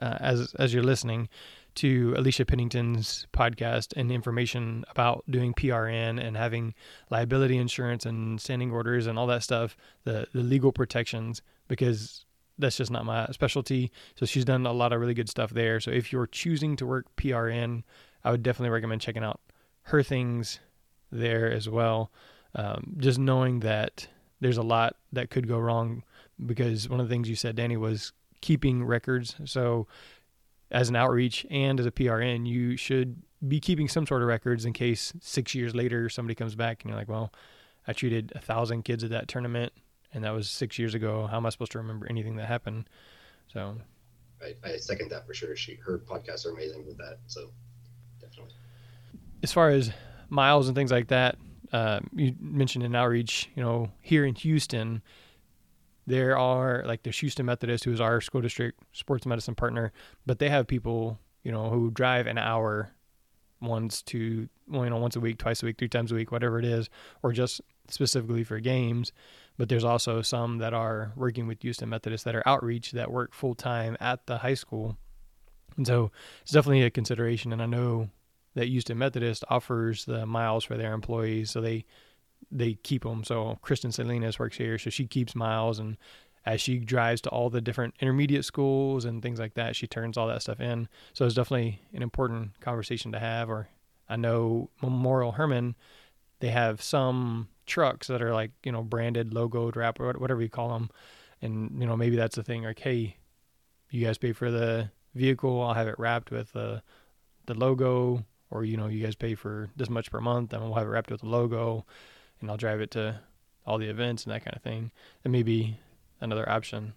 uh, 0.01 0.17
as 0.21 0.55
as 0.59 0.73
you're 0.73 0.83
listening 0.83 1.29
to 1.75 2.15
Alicia 2.17 2.45
Pennington's 2.45 3.27
podcast 3.33 3.95
and 3.97 4.13
information 4.13 4.85
about 4.91 5.25
doing 5.31 5.55
PRN 5.55 6.23
and 6.23 6.37
having 6.37 6.75
liability 7.11 7.57
insurance 7.57 8.05
and 8.05 8.41
standing 8.41 8.71
orders 8.71 9.07
and 9.07 9.19
all 9.19 9.27
that 9.29 9.43
stuff, 9.43 9.77
the 10.05 10.27
the 10.33 10.43
legal 10.43 10.73
protections, 10.73 11.43
because 11.69 12.25
that's 12.59 12.77
just 12.77 12.91
not 12.91 13.05
my 13.05 13.27
specialty. 13.33 13.91
So 14.17 14.27
she's 14.27 14.45
done 14.45 14.67
a 14.67 14.73
lot 14.73 14.93
of 14.93 15.01
really 15.01 15.15
good 15.15 15.29
stuff 15.29 15.51
there. 15.51 15.81
So 15.81 15.91
if 15.91 16.13
you're 16.13 16.27
choosing 16.27 16.77
to 16.77 16.87
work 16.87 17.07
PRN, 17.17 17.83
I 18.25 18.31
would 18.31 18.43
definitely 18.43 18.71
recommend 18.71 19.01
checking 19.01 19.25
out 19.25 19.41
her 19.85 20.03
things 20.03 20.61
there 21.11 21.51
as 21.51 21.69
well. 21.69 22.11
Um, 22.55 22.95
just 22.99 23.19
knowing 23.19 23.61
that 23.61 24.07
there's 24.41 24.59
a 24.59 24.63
lot 24.63 24.97
that 25.13 25.31
could 25.31 25.49
go 25.49 25.59
wrong 25.59 26.03
because 26.45 26.89
one 26.89 27.01
of 27.01 27.09
the 27.09 27.15
things 27.15 27.29
you 27.29 27.37
said, 27.37 27.57
Danny, 27.57 27.77
was 27.77 28.13
keeping 28.43 28.85
records. 28.85 29.37
So 29.47 29.87
as 30.71 30.91
an 30.91 30.97
outreach 30.97 31.47
and 31.51 31.81
as 31.81 31.87
a 31.87 31.91
PRN, 31.91 32.47
you 32.47 32.77
should 32.77 33.23
be 33.47 33.59
keeping 33.59 33.89
some 33.89 34.07
sort 34.07 34.23
of 34.23 34.29
records 34.29 34.65
in 34.65 34.73
case 34.73 35.13
six 35.21 35.55
years 35.55 35.75
later 35.75 36.09
somebody 36.09 36.35
comes 36.35 36.55
back 36.55 36.83
and 36.83 36.91
you're 36.91 36.99
like, 36.99 37.09
well, 37.09 37.33
I 37.89 37.93
treated 37.93 38.33
a 38.35 38.39
thousand 38.39 38.83
kids 38.83 39.03
at 39.03 39.11
that 39.11 39.29
tournament 39.29 39.73
and 40.13 40.25
that 40.25 40.31
was 40.31 40.49
six 40.49 40.79
years 40.79 40.95
ago. 40.95 41.27
How 41.27 41.39
am 41.39 41.47
I 41.47 41.49
supposed 41.49 41.73
to 41.73 41.79
remember 41.79 42.07
anything 42.09 42.37
that 42.37 42.47
happened? 42.47 42.89
So 43.53 43.77
I, 44.43 44.55
I 44.65 44.77
second 44.77 45.11
that 45.11 45.27
for 45.27 45.35
sure. 45.35 45.57
She 45.57 45.77
her 45.77 45.99
podcasts 45.99 46.47
are 46.47 46.51
amazing 46.51 46.87
with 46.87 46.99
that. 46.99 47.19
So 47.27 47.51
definitely. 48.21 48.55
As 49.43 49.53
far 49.53 49.71
as 49.71 49.93
miles 50.29 50.69
and 50.69 50.77
things 50.77 50.93
like 50.93 51.09
that, 51.09 51.37
uh, 51.73 52.01
you 52.15 52.35
mentioned 52.39 52.85
in 52.85 52.95
outreach, 52.95 53.51
you 53.55 53.63
know, 53.63 53.91
here 54.01 54.25
in 54.25 54.35
Houston, 54.37 55.03
there 56.07 56.37
are 56.37 56.83
like 56.87 57.03
the 57.03 57.11
Houston 57.11 57.47
Methodist, 57.47 57.85
who 57.85 57.93
is 57.93 58.01
our 58.01 58.21
school 58.21 58.41
district 58.41 58.81
sports 58.93 59.27
medicine 59.27 59.55
partner, 59.55 59.93
but 60.27 60.39
they 60.39 60.49
have 60.49 60.67
people, 60.67 61.19
you 61.43 61.53
know, 61.53 61.71
who 61.71 61.91
drive 61.91 62.27
an 62.27 62.39
hour 62.39 62.91
once 63.61 64.03
to, 64.03 64.19
you 64.19 64.49
know, 64.69 64.97
once 64.97 65.17
a 65.17 65.21
week, 65.21 65.39
twice 65.39 65.63
a 65.63 65.67
week, 65.67 65.79
three 65.79 65.89
times 65.89 66.11
a 66.11 66.15
week, 66.15 66.33
whatever 66.33 66.59
it 66.59 66.65
is, 66.65 66.91
or 67.23 67.33
just 67.33 67.61
specifically 67.89 68.43
for 68.43 68.59
games. 68.59 69.13
But 69.57 69.69
there's 69.69 69.85
also 69.85 70.23
some 70.23 70.59
that 70.59 70.75
are 70.75 71.13
working 71.15 71.47
with 71.47 71.63
Houston 71.63 71.89
Methodist 71.89 72.25
that 72.25 72.35
are 72.35 72.43
outreach 72.47 72.93
that 72.93 73.13
work 73.13 73.33
full 73.33 73.55
time 73.55 73.97
at 74.01 74.27
the 74.27 74.39
high 74.39 74.55
school. 74.55 74.97
And 75.77 75.87
so 75.87 76.11
it's 76.43 76.53
definitely 76.53 76.83
a 76.83 76.91
consideration. 76.91 77.53
And 77.53 77.63
I 77.63 77.67
know 77.67 78.09
that 78.55 78.69
Houston 78.69 78.99
Methodist 78.99 79.45
offers 79.49 80.05
the 80.05 80.27
miles 80.27 80.65
for 80.65 80.77
their 80.77 80.93
employees. 80.93 81.51
So 81.51 81.61
they, 81.61 81.85
they 82.51 82.75
keep 82.75 83.05
them. 83.05 83.25
So 83.25 83.59
Kristen 83.63 83.93
Salinas 83.93 84.39
works 84.39 84.57
here, 84.57 84.79
so 84.79 84.91
she 84.91 85.07
keeps 85.07 85.35
miles, 85.35 85.79
and 85.79 85.97
as 86.45 86.61
she 86.61 86.79
drives 86.79 87.21
to 87.23 87.31
all 87.31 87.51
the 87.51 87.61
different 87.61 87.95
intermediate 88.01 88.45
schools 88.45 89.05
and 89.05 89.23
things 89.23 89.39
like 89.39 89.55
that, 89.55 89.77
she 89.77 89.87
turns 89.87 90.17
all 90.17 90.27
that 90.27 90.43
stuff 90.43 90.61
in. 90.61 90.89
So 91.13 91.25
it's 91.25 91.35
definitely 91.35 91.81
an 91.93 92.03
important 92.03 92.59
conversation 92.61 93.13
to 93.13 93.19
have. 93.19 93.49
Or 93.49 93.69
I 94.09 94.17
know 94.17 94.71
Memorial 94.83 95.33
Hermann, 95.33 95.77
they 96.41 96.49
have 96.49 96.83
some 96.83 97.49
trucks 97.67 98.09
that 98.09 98.23
are 98.23 98.35
like 98.35 98.51
you 98.65 98.73
know 98.73 98.83
branded, 98.83 99.31
logoed, 99.31 99.77
wrap, 99.77 100.01
or 100.01 100.13
whatever 100.15 100.43
you 100.43 100.49
call 100.49 100.73
them, 100.73 100.91
and 101.41 101.81
you 101.81 101.87
know 101.87 101.97
maybe 101.97 102.17
that's 102.17 102.37
the 102.37 102.43
thing. 102.43 102.65
Like, 102.65 102.81
hey, 102.81 103.17
you 103.91 104.05
guys 104.05 104.19
pay 104.19 104.33
for 104.33 104.51
the 104.51 104.91
vehicle, 105.15 105.63
I'll 105.63 105.75
have 105.75 105.89
it 105.89 105.99
wrapped 105.99 106.31
with 106.31 106.53
the 106.53 106.83
the 107.47 107.55
logo, 107.55 108.25
or 108.51 108.65
you 108.65 108.77
know 108.77 108.89
you 108.89 109.05
guys 109.05 109.15
pay 109.15 109.37
for 109.37 109.71
this 109.77 109.89
much 109.89 110.11
per 110.11 110.21
month, 110.21 110.53
and 110.53 110.63
we'll 110.63 110.75
have 110.75 110.87
it 110.87 110.91
wrapped 110.91 111.11
with 111.11 111.21
the 111.21 111.29
logo 111.29 111.87
and 112.43 112.51
I'll 112.51 112.57
drive 112.57 112.81
it 112.81 112.91
to 112.93 113.21
all 113.65 113.79
the 113.79 113.89
events 113.89 114.25
and 114.25 114.33
that 114.35 114.45
kind 114.45 114.57
of 114.57 114.63
thing. 114.63 114.91
That 115.23 115.31
may 115.31 115.43
be 115.43 115.79
another 116.21 116.49
option. 116.49 116.93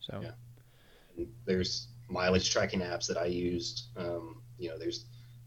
So 0.00 0.20
yeah. 0.22 1.24
there's 1.44 1.88
mileage 2.08 2.50
tracking 2.50 2.80
apps 2.80 3.06
that 3.06 3.16
I 3.16 3.26
used. 3.26 3.84
Um, 3.96 4.42
you 4.58 4.68
know, 4.68 4.78
there's 4.78 5.04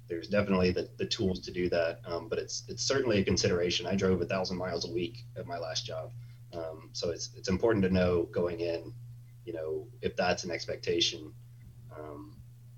there's 0.08 0.30
definitely 0.30 0.72
the, 0.72 0.90
the 0.98 1.06
tools 1.06 1.42
to 1.42 1.52
do 1.52 1.68
that, 1.70 2.00
um, 2.06 2.30
but 2.30 2.40
it's 2.40 2.64
it's 2.68 2.84
certainly 2.84 3.20
a 3.20 3.24
consideration. 3.24 3.86
I 3.86 3.96
drove 3.96 4.22
a 4.22 4.26
thousand 4.26 4.58
miles 4.58 4.90
a 4.90 4.92
week 4.92 5.26
at 5.38 5.46
my 5.46 5.58
last 5.58 5.86
job, 5.86 6.12
um, 6.54 6.90
so 6.94 7.10
it's 7.10 7.32
it's 7.36 7.50
important 7.50 7.84
to 7.84 7.90
know 7.90 8.24
going 8.32 8.62
in, 8.62 8.94
you 9.46 9.54
know, 9.54 9.88
if 10.02 10.16
that's 10.16 10.44
an 10.44 10.52
expectation. 10.52 11.34
Um, 11.96 12.36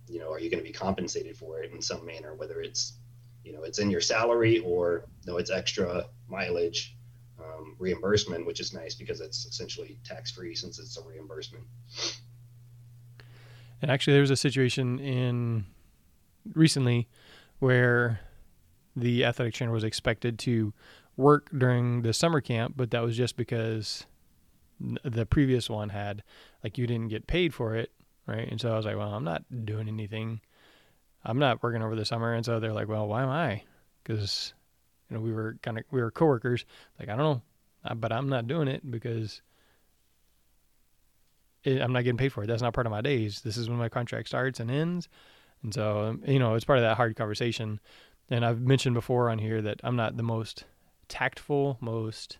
you 0.07 0.19
know, 0.19 0.31
are 0.31 0.39
you 0.39 0.49
going 0.49 0.63
to 0.63 0.67
be 0.67 0.73
compensated 0.73 1.37
for 1.37 1.61
it 1.61 1.71
in 1.71 1.81
some 1.81 2.03
manner, 2.05 2.33
whether 2.33 2.61
it's 2.61 2.93
you 3.49 3.55
know 3.55 3.63
it's 3.63 3.79
in 3.79 3.89
your 3.89 3.99
salary 3.99 4.59
or 4.59 5.05
no 5.25 5.37
it's 5.37 5.49
extra 5.49 6.05
mileage 6.27 6.95
um, 7.39 7.75
reimbursement 7.79 8.45
which 8.45 8.59
is 8.59 8.73
nice 8.73 8.93
because 8.93 9.21
it's 9.21 9.45
essentially 9.47 9.97
tax 10.05 10.29
free 10.29 10.53
since 10.53 10.77
it's 10.77 10.97
a 10.97 11.01
reimbursement. 11.01 11.63
And 13.81 13.89
actually 13.89 14.13
there 14.13 14.21
was 14.21 14.29
a 14.29 14.37
situation 14.37 14.99
in 14.99 15.65
recently 16.53 17.07
where 17.57 18.19
the 18.95 19.25
athletic 19.25 19.55
trainer 19.55 19.71
was 19.71 19.83
expected 19.83 20.37
to 20.39 20.73
work 21.17 21.49
during 21.57 22.03
the 22.03 22.13
summer 22.13 22.41
camp 22.41 22.75
but 22.77 22.91
that 22.91 23.01
was 23.01 23.17
just 23.17 23.35
because 23.35 24.05
the 25.03 25.25
previous 25.25 25.69
one 25.69 25.89
had 25.89 26.23
like 26.63 26.77
you 26.77 26.85
didn't 26.85 27.07
get 27.07 27.25
paid 27.25 27.53
for 27.53 27.75
it 27.75 27.91
right? 28.27 28.47
And 28.47 28.61
so 28.61 28.71
i 28.71 28.77
was 28.77 28.85
like 28.85 28.95
well 28.95 29.13
i'm 29.13 29.23
not 29.23 29.43
doing 29.65 29.87
anything 29.87 30.39
I'm 31.23 31.39
not 31.39 31.61
working 31.61 31.81
over 31.81 31.95
the 31.95 32.05
summer. 32.05 32.33
And 32.33 32.45
so 32.45 32.59
they're 32.59 32.73
like, 32.73 32.87
well, 32.87 33.07
why 33.07 33.23
am 33.23 33.29
I? 33.29 33.63
Because, 34.03 34.53
you 35.09 35.15
know, 35.15 35.21
we 35.21 35.33
were 35.33 35.57
kind 35.61 35.77
of, 35.77 35.83
we 35.91 36.01
were 36.01 36.11
coworkers. 36.11 36.65
Like, 36.99 37.09
I 37.09 37.15
don't 37.15 37.41
know, 37.85 37.95
but 37.95 38.11
I'm 38.11 38.29
not 38.29 38.47
doing 38.47 38.67
it 38.67 38.89
because 38.89 39.41
it, 41.63 41.81
I'm 41.81 41.91
not 41.91 42.03
getting 42.03 42.17
paid 42.17 42.33
for 42.33 42.43
it. 42.43 42.47
That's 42.47 42.61
not 42.61 42.73
part 42.73 42.87
of 42.87 42.91
my 42.91 43.01
days. 43.01 43.41
This 43.41 43.57
is 43.57 43.69
when 43.69 43.77
my 43.77 43.89
contract 43.89 44.29
starts 44.29 44.59
and 44.59 44.71
ends. 44.71 45.09
And 45.63 45.73
so, 45.73 45.99
um, 46.05 46.23
you 46.25 46.39
know, 46.39 46.55
it's 46.55 46.65
part 46.65 46.79
of 46.79 46.83
that 46.83 46.97
hard 46.97 47.15
conversation. 47.15 47.79
And 48.29 48.45
I've 48.45 48.61
mentioned 48.61 48.93
before 48.93 49.29
on 49.29 49.39
here 49.39 49.61
that 49.61 49.81
I'm 49.83 49.95
not 49.95 50.15
the 50.15 50.23
most 50.23 50.63
tactful, 51.09 51.77
most 51.81 52.37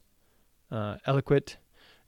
uh, 0.71 0.97
eloquent. 1.05 1.57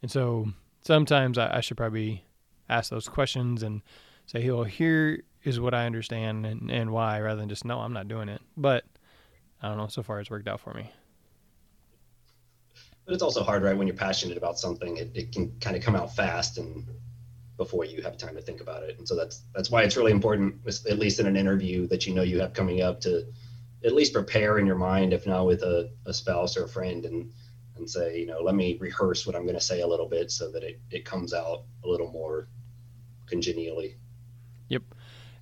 And 0.01 0.09
so 0.09 0.53
sometimes 0.81 1.37
I, 1.37 1.57
I 1.57 1.61
should 1.61 1.77
probably 1.77 2.23
ask 2.69 2.89
those 2.89 3.09
questions 3.09 3.61
and 3.61 3.81
say, 4.25 4.49
well, 4.49 4.63
here 4.63 5.23
is 5.43 5.59
what 5.59 5.73
I 5.73 5.85
understand 5.85 6.45
and, 6.45 6.71
and 6.71 6.91
why 6.91 7.19
rather 7.19 7.39
than 7.39 7.49
just, 7.49 7.65
no, 7.65 7.79
I'm 7.79 7.93
not 7.93 8.07
doing 8.07 8.29
it. 8.29 8.41
But 8.57 8.85
I 9.61 9.67
don't 9.67 9.77
know. 9.77 9.87
So 9.87 10.03
far, 10.03 10.19
it's 10.19 10.29
worked 10.29 10.47
out 10.47 10.59
for 10.59 10.73
me. 10.73 10.91
but 13.05 13.13
it's 13.13 13.23
also 13.23 13.43
hard, 13.43 13.63
right? 13.63 13.75
When 13.77 13.87
you're 13.87 13.95
passionate 13.95 14.37
about 14.37 14.59
something, 14.59 14.97
it, 14.97 15.11
it 15.13 15.31
can 15.31 15.51
kind 15.59 15.75
of 15.75 15.83
come 15.83 15.95
out 15.95 16.15
fast 16.15 16.57
and 16.57 16.85
before 17.57 17.85
you 17.85 18.01
have 18.01 18.17
time 18.17 18.35
to 18.35 18.41
think 18.41 18.61
about 18.61 18.83
it. 18.83 18.97
And 18.97 19.07
so 19.07 19.15
that's 19.15 19.43
that's 19.53 19.69
why 19.69 19.83
it's 19.83 19.97
really 19.97 20.11
important, 20.11 20.55
at 20.89 20.97
least 20.97 21.19
in 21.19 21.27
an 21.27 21.35
interview 21.35 21.87
that 21.87 22.07
you 22.07 22.13
know 22.13 22.23
you 22.23 22.39
have 22.39 22.53
coming 22.53 22.81
up, 22.81 23.01
to 23.01 23.25
at 23.83 23.93
least 23.93 24.13
prepare 24.13 24.59
in 24.59 24.65
your 24.65 24.77
mind, 24.77 25.13
if 25.13 25.27
not 25.27 25.45
with 25.45 25.61
a, 25.63 25.91
a 26.05 26.13
spouse 26.13 26.55
or 26.57 26.63
a 26.63 26.69
friend, 26.69 27.05
and 27.05 27.31
and 27.75 27.89
say, 27.89 28.19
you 28.19 28.27
know, 28.27 28.41
let 28.41 28.55
me 28.55 28.77
rehearse 28.79 29.25
what 29.25 29.35
I'm 29.35 29.43
going 29.43 29.55
to 29.55 29.61
say 29.61 29.81
a 29.81 29.87
little 29.87 30.07
bit 30.07 30.31
so 30.31 30.51
that 30.51 30.63
it, 30.63 30.79
it 30.91 31.05
comes 31.05 31.33
out 31.33 31.63
a 31.83 31.87
little 31.87 32.11
more 32.11 32.47
congenially. 33.25 33.95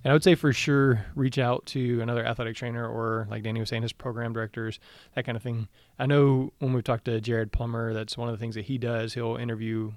And 0.02 0.10
I 0.10 0.14
would 0.14 0.24
say 0.24 0.34
for 0.34 0.52
sure, 0.52 1.04
reach 1.14 1.36
out 1.36 1.66
to 1.66 2.00
another 2.00 2.24
athletic 2.24 2.56
trainer 2.56 2.88
or, 2.88 3.26
like 3.30 3.42
Danny 3.42 3.60
was 3.60 3.68
saying, 3.68 3.82
his 3.82 3.92
program 3.92 4.32
directors, 4.32 4.80
that 5.14 5.26
kind 5.26 5.36
of 5.36 5.42
thing. 5.42 5.68
I 5.98 6.06
know 6.06 6.52
when 6.58 6.72
we've 6.72 6.84
talked 6.84 7.04
to 7.04 7.20
Jared 7.20 7.52
Plummer, 7.52 7.92
that's 7.92 8.16
one 8.16 8.28
of 8.28 8.32
the 8.32 8.38
things 8.38 8.54
that 8.54 8.64
he 8.64 8.78
does. 8.78 9.12
He'll 9.12 9.36
interview 9.36 9.92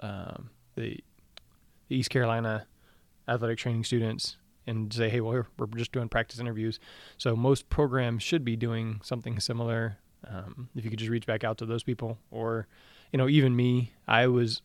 um, 0.00 0.50
the, 0.76 1.00
the 1.88 1.96
East 1.96 2.10
Carolina 2.10 2.66
athletic 3.26 3.58
training 3.58 3.82
students 3.82 4.36
and 4.66 4.92
say, 4.92 5.08
hey, 5.08 5.20
well, 5.20 5.32
we're, 5.32 5.46
we're 5.58 5.78
just 5.78 5.92
doing 5.92 6.08
practice 6.08 6.38
interviews. 6.38 6.78
So 7.16 7.34
most 7.34 7.68
programs 7.68 8.22
should 8.22 8.44
be 8.44 8.54
doing 8.54 9.00
something 9.02 9.40
similar. 9.40 9.98
Um, 10.28 10.68
if 10.76 10.84
you 10.84 10.90
could 10.90 11.00
just 11.00 11.10
reach 11.10 11.26
back 11.26 11.42
out 11.42 11.58
to 11.58 11.66
those 11.66 11.82
people, 11.82 12.18
or, 12.30 12.68
you 13.12 13.16
know, 13.16 13.28
even 13.28 13.56
me, 13.56 13.92
I 14.06 14.28
was, 14.28 14.62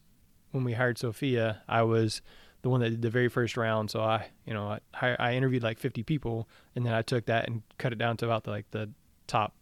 when 0.52 0.64
we 0.64 0.74
hired 0.74 0.98
Sophia, 1.00 1.64
I 1.68 1.82
was 1.82 2.22
the 2.64 2.70
one 2.70 2.80
that 2.80 2.90
did 2.90 3.02
the 3.02 3.10
very 3.10 3.30
first 3.30 3.56
round. 3.56 3.92
So 3.92 4.02
I, 4.02 4.26
you 4.46 4.54
know, 4.54 4.80
I, 5.00 5.16
I 5.20 5.34
interviewed 5.36 5.64
like 5.64 5.78
50 5.78 6.02
people, 6.04 6.48
and 6.76 6.86
then 6.86 6.94
I 6.94 7.04
took 7.04 7.26
that 7.26 7.48
and 7.48 7.62
cut 7.78 7.92
it 7.92 7.98
down 8.00 8.18
to 8.18 8.26
about 8.26 8.46
the, 8.46 8.52
like 8.52 8.72
the 8.72 8.90
top, 9.28 9.54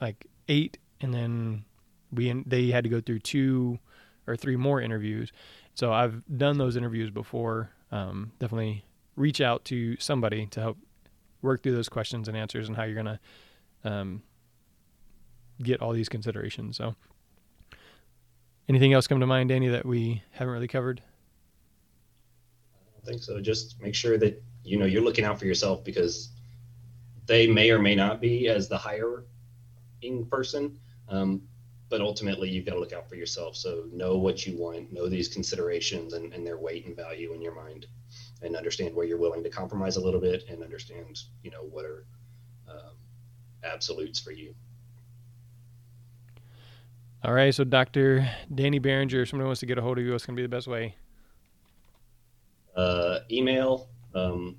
like 0.00 0.24
eight, 0.48 0.78
and 1.00 1.12
then 1.12 1.64
we 2.12 2.32
they 2.46 2.68
had 2.68 2.84
to 2.84 2.90
go 2.90 3.00
through 3.00 3.18
two 3.18 3.78
or 4.26 4.36
three 4.36 4.56
more 4.56 4.80
interviews. 4.80 5.32
So 5.74 5.92
I've 5.92 6.22
done 6.38 6.58
those 6.58 6.76
interviews 6.76 7.10
before. 7.10 7.70
Um, 7.90 8.32
definitely 8.38 8.84
reach 9.16 9.40
out 9.40 9.64
to 9.66 9.96
somebody 9.98 10.46
to 10.46 10.60
help 10.60 10.78
work 11.42 11.62
through 11.62 11.74
those 11.74 11.88
questions 11.88 12.28
and 12.28 12.36
answers 12.36 12.68
and 12.68 12.76
how 12.76 12.84
you're 12.84 12.94
gonna 12.94 13.20
um, 13.84 14.22
get 15.60 15.82
all 15.82 15.92
these 15.92 16.08
considerations. 16.08 16.76
So, 16.76 16.94
anything 18.68 18.92
else 18.92 19.08
come 19.08 19.18
to 19.18 19.26
mind, 19.26 19.48
Danny, 19.48 19.68
that 19.68 19.84
we 19.84 20.22
haven't 20.32 20.52
really 20.52 20.68
covered? 20.68 21.02
Think 23.04 23.22
so. 23.22 23.40
Just 23.40 23.80
make 23.80 23.94
sure 23.94 24.18
that 24.18 24.42
you 24.64 24.78
know 24.78 24.86
you're 24.86 25.02
looking 25.02 25.24
out 25.24 25.38
for 25.38 25.46
yourself 25.46 25.84
because 25.84 26.30
they 27.26 27.46
may 27.46 27.70
or 27.70 27.78
may 27.78 27.94
not 27.94 28.20
be 28.20 28.48
as 28.48 28.68
the 28.68 28.78
hiring 28.78 29.24
person, 30.30 30.78
um, 31.08 31.42
but 31.88 32.00
ultimately 32.00 32.48
you've 32.48 32.66
got 32.66 32.74
to 32.74 32.80
look 32.80 32.92
out 32.92 33.08
for 33.08 33.16
yourself. 33.16 33.56
So 33.56 33.84
know 33.92 34.16
what 34.16 34.46
you 34.46 34.56
want, 34.56 34.92
know 34.92 35.08
these 35.08 35.28
considerations 35.28 36.14
and, 36.14 36.32
and 36.32 36.46
their 36.46 36.58
weight 36.58 36.86
and 36.86 36.96
value 36.96 37.32
in 37.32 37.42
your 37.42 37.54
mind, 37.54 37.86
and 38.42 38.56
understand 38.56 38.94
where 38.94 39.06
you're 39.06 39.18
willing 39.18 39.42
to 39.42 39.50
compromise 39.50 39.96
a 39.96 40.00
little 40.00 40.20
bit, 40.20 40.44
and 40.48 40.62
understand 40.62 41.20
you 41.42 41.50
know 41.50 41.62
what 41.62 41.84
are 41.84 42.04
um, 42.68 42.94
absolutes 43.64 44.18
for 44.18 44.32
you. 44.32 44.54
All 47.24 47.32
right, 47.32 47.52
so 47.52 47.64
Dr. 47.64 48.30
Danny 48.54 48.78
Behringer, 48.78 49.22
if 49.22 49.30
somebody 49.30 49.46
wants 49.46 49.58
to 49.60 49.66
get 49.66 49.76
a 49.76 49.82
hold 49.82 49.98
of 49.98 50.04
you, 50.04 50.12
what's 50.12 50.24
going 50.24 50.36
to 50.36 50.40
be 50.40 50.44
the 50.44 50.48
best 50.48 50.68
way? 50.68 50.94
Uh, 52.78 53.20
email 53.30 53.88
um, 54.14 54.56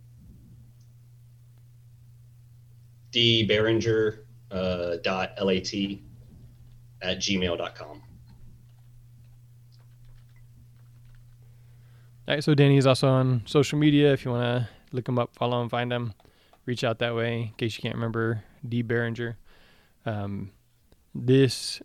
uh, 4.51 4.97
dot 5.03 5.31
lat 5.41 5.73
at 7.01 7.17
gmail.com. 7.19 8.01
All 12.27 12.35
right, 12.35 12.43
so 12.43 12.53
Danny 12.53 12.77
is 12.77 12.85
also 12.85 13.07
on 13.07 13.41
social 13.45 13.79
media. 13.79 14.13
If 14.13 14.25
you 14.25 14.31
want 14.31 14.43
to 14.43 14.69
look 14.91 15.07
him 15.07 15.17
up, 15.17 15.33
follow 15.33 15.61
him, 15.61 15.69
find 15.69 15.91
him, 15.91 16.13
reach 16.65 16.83
out 16.83 16.99
that 16.99 17.15
way. 17.15 17.41
In 17.41 17.53
case 17.57 17.75
you 17.77 17.81
can't 17.81 17.95
remember, 17.95 18.43
D 18.67 18.83
Behringer. 18.83 19.35
Um, 20.05 20.51
this, 21.15 21.81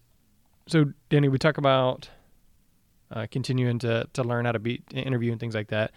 so 0.66 0.92
Danny, 1.08 1.28
we 1.28 1.38
talk 1.38 1.56
about 1.58 2.10
uh, 3.10 3.26
continuing 3.30 3.78
to 3.78 4.06
to 4.12 4.24
learn 4.24 4.44
how 4.44 4.52
to 4.52 4.58
be 4.58 4.82
interview 4.92 5.30
and 5.30 5.40
things 5.40 5.54
like 5.54 5.68
that. 5.68 5.92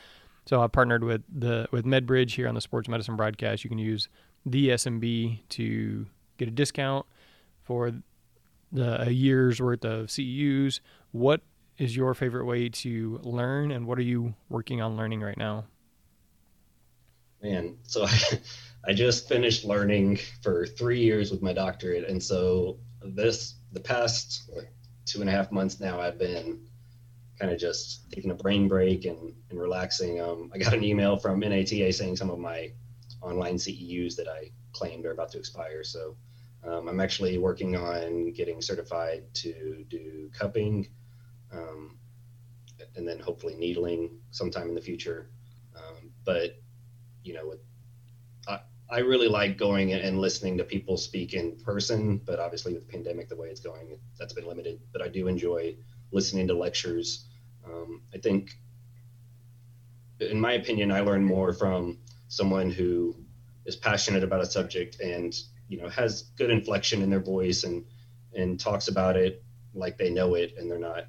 So 0.48 0.62
I 0.62 0.68
partnered 0.68 1.04
with 1.04 1.24
the 1.28 1.68
with 1.72 1.84
MedBridge 1.84 2.36
here 2.36 2.48
on 2.48 2.56
the 2.56 2.62
Sports 2.62 2.88
Medicine 2.88 3.18
broadcast. 3.18 3.66
You 3.66 3.70
can 3.70 3.80
use 3.80 4.08
the 4.46 4.70
SMB 4.70 5.42
to 5.50 6.06
get 6.38 6.48
a 6.48 6.52
discount 6.52 7.06
for 7.64 7.92
the, 8.72 9.08
a 9.08 9.10
year's 9.10 9.60
worth 9.60 9.84
of 9.84 10.08
CEUs. 10.08 10.80
What 11.12 11.42
is 11.78 11.98
your 11.98 12.14
favorite 12.14 12.46
way 12.46 12.70
to 12.70 13.20
learn, 13.24 13.72
and 13.72 13.86
what 13.86 13.98
are 14.00 14.04
you 14.04 14.36
working 14.48 14.82
on 14.82 14.96
learning 14.96 15.20
right 15.20 15.38
now? 15.38 15.66
Man, 17.44 17.76
so 17.84 18.06
I, 18.08 18.18
I 18.88 18.94
just 18.94 19.28
finished 19.28 19.66
learning 19.66 20.20
for 20.42 20.66
three 20.66 21.02
years 21.02 21.30
with 21.30 21.42
my 21.42 21.52
doctorate, 21.52 22.08
and 22.08 22.24
so 22.24 22.78
this 23.02 23.56
the 23.74 23.82
past 23.82 24.50
two 25.06 25.20
and 25.20 25.30
a 25.30 25.34
half 25.34 25.52
months 25.52 25.82
now 25.82 26.00
I've 26.00 26.18
been 26.18 26.67
kind 27.40 27.52
of 27.52 27.60
just 27.60 28.10
taking 28.12 28.32
a 28.32 28.36
brain 28.36 28.68
break 28.68 29.06
and, 29.06 29.34
and 29.50 29.60
relaxing. 29.60 30.20
Um, 30.22 30.52
I 30.54 30.58
got 30.58 30.74
an 30.74 30.84
email 30.84 31.18
from 31.18 31.40
NATA 31.40 31.94
saying 31.94 32.16
some 32.16 32.30
of 32.30 32.40
my 32.40 32.72
online 33.22 33.56
CEUs 33.56 34.16
that 34.16 34.28
I 34.28 34.52
claimed 34.72 35.06
are 35.06 35.12
about 35.12 35.32
to 35.32 35.40
expire. 35.40 35.84
So 35.84 36.16
um, 36.64 36.88
I'm 36.88 37.00
actually 37.00 37.38
working 37.38 37.76
on 37.76 38.32
getting 38.34 38.62
certified 38.62 39.24
to 39.36 39.86
do 39.88 40.30
cupping 40.34 40.88
um, 41.52 41.98
and 42.96 43.08
then 43.08 43.20
hopefully 43.20 43.56
needling 43.56 44.20
sometime 44.32 44.70
in 44.70 44.76
the 44.76 44.82
future. 44.82 45.30
Um, 45.76 46.12
but, 46.26 46.60
you 47.24 47.34
know, 47.34 47.54
I, 48.48 48.60
I 48.90 49.00
really 49.00 49.28
like 49.28 49.58
going 49.58 49.94
and 49.94 50.20
listening 50.20 50.58
to 50.58 50.64
people 50.64 50.98
speak 50.98 51.34
in 51.34 51.58
person, 51.58 52.18
but 52.18 52.40
obviously 52.40 52.74
with 52.74 52.88
the 52.88 52.92
pandemic, 52.92 53.30
the 53.30 53.36
way 53.36 53.50
it's 53.50 53.60
going, 53.60 54.00
that's 54.18 54.34
been 54.34 54.48
limited. 54.48 54.80
But 54.92 55.02
I 55.02 55.08
do 55.08 55.28
enjoy 55.28 55.76
listening 56.12 56.48
to 56.48 56.54
lectures. 56.54 57.27
Um, 57.72 58.02
I 58.14 58.18
think, 58.18 58.58
in 60.20 60.40
my 60.40 60.54
opinion, 60.54 60.92
I 60.92 61.02
learn 61.02 61.24
more 61.24 61.54
from 61.54 62.00
someone 62.28 62.72
who 62.72 63.16
is 63.66 63.76
passionate 63.76 64.24
about 64.24 64.42
a 64.42 64.46
subject 64.46 65.00
and 65.00 65.36
you 65.68 65.80
know 65.80 65.90
has 65.90 66.24
good 66.38 66.50
inflection 66.50 67.02
in 67.02 67.10
their 67.10 67.20
voice 67.20 67.64
and 67.64 67.86
and 68.34 68.60
talks 68.60 68.88
about 68.88 69.18
it 69.18 69.44
like 69.74 69.98
they 69.98 70.10
know 70.10 70.36
it 70.36 70.56
and 70.58 70.70
they're 70.70 70.80
not 70.80 71.06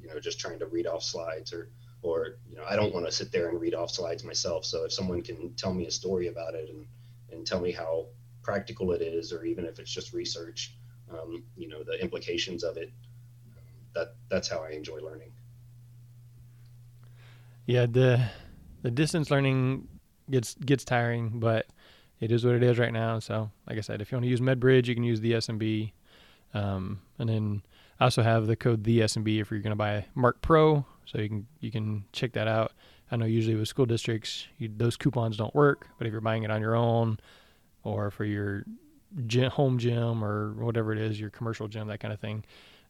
you 0.00 0.08
know 0.08 0.20
just 0.20 0.38
trying 0.38 0.58
to 0.58 0.66
read 0.66 0.86
off 0.86 1.02
slides 1.02 1.52
or 1.52 1.70
or 2.02 2.36
you 2.48 2.56
know 2.56 2.64
I 2.68 2.76
don't 2.76 2.92
want 2.92 3.06
to 3.06 3.12
sit 3.12 3.32
there 3.32 3.48
and 3.48 3.60
read 3.60 3.74
off 3.74 3.90
slides 3.90 4.22
myself. 4.24 4.64
So 4.64 4.84
if 4.84 4.92
someone 4.92 5.22
can 5.22 5.54
tell 5.54 5.72
me 5.72 5.86
a 5.86 5.90
story 5.90 6.28
about 6.28 6.54
it 6.54 6.68
and 6.68 6.86
and 7.32 7.46
tell 7.46 7.60
me 7.60 7.72
how 7.72 8.06
practical 8.42 8.92
it 8.92 9.00
is, 9.00 9.32
or 9.32 9.44
even 9.44 9.64
if 9.64 9.78
it's 9.78 9.90
just 9.90 10.12
research, 10.12 10.76
um, 11.10 11.42
you 11.56 11.68
know 11.68 11.82
the 11.82 12.00
implications 12.00 12.62
of 12.62 12.76
it, 12.76 12.92
that 13.94 14.14
that's 14.28 14.48
how 14.48 14.62
I 14.62 14.70
enjoy 14.70 14.98
learning. 14.98 15.32
Yeah, 17.66 17.86
the 17.86 18.26
the 18.82 18.90
distance 18.90 19.30
learning 19.30 19.88
gets 20.30 20.54
gets 20.54 20.84
tiring, 20.84 21.40
but 21.40 21.66
it 22.20 22.30
is 22.30 22.44
what 22.44 22.54
it 22.54 22.62
is 22.62 22.78
right 22.78 22.92
now. 22.92 23.18
So, 23.18 23.50
like 23.68 23.78
I 23.78 23.80
said, 23.80 24.00
if 24.00 24.12
you 24.12 24.16
want 24.16 24.24
to 24.24 24.30
use 24.30 24.40
MedBridge, 24.40 24.86
you 24.86 24.94
can 24.94 25.04
use 25.04 25.20
the 25.20 25.32
SMB, 25.32 25.92
um, 26.52 27.00
and 27.18 27.28
then 27.28 27.62
I 28.00 28.04
also 28.04 28.22
have 28.22 28.46
the 28.46 28.56
code 28.56 28.84
the 28.84 29.00
SMB 29.00 29.40
if 29.40 29.50
you're 29.50 29.60
going 29.60 29.70
to 29.70 29.76
buy 29.76 30.04
Marc 30.14 30.42
Pro, 30.42 30.84
so 31.06 31.18
you 31.18 31.28
can 31.28 31.46
you 31.60 31.70
can 31.70 32.04
check 32.12 32.32
that 32.32 32.48
out. 32.48 32.72
I 33.10 33.16
know 33.16 33.26
usually 33.26 33.54
with 33.54 33.68
school 33.68 33.86
districts, 33.86 34.46
you, 34.58 34.70
those 34.74 34.96
coupons 34.96 35.36
don't 35.36 35.54
work, 35.54 35.88
but 35.98 36.06
if 36.06 36.12
you're 36.12 36.20
buying 36.20 36.42
it 36.42 36.50
on 36.50 36.60
your 36.60 36.74
own 36.74 37.18
or 37.82 38.10
for 38.10 38.24
your 38.24 38.64
gym, 39.26 39.50
home 39.50 39.78
gym 39.78 40.24
or 40.24 40.54
whatever 40.54 40.92
it 40.92 40.98
is, 40.98 41.20
your 41.20 41.30
commercial 41.30 41.68
gym, 41.68 41.86
that 41.88 42.00
kind 42.00 42.12
of 42.12 42.20
thing, 42.20 42.44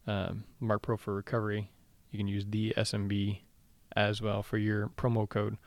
um, 0.07 0.45
Marc 0.59 0.81
Pro 0.81 0.97
for 0.97 1.13
recovery, 1.13 1.69
you 2.11 2.17
can 2.17 2.27
use 2.27 2.45
the 2.47 2.73
SMB 2.77 3.39
as 3.95 4.21
well 4.21 4.43
for 4.43 4.57
your 4.57 4.87
promo 4.89 5.27
code. 5.27 5.57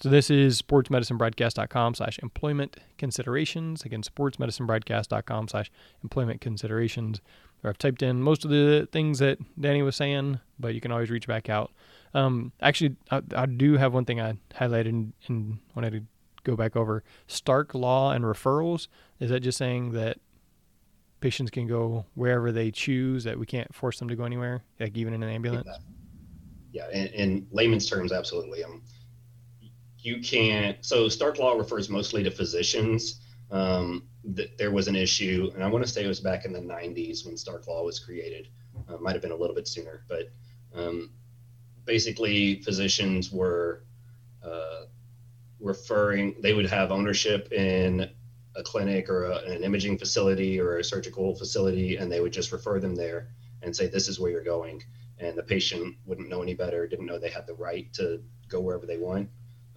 So 0.00 0.08
this 0.08 0.30
is 0.30 0.60
sportsmedicinebroadcast.com 0.62 1.94
slash 1.94 2.18
employment 2.22 2.78
considerations. 2.96 3.82
Again, 3.82 4.02
sportsmedicinebroadcast.com 4.02 5.48
slash 5.48 5.70
employment 6.02 6.40
considerations. 6.40 7.20
I've 7.62 7.76
typed 7.76 8.02
in 8.02 8.22
most 8.22 8.46
of 8.46 8.50
the 8.50 8.88
things 8.90 9.18
that 9.18 9.38
Danny 9.60 9.82
was 9.82 9.96
saying, 9.96 10.40
but 10.58 10.74
you 10.74 10.80
can 10.80 10.90
always 10.90 11.10
reach 11.10 11.26
back 11.26 11.50
out. 11.50 11.70
Um, 12.14 12.52
actually, 12.62 12.96
I, 13.10 13.20
I, 13.36 13.44
do 13.44 13.76
have 13.76 13.92
one 13.92 14.06
thing 14.06 14.20
I 14.20 14.38
highlighted 14.54 14.88
and, 14.88 15.12
and 15.28 15.58
wanted 15.76 15.92
to 15.92 16.02
go 16.44 16.56
back 16.56 16.76
over. 16.76 17.04
Stark 17.26 17.74
law 17.74 18.12
and 18.12 18.24
referrals. 18.24 18.88
Is 19.20 19.28
that 19.28 19.40
just 19.40 19.58
saying 19.58 19.92
that 19.92 20.18
patients 21.20 21.50
can 21.50 21.66
go 21.68 22.06
wherever 22.14 22.50
they 22.50 22.70
choose, 22.70 23.24
that 23.24 23.38
we 23.38 23.44
can't 23.44 23.72
force 23.74 23.98
them 23.98 24.08
to 24.08 24.16
go 24.16 24.24
anywhere, 24.24 24.62
like 24.80 24.96
even 24.96 25.12
in 25.12 25.22
an 25.22 25.28
ambulance? 25.28 25.68
Yeah 25.70 25.99
yeah, 26.72 26.88
in, 26.92 27.06
in 27.08 27.46
layman's 27.50 27.88
terms, 27.88 28.12
absolutely. 28.12 28.64
Um, 28.64 28.82
you 29.98 30.20
can't. 30.20 30.78
So 30.84 31.08
Stark 31.08 31.38
Law 31.38 31.52
refers 31.52 31.90
mostly 31.90 32.22
to 32.22 32.30
physicians, 32.30 33.20
um, 33.50 34.04
th- 34.36 34.52
there 34.56 34.70
was 34.70 34.88
an 34.88 34.96
issue, 34.96 35.50
and 35.54 35.64
I 35.64 35.68
want 35.68 35.84
to 35.84 35.90
say 35.90 36.04
it 36.04 36.08
was 36.08 36.20
back 36.20 36.44
in 36.44 36.52
the 36.52 36.60
90s 36.60 37.26
when 37.26 37.36
Stark 37.36 37.66
Law 37.66 37.84
was 37.84 37.98
created. 37.98 38.48
Uh, 38.88 38.96
might 38.98 39.12
have 39.12 39.22
been 39.22 39.32
a 39.32 39.36
little 39.36 39.54
bit 39.54 39.68
sooner, 39.68 40.04
but 40.08 40.30
um, 40.74 41.10
basically, 41.84 42.62
physicians 42.62 43.32
were 43.32 43.84
uh, 44.42 44.84
referring, 45.58 46.34
they 46.40 46.54
would 46.54 46.66
have 46.66 46.90
ownership 46.90 47.52
in 47.52 48.08
a 48.56 48.62
clinic 48.62 49.08
or 49.08 49.24
a, 49.24 49.38
an 49.38 49.62
imaging 49.62 49.98
facility 49.98 50.60
or 50.60 50.78
a 50.78 50.84
surgical 50.84 51.34
facility, 51.34 51.96
and 51.96 52.10
they 52.10 52.20
would 52.20 52.32
just 52.32 52.52
refer 52.52 52.80
them 52.80 52.94
there 52.94 53.28
and 53.62 53.74
say, 53.74 53.86
This 53.86 54.08
is 54.08 54.18
where 54.18 54.30
you're 54.30 54.42
going. 54.42 54.82
And 55.20 55.36
the 55.36 55.42
patient 55.42 55.96
wouldn't 56.06 56.28
know 56.28 56.42
any 56.42 56.54
better, 56.54 56.86
didn't 56.86 57.06
know 57.06 57.18
they 57.18 57.30
had 57.30 57.46
the 57.46 57.54
right 57.54 57.92
to 57.94 58.22
go 58.48 58.60
wherever 58.60 58.86
they 58.86 58.96
want. 58.96 59.28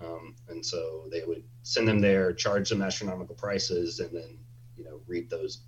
Um, 0.03 0.35
and 0.49 0.65
so 0.65 1.07
they 1.11 1.23
would 1.25 1.43
send 1.61 1.87
them 1.87 1.99
there, 1.99 2.33
charge 2.33 2.69
them 2.69 2.81
astronomical 2.81 3.35
prices, 3.35 3.99
and 3.99 4.15
then 4.15 4.39
you 4.77 4.83
know 4.83 5.01
reap 5.07 5.29
those 5.29 5.63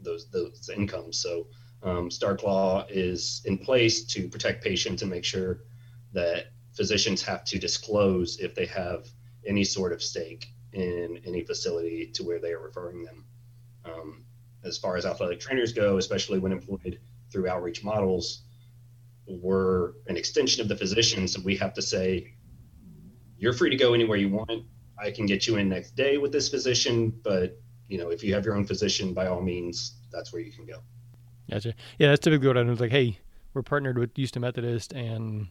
those 0.00 0.30
those 0.30 0.70
incomes. 0.74 1.20
So 1.20 1.46
um, 1.82 2.10
Stark 2.10 2.42
Law 2.42 2.86
is 2.88 3.42
in 3.44 3.58
place 3.58 4.04
to 4.04 4.28
protect 4.28 4.62
patients 4.62 5.02
and 5.02 5.10
make 5.10 5.24
sure 5.24 5.60
that 6.12 6.52
physicians 6.72 7.22
have 7.22 7.44
to 7.44 7.58
disclose 7.58 8.38
if 8.38 8.54
they 8.54 8.66
have 8.66 9.06
any 9.46 9.64
sort 9.64 9.92
of 9.92 10.02
stake 10.02 10.52
in 10.72 11.20
any 11.24 11.42
facility 11.44 12.06
to 12.14 12.22
where 12.22 12.38
they 12.38 12.52
are 12.52 12.62
referring 12.62 13.02
them. 13.02 13.24
Um, 13.84 14.24
as 14.62 14.78
far 14.78 14.96
as 14.96 15.06
athletic 15.06 15.40
trainers 15.40 15.72
go, 15.72 15.96
especially 15.96 16.38
when 16.38 16.52
employed 16.52 17.00
through 17.32 17.48
outreach 17.48 17.82
models, 17.82 18.42
we're 19.40 19.92
an 20.06 20.16
extension 20.16 20.62
of 20.62 20.68
the 20.68 20.76
physician. 20.76 21.28
So 21.28 21.40
we 21.42 21.56
have 21.56 21.74
to 21.74 21.82
say, 21.82 22.34
you're 23.38 23.52
free 23.52 23.70
to 23.70 23.76
go 23.76 23.94
anywhere 23.94 24.18
you 24.18 24.28
want. 24.28 24.64
I 24.98 25.10
can 25.10 25.26
get 25.26 25.46
you 25.46 25.56
in 25.56 25.68
next 25.68 25.96
day 25.96 26.18
with 26.18 26.32
this 26.32 26.48
physician, 26.48 27.10
but 27.22 27.58
you 27.88 27.98
know, 27.98 28.10
if 28.10 28.22
you 28.22 28.34
have 28.34 28.44
your 28.44 28.54
own 28.54 28.66
physician, 28.66 29.14
by 29.14 29.26
all 29.26 29.40
means, 29.40 29.94
that's 30.12 30.32
where 30.32 30.42
you 30.42 30.52
can 30.52 30.66
go. 30.66 30.82
Gotcha. 31.50 31.74
Yeah, 31.98 32.08
that's 32.08 32.20
typically 32.20 32.46
what 32.46 32.58
I 32.58 32.62
was 32.62 32.80
like. 32.80 32.92
Hey, 32.92 33.18
we're 33.54 33.62
partnered 33.62 33.98
with 33.98 34.14
Houston 34.16 34.42
Methodist, 34.42 34.92
and 34.92 35.48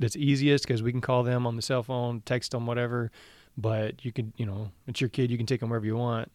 it's 0.00 0.16
easiest 0.16 0.66
because 0.66 0.82
we 0.82 0.90
can 0.90 1.02
call 1.02 1.22
them 1.22 1.46
on 1.46 1.56
the 1.56 1.62
cell 1.62 1.82
phone, 1.82 2.22
text 2.24 2.52
them, 2.52 2.66
whatever. 2.66 3.10
But 3.58 4.04
you 4.04 4.12
can, 4.12 4.32
you 4.36 4.46
know, 4.46 4.70
it's 4.86 5.00
your 5.00 5.10
kid. 5.10 5.30
You 5.30 5.36
can 5.36 5.44
take 5.44 5.60
them 5.60 5.68
wherever 5.68 5.84
you 5.84 5.96
want. 5.96 6.30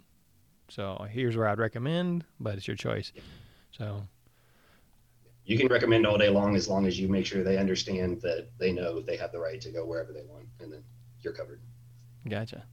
So 0.70 1.08
here's 1.10 1.36
where 1.36 1.48
I'd 1.48 1.58
recommend, 1.58 2.26
but 2.40 2.56
it's 2.56 2.68
your 2.68 2.78
choice. 2.78 3.12
So 3.72 4.04
you 5.48 5.58
can 5.58 5.68
recommend 5.68 6.06
all 6.06 6.18
day 6.18 6.28
long 6.28 6.58
as 6.58 6.68
long 6.68 6.86
as 6.86 7.00
you 7.00 7.08
make 7.08 7.26
sure 7.26 7.42
they 7.42 7.58
understand 7.58 8.22
that 8.22 8.50
they 8.60 8.74
know 8.74 9.00
they 9.00 9.16
have 9.16 9.32
the 9.32 9.40
right 9.40 9.62
to 9.62 9.72
go 9.72 9.86
wherever 9.86 10.12
they 10.12 10.24
want, 10.24 10.46
and 10.60 10.72
then 10.72 10.84
you're 11.22 11.32
covered. 11.32 11.62
Gotcha. 12.28 12.66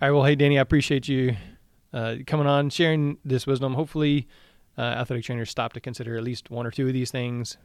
All 0.00 0.08
right. 0.08 0.10
Well, 0.10 0.24
hey, 0.24 0.34
Danny, 0.34 0.58
I 0.58 0.62
appreciate 0.62 1.08
you 1.08 1.36
uh, 1.94 2.16
coming 2.26 2.46
on, 2.46 2.68
sharing 2.68 3.16
this 3.24 3.46
wisdom. 3.46 3.72
Hopefully, 3.72 4.28
uh, 4.76 4.82
athletic 4.82 5.24
trainers 5.24 5.48
stop 5.48 5.72
to 5.72 5.80
consider 5.80 6.14
at 6.18 6.22
least 6.22 6.50
one 6.50 6.66
or 6.66 6.70
two 6.70 6.86
of 6.86 6.92
these 6.92 7.10
things, 7.10 7.56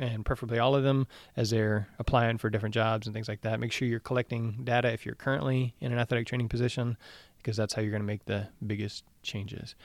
and 0.00 0.24
preferably 0.24 0.58
all 0.58 0.74
of 0.74 0.82
them, 0.82 1.06
as 1.36 1.50
they're 1.50 1.86
applying 2.00 2.38
for 2.38 2.50
different 2.50 2.74
jobs 2.74 3.06
and 3.06 3.14
things 3.14 3.28
like 3.28 3.42
that. 3.42 3.60
Make 3.60 3.70
sure 3.70 3.86
you're 3.86 4.00
collecting 4.00 4.62
data 4.64 4.92
if 4.92 5.06
you're 5.06 5.14
currently 5.14 5.76
in 5.80 5.92
an 5.92 6.00
athletic 6.00 6.26
training 6.26 6.48
position, 6.48 6.96
because 7.36 7.56
that's 7.56 7.72
how 7.72 7.82
you're 7.82 7.92
going 7.92 8.02
to 8.02 8.06
make 8.06 8.24
the 8.24 8.48
biggest 8.66 9.04
changes. 9.22 9.76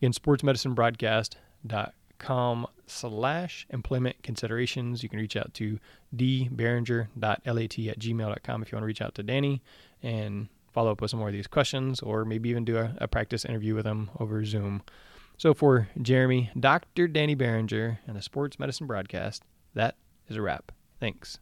Again, 0.00 0.12
sportsmedicinebroadcast.com 0.12 1.92
slash 2.86 3.66
employment 3.70 4.22
considerations. 4.22 5.02
You 5.02 5.08
can 5.08 5.18
reach 5.18 5.36
out 5.36 5.54
to 5.54 5.78
dberinger.lat 6.14 7.40
at 7.44 7.98
gmail.com 7.98 8.62
if 8.62 8.72
you 8.72 8.76
want 8.76 8.82
to 8.82 8.86
reach 8.86 9.02
out 9.02 9.14
to 9.16 9.22
Danny 9.22 9.62
and 10.02 10.48
follow 10.72 10.92
up 10.92 11.00
with 11.00 11.10
some 11.10 11.18
more 11.18 11.28
of 11.28 11.34
these 11.34 11.46
questions 11.46 12.00
or 12.00 12.24
maybe 12.24 12.48
even 12.48 12.64
do 12.64 12.76
a, 12.76 12.94
a 12.98 13.08
practice 13.08 13.44
interview 13.44 13.74
with 13.74 13.86
him 13.86 14.10
over 14.20 14.44
Zoom. 14.44 14.82
So 15.38 15.54
for 15.54 15.88
Jeremy, 16.00 16.50
Dr. 16.58 17.08
Danny 17.08 17.34
Beringer, 17.34 18.00
and 18.06 18.16
the 18.16 18.22
sports 18.22 18.58
medicine 18.58 18.86
broadcast, 18.86 19.42
that 19.74 19.96
is 20.28 20.36
a 20.36 20.42
wrap. 20.42 20.72
Thanks. 20.98 21.38